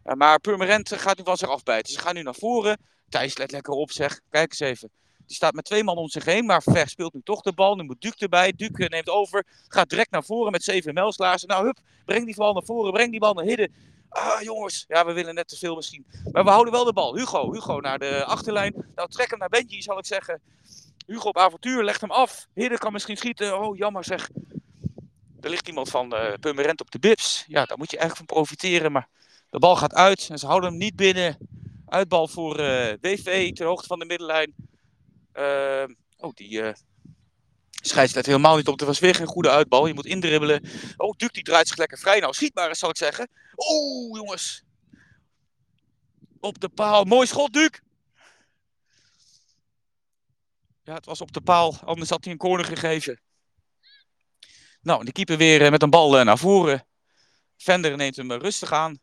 [0.06, 1.94] Uh, maar Purmerend gaat nu van zich afbijten.
[1.94, 2.78] Ze gaan nu naar voren.
[3.10, 4.20] Thijs let lekker op zeg.
[4.30, 4.92] Kijk eens even.
[5.26, 7.76] Die staat met twee man om zich heen, maar Ver speelt nu toch de bal.
[7.76, 8.54] Nu moet Duc erbij.
[8.56, 9.46] Duc neemt over.
[9.68, 11.48] Gaat direct naar voren met zeven Melslaarzen.
[11.48, 12.92] Nou, hup, breng die bal naar voren.
[12.92, 13.74] Breng die bal naar Hidden.
[14.12, 14.86] Ah, jongens.
[14.88, 16.06] Ja, we willen net te veel misschien.
[16.32, 17.16] Maar we houden wel de bal.
[17.16, 18.86] Hugo, Hugo naar de achterlijn.
[18.96, 20.42] Nou, trek hem naar Benji, zal ik zeggen.
[21.06, 22.48] Hugo op avontuur, legt hem af.
[22.54, 23.60] Hidden kan misschien schieten.
[23.60, 24.30] Oh, jammer zeg.
[25.40, 27.44] Er ligt iemand van uh, Purmerend op de bips.
[27.48, 28.92] Ja, daar moet je eigenlijk van profiteren.
[28.92, 29.10] Maar
[29.50, 31.38] de bal gaat uit en ze houden hem niet binnen.
[31.86, 34.54] Uitbal voor uh, WV ter hoogte van de middenlijn.
[35.34, 35.84] Uh,
[36.18, 36.74] oh, die uh,
[37.82, 38.80] scheidsrechter helemaal niet op.
[38.80, 39.88] Er was weer geen goede uitbal.
[39.88, 40.64] Je moet indribbelen.
[40.98, 42.20] Oh, Duc die draait zich lekker vrij.
[42.20, 43.30] Nou, schiet maar eens, zal ik zeggen.
[43.56, 44.64] Oh, jongens.
[46.40, 47.04] Op de paal.
[47.04, 47.80] Mooi schot, Duc.
[50.84, 51.80] Ja, het was op de paal.
[51.84, 53.22] Anders had hij een corner gegeven.
[54.82, 56.86] Nou, de keeper weer met een bal naar voren.
[57.58, 59.00] Vender neemt hem rustig aan.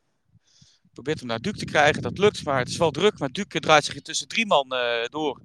[0.92, 2.02] Probeert hem naar Duc te krijgen.
[2.02, 3.18] Dat lukt, maar het is wel druk.
[3.18, 4.68] Maar Duc draait zich tussen drie man
[5.08, 5.40] door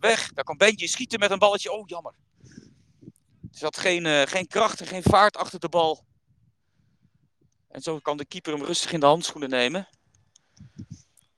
[0.00, 0.32] weg.
[0.32, 1.72] Daar kan Benji schieten met een balletje.
[1.72, 2.14] Oh, jammer.
[3.56, 6.04] Zat geen, uh, geen kracht en geen vaart achter de bal.
[7.68, 9.88] En zo kan de keeper hem rustig in de handschoenen nemen.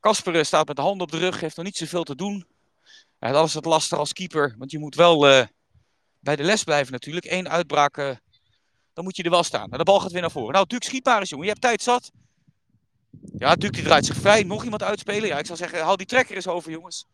[0.01, 2.47] Kasper staat met de hand op de rug, heeft nog niet zoveel te doen.
[3.19, 5.47] Ja, dat is het lastig als keeper, want je moet wel uh,
[6.21, 7.27] bij de les blijven natuurlijk.
[7.27, 7.97] Eén uitbraak,
[8.93, 9.67] dan moet je er wel staan.
[9.67, 10.53] Nou, de bal gaat weer naar voren.
[10.53, 11.45] Nou, Duc, schiet maar eens, jongen.
[11.45, 12.11] Je hebt tijd zat.
[13.39, 14.43] Ja, Duc die draait zich vrij.
[14.43, 15.29] Nog iemand uitspelen?
[15.29, 17.07] Ja, ik zou zeggen, haal die trekker eens over, jongens.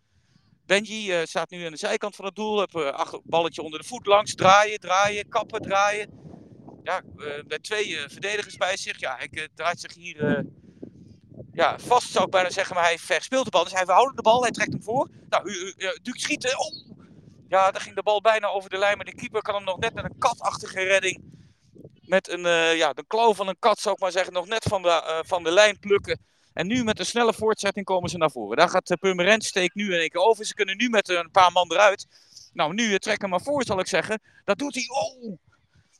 [0.67, 2.61] Benji uh, staat nu aan de zijkant van het doel.
[2.61, 4.35] Heb uh, achter, balletje onder de voet langs.
[4.35, 6.23] Draaien, draaien, kappen, draaien.
[6.83, 9.01] Ja, uh, met twee verdedigers bij zich.
[9.01, 10.45] Ja, hij draait zich hier
[11.53, 12.75] ja, vast, zou ik bijna zeggen.
[12.75, 13.65] Maar hij verspeelt de bal.
[13.65, 14.43] Dus hij verhoudt de bal.
[14.43, 15.09] Hij trekt hem voor.
[15.29, 16.59] Nou, Duc schieten.
[16.59, 16.93] Oh!
[17.49, 18.97] Ja, daar ging de bal bijna over de lijn.
[18.97, 21.23] Maar de keeper kan hem nog net met een katachtige redding.
[22.01, 24.33] Met een, ja, de klauw van een kat, zou ik maar zeggen.
[24.33, 26.21] Nog net van de, van de lijn plukken.
[26.55, 28.57] En nu met een snelle voortzetting komen ze naar voren.
[28.57, 30.45] Daar gaat Purmerend steekt nu in één keer over.
[30.45, 32.07] Ze kunnen nu met een paar man eruit.
[32.53, 34.21] Nou, nu trek hem maar voor, zal ik zeggen.
[34.45, 34.85] Dat doet hij.
[34.89, 35.39] Oh!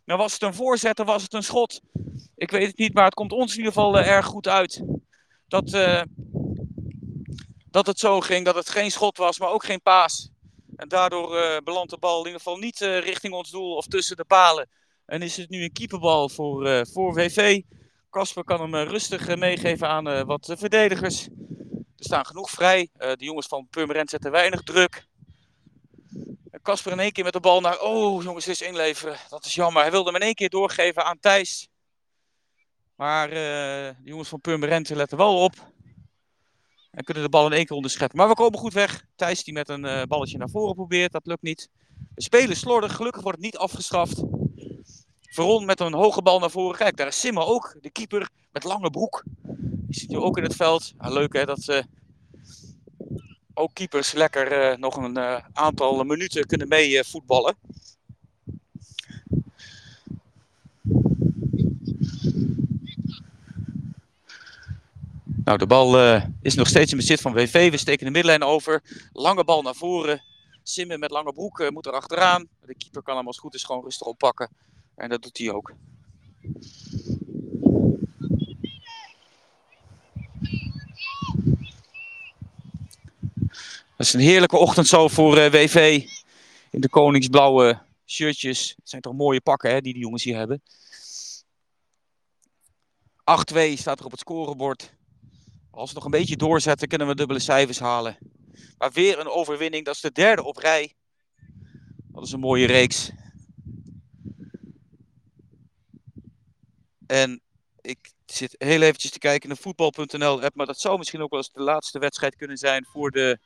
[0.05, 1.81] Nou, was het een voorzet of was het een schot?
[2.37, 4.85] Ik weet het niet, maar het komt ons in ieder geval uh, erg goed uit.
[5.49, 5.71] Dat,
[7.71, 10.31] dat het zo ging, dat het geen schot was, maar ook geen paas.
[10.77, 14.17] En daardoor uh, belandt de bal in ieder geval niet richting ons doel of tussen
[14.17, 14.69] de palen.
[15.07, 17.63] En is het nu een keeperbal voor, voor VV.
[18.15, 21.27] Kasper kan hem rustig meegeven aan uh, wat verdedigers.
[21.97, 22.89] Er staan genoeg vrij.
[22.93, 25.07] De jongens van Purmerend zetten weinig druk.
[26.63, 27.81] Kasper in één keer met de bal naar...
[27.81, 29.17] Oh, jongens, is inleveren.
[29.29, 29.83] Dat is jammer.
[29.83, 31.69] Hij wilde hem in één keer doorgeven aan Thijs.
[32.95, 35.55] Maar de jongens van Purmerend letten wel op.
[36.91, 38.19] En kunnen de bal in één keer onderscheppen.
[38.19, 39.05] Maar we komen goed weg.
[39.17, 41.13] Thijs die met een balletje naar voren probeert.
[41.13, 41.69] Dat lukt niet.
[42.15, 42.97] We spelen slordig.
[42.97, 44.23] Gelukkig wordt het niet afgestraft.
[45.35, 46.79] Veron met een hoge bal naar voren.
[46.79, 49.23] Kijk, daar is Simmer ook, de keeper met lange broek.
[49.87, 50.93] Die zit nu ook in het veld.
[50.99, 51.85] Leuk hè, dat ze
[53.55, 57.57] ook keepers lekker uh, nog een uh, aantal minuten kunnen mee voetballen.
[65.45, 67.71] Nou, de bal is nog steeds in bezit van WV.
[67.71, 68.83] We steken de middenlijn over.
[69.13, 70.23] Lange bal naar voren.
[70.63, 72.49] Simmer met lange broek moet er achteraan.
[72.67, 74.51] De keeper kan hem als het goed is gewoon rustig oppakken.
[74.97, 75.75] En dat doet hij ook.
[83.97, 86.07] Dat is een heerlijke ochtend zo voor uh, WV.
[86.71, 88.75] In de koningsblauwe shirtjes.
[88.77, 90.63] Het zijn toch mooie pakken hè, die die jongens hier hebben.
[93.17, 94.95] 8-2 staat er op het scorebord.
[95.71, 98.19] Als we nog een beetje doorzetten, kunnen we dubbele cijfers halen.
[98.79, 99.85] Maar weer een overwinning.
[99.85, 100.95] Dat is de derde op rij.
[101.97, 103.11] Dat is een mooie reeks.
[107.07, 107.41] En
[107.81, 111.31] ik zit heel eventjes te kijken in de voetbal.nl app, maar dat zou misschien ook
[111.31, 113.39] wel eens de laatste wedstrijd kunnen zijn voor de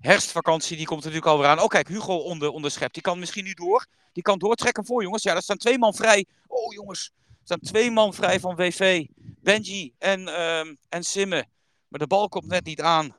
[0.00, 0.76] herfstvakantie.
[0.76, 1.60] Die komt natuurlijk alweer aan.
[1.60, 2.94] Oh kijk, Hugo onder, onderschept.
[2.94, 3.86] Die kan misschien nu door.
[4.12, 5.22] Die kan doortrekken voor jongens.
[5.22, 6.26] Ja, er staan twee man vrij.
[6.46, 9.06] Oh jongens, er staan twee man vrij van WV.
[9.16, 11.46] Benji en, um, en Simme.
[11.88, 13.16] Maar de bal komt net niet aan.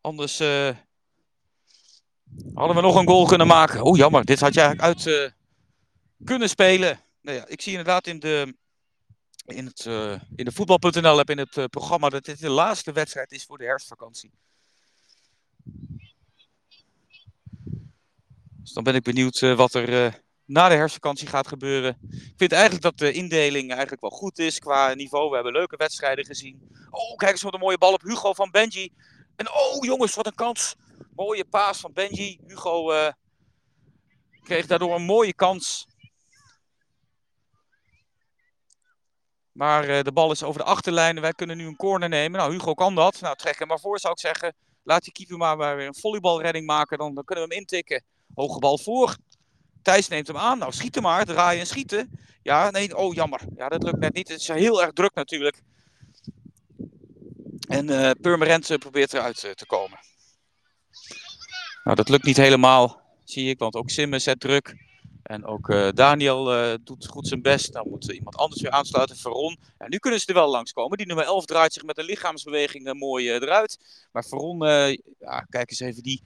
[0.00, 0.70] Anders uh,
[2.54, 3.82] hadden we nog een goal kunnen maken.
[3.82, 5.30] Oh jammer, dit had je eigenlijk uit uh,
[6.24, 8.56] kunnen spelen nou ja, ik zie inderdaad in de,
[9.46, 12.92] in het, uh, in de voetbal.nl heb in het uh, programma dat dit de laatste
[12.92, 14.32] wedstrijd is voor de herfstvakantie.
[18.62, 21.98] Dus dan ben ik benieuwd uh, wat, er, na de herfstvakantie gaat gebeuren.
[22.10, 25.28] Ik vind eigenlijk dat de indeling eigenlijk wel goed is qua niveau.
[25.28, 26.68] We hebben leuke wedstrijden gezien.
[26.90, 28.92] Oh, kijk eens wat een mooie bal op Hugo van Benji.
[29.36, 30.74] En oh jongens, wat een kans.
[31.14, 32.40] Mooie paas van Benji.
[32.46, 33.12] Hugo
[34.42, 35.86] kreeg daardoor een mooie kans.
[39.54, 41.20] Maar uh, de bal is over de achterlijn.
[41.20, 42.38] Wij kunnen nu een corner nemen.
[42.38, 43.20] Nou, Hugo kan dat.
[43.20, 44.54] Nou, trek hem maar voor, zou ik zeggen.
[44.82, 46.98] Laat die keeper maar, weer een volleybalredding maken.
[46.98, 48.04] Dan, dan kunnen we hem intikken.
[48.34, 49.16] Hoge bal voor.
[49.82, 50.58] Thijs neemt hem aan.
[50.58, 51.24] Nou, schieten maar.
[51.24, 52.10] Draaien en schieten.
[52.42, 52.96] Ja, nee.
[52.96, 53.40] Oh, jammer.
[53.56, 54.28] Ja, dat lukt net niet.
[54.28, 55.62] Het is heel erg druk natuurlijk.
[57.68, 58.10] En uh,
[58.78, 59.98] probeert eruit te komen.
[61.84, 63.58] Nou, dat lukt niet helemaal, zie ik.
[63.58, 64.74] Want ook Simme zet druk.
[65.24, 67.72] En ook uh, Daniel uh, doet goed zijn best.
[67.72, 69.58] Dan moet iemand anders weer aansluiten, Veron.
[69.78, 70.98] En nu kunnen ze er wel langskomen.
[70.98, 74.06] Die nummer 11 draait zich met een lichaamsbeweging uh, mooi eruit.
[74.12, 74.58] Maar Veron,
[75.18, 76.22] ja, kijk eens even, die,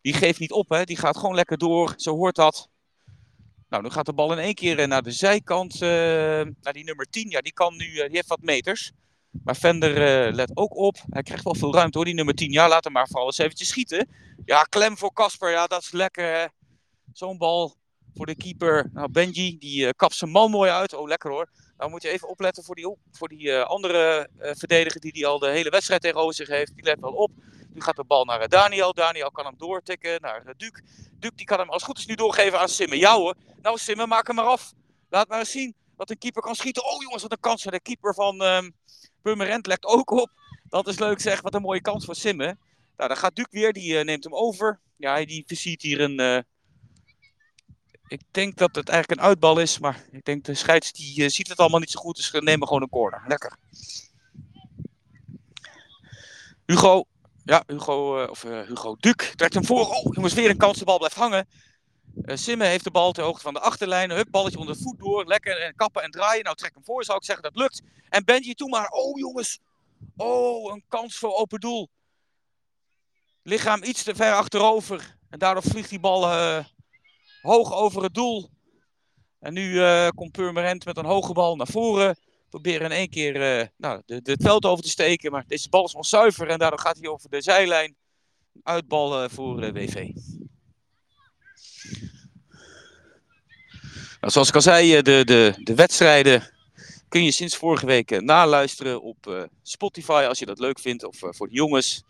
[0.00, 0.68] die geeft niet op.
[0.68, 0.84] Hè.
[0.84, 1.94] Die gaat gewoon lekker door.
[1.96, 2.68] Zo hoort dat.
[3.68, 5.80] Nou, nu gaat de bal in één keer naar de zijkant.
[5.80, 7.30] naar die nummer 10.
[7.30, 8.92] Ja, die kan nu, die heeft wat meters.
[9.44, 10.96] Maar Vender let ook op.
[11.08, 12.52] Hij krijgt wel veel ruimte hoor, die nummer 10.
[12.52, 14.08] Ja, laat hem maar vooral eens eventjes schieten.
[14.44, 15.50] Ja, klem voor Casper.
[15.50, 16.50] Ja, dat is lekker.
[17.12, 17.76] Zo'n bal
[18.14, 18.90] voor de keeper.
[18.92, 20.94] Nou, Benji, die uh, kapt zijn man mooi uit.
[20.94, 21.48] Oh, lekker hoor.
[21.76, 25.26] Nou moet je even opletten voor die, voor die uh, andere uh, verdediger die, die
[25.26, 26.74] al de hele wedstrijd tegenover zich heeft.
[26.74, 27.30] Die let wel op.
[27.72, 28.92] Nu gaat de bal naar Daniel.
[28.92, 30.82] Daniel kan hem doortikken naar Duke.
[31.18, 32.98] Duke die kan hem als goed is nu doorgeven aan Simmen.
[32.98, 33.34] Jou hoor.
[33.62, 34.72] Nou Simmen, maak hem maar af.
[35.08, 36.84] Laat maar eens zien wat een keeper kan schieten.
[36.84, 37.62] Oh jongens, wat een kans.
[37.62, 38.74] De keeper van um,
[39.22, 40.30] Purmerend lekt ook op.
[40.68, 41.40] Dat is leuk zeg.
[41.40, 42.58] Wat een mooie kans voor Simmen.
[42.96, 43.72] Nou, dan gaat Duke weer.
[43.72, 44.80] Die neemt hem over.
[44.96, 46.44] Ja, die versiert hier een
[48.06, 51.28] ik denk dat het eigenlijk een uitbal is, maar ik denk de scheids die uh,
[51.28, 53.24] ziet het allemaal niet zo goed, dus we nemen gewoon een corner.
[53.26, 53.56] Lekker.
[56.66, 57.04] Hugo,
[57.44, 59.86] ja, Hugo, uh, of uh, Hugo Duc trekt hem voor.
[59.86, 61.48] Oh, jongens, weer een kans, de bal blijft hangen.
[62.24, 64.10] Simme heeft de bal ter hoogte van de achterlijn.
[64.10, 65.26] Hup, balletje onder de voet door.
[65.26, 66.44] Lekker en kappen en draaien.
[66.44, 67.44] Nou, trek hem voor, zou ik zeggen.
[67.44, 67.82] Dat lukt.
[68.08, 68.88] En Benji, toe maar.
[68.88, 69.58] Oh, jongens.
[70.16, 71.88] Oh, een kans voor open doel.
[73.42, 75.16] Lichaam iets te ver achterover.
[75.30, 76.28] En daardoor vliegt die bal
[77.44, 78.50] hoog over het doel.
[79.40, 82.16] En nu uh, komt Purmerend met een hoge bal naar voren.
[82.48, 85.32] Proberen in één keer uh, nou, de, de, het veld over te steken.
[85.32, 87.96] Maar deze bal is onzuiver en daardoor gaat hij over de zijlijn.
[88.62, 89.94] Uitbal uh, voor WV.
[94.20, 96.52] Nou, zoals ik al zei, de, de, de wedstrijden
[97.08, 101.04] kun je sinds vorige week naluisteren op Spotify als je dat leuk vindt.
[101.04, 102.04] Of voor de jongens.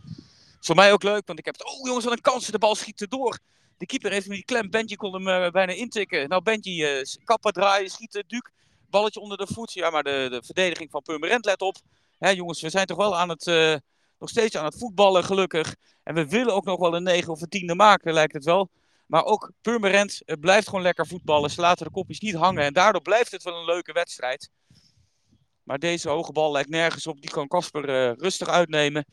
[0.60, 1.66] Is voor mij ook leuk, want ik heb het.
[1.66, 2.46] Oh jongens, wat een kans.
[2.46, 3.38] De bal schiet erdoor.
[3.76, 4.70] De keeper heeft hem die klem.
[4.70, 6.28] Benji kon hem uh, bijna intikken.
[6.28, 8.50] Nou, Benji uh, kappen draaien, schieten, Duke.
[8.90, 9.72] Balletje onder de voet.
[9.72, 11.76] Ja, maar de, de verdediging van Purmerend let op.
[12.18, 13.76] Hè, jongens, we zijn toch wel aan het, uh,
[14.18, 15.74] nog steeds aan het voetballen, gelukkig.
[16.02, 18.70] En we willen ook nog wel een 9 of een 10e maken, lijkt het wel.
[19.06, 21.50] Maar ook Purmerend blijft gewoon lekker voetballen.
[21.50, 22.64] Ze laten de kopjes niet hangen.
[22.64, 24.50] En daardoor blijft het wel een leuke wedstrijd.
[25.62, 27.20] Maar deze hoge bal lijkt nergens op.
[27.20, 29.06] Die kan Casper rustig uitnemen.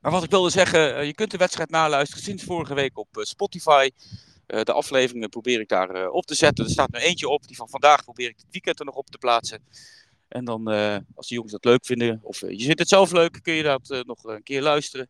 [0.00, 3.16] Maar wat ik wilde zeggen, eh, je kunt de wedstrijd naluisteren sinds vorige week op
[3.16, 3.90] eh, Spotify.
[4.46, 6.64] Uh, de afleveringen probeer ik daar op te zetten.
[6.64, 7.46] Er staat nu eentje op.
[7.46, 9.62] Die van vandaag probeer ik het weekend er nog op te plaatsen.
[10.28, 10.66] En dan,
[11.14, 14.04] als de jongens dat leuk vinden, of je vindt het zelf leuk, kun je dat
[14.06, 15.08] nog een keer luisteren.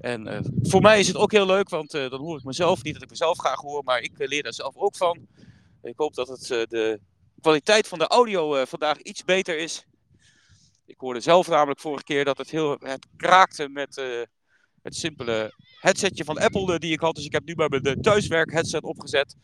[0.00, 2.82] En voor mij is het ook heel leuk, want dan hoor ik mezelf.
[2.82, 5.26] Niet dat ik mezelf graag hoor, maar ik leer daar zelf ook van.
[5.82, 7.00] Ik hoop dat het, de
[7.40, 9.86] kwaliteit van de audio vandaag iets beter is.
[10.90, 14.22] Ik hoorde zelf namelijk vorige keer dat het heel het kraakte met uh,
[14.82, 17.14] het simpele headsetje van Apple uh, die ik had.
[17.14, 19.36] Dus ik heb nu maar mijn thuiswerk headset opgezet.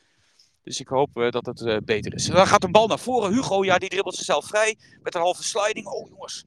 [0.63, 2.27] Dus ik hoop dat het beter is.
[2.27, 3.33] Dan gaat een bal naar voren.
[3.33, 5.87] Hugo, ja, die dribbelt zichzelf vrij met een halve sliding.
[5.87, 6.45] Oh jongens,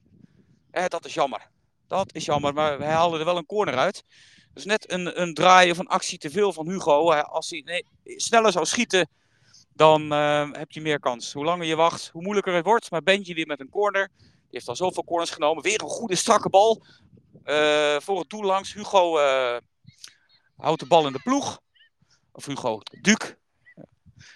[0.88, 1.50] dat is jammer.
[1.88, 4.04] Dat is jammer, maar hij haalde er wel een corner uit.
[4.54, 7.12] Dus net een, een draaien van actie te veel van Hugo.
[7.12, 7.84] Als hij nee,
[8.18, 9.08] sneller zou schieten,
[9.74, 10.10] dan
[10.52, 11.32] heb je meer kans.
[11.32, 12.90] Hoe langer je wacht, hoe moeilijker het wordt.
[12.90, 14.10] Maar Benji weer met een corner
[14.50, 15.62] heeft al zoveel corners genomen.
[15.62, 16.84] Weer een goede strakke bal.
[17.44, 18.74] Uh, voor het doel langs.
[18.74, 19.56] Hugo uh,
[20.56, 21.60] houdt de bal in de ploeg.
[22.32, 23.34] Of Hugo, Duc.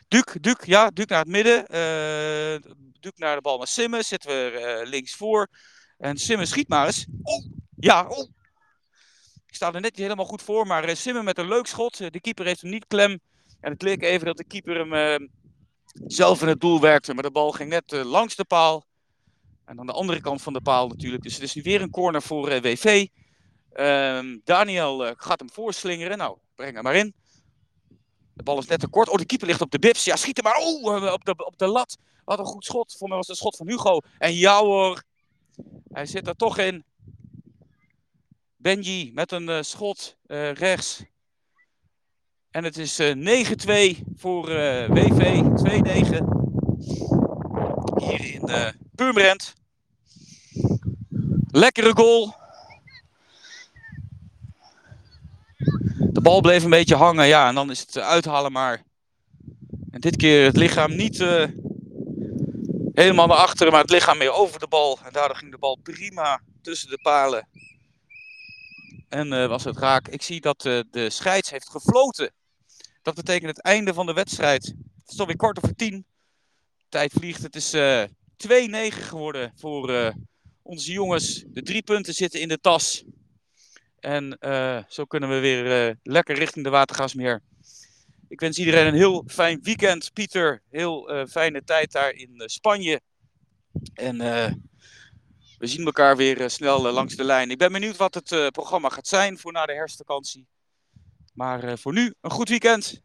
[0.09, 1.59] Duc, Duc, ja, Duc naar het midden.
[1.59, 4.05] Uh, Duc naar de bal naar Simmen.
[4.05, 5.49] Zitten we links voor.
[5.99, 7.07] En Simmen schiet maar eens.
[7.23, 7.45] Oh,
[7.77, 8.31] ja, oh.
[9.47, 10.67] Ik sta er net niet helemaal goed voor.
[10.67, 11.97] Maar Simmen met een leuk schot.
[11.97, 13.21] de keeper heeft hem niet klem.
[13.61, 15.31] En het leek even dat de keeper hem
[16.07, 17.15] zelf in het doel werkte.
[17.15, 18.87] Maar de bal ging net langs de paal.
[19.65, 21.23] En aan de andere kant van de paal natuurlijk.
[21.23, 23.07] Dus het is nu weer een corner voor uh, WV.
[23.73, 26.19] Ehm, Daniel uh, gaat hem voorslingeren.
[26.19, 27.15] Nou, breng hem maar in.
[28.33, 29.09] De bal is net te kort.
[29.09, 30.05] Oh, de keeper ligt op de bips.
[30.05, 30.63] Ja, schiet hem maar.
[30.63, 31.97] Oh, op de, op de lat.
[32.25, 32.97] Wat een goed schot.
[32.99, 34.01] Voor mij was het schot van Hugo.
[34.19, 35.03] En ja hoor.
[35.93, 36.85] Hij zit er toch in.
[38.57, 40.17] Benji met een uh, schot
[40.53, 41.03] rechts.
[42.55, 46.25] En het is eh 9-2 voor eh, WV 2-9.
[47.97, 49.55] Hier in eh Purmerend.
[51.47, 52.35] Lekkere goal.
[55.99, 58.83] De bal bleef een beetje hangen, ja, en dan is het uithalen maar.
[59.91, 61.49] En dit keer het lichaam niet eh,
[62.93, 64.99] helemaal naar achteren, maar het lichaam meer over de bal.
[65.05, 67.49] En daardoor ging de bal prima tussen de palen.
[69.09, 70.09] En eh, was het raak.
[70.09, 72.33] Ik zie dat eh, de scheids heeft gefloten.
[73.03, 74.65] Dat betekent het einde van de wedstrijd.
[75.03, 76.07] Het is alweer kwart over tien.
[76.89, 77.43] Tijd vliegt.
[77.43, 77.73] Het is
[78.37, 78.37] 2-9
[78.89, 80.15] geworden voor eh,
[80.63, 81.45] onze jongens.
[81.47, 83.05] De drie punten zitten in de tas.
[84.01, 87.43] En eh, zo kunnen we weer eh, lekker richting de Watergasmeer.
[88.29, 90.13] Ik wens iedereen een heel fijn weekend.
[90.13, 93.01] Pieter, heel fijne tijd daar in Spanje.
[93.95, 94.19] En
[95.59, 97.51] we zien elkaar weer snel langs de lijn.
[97.51, 100.47] Ik ben benieuwd wat het programma gaat zijn voor na de herfstvakantie.
[101.33, 103.01] Maar voor nu een goed weekend.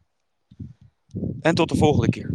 [1.40, 2.30] En tot de volgende keer.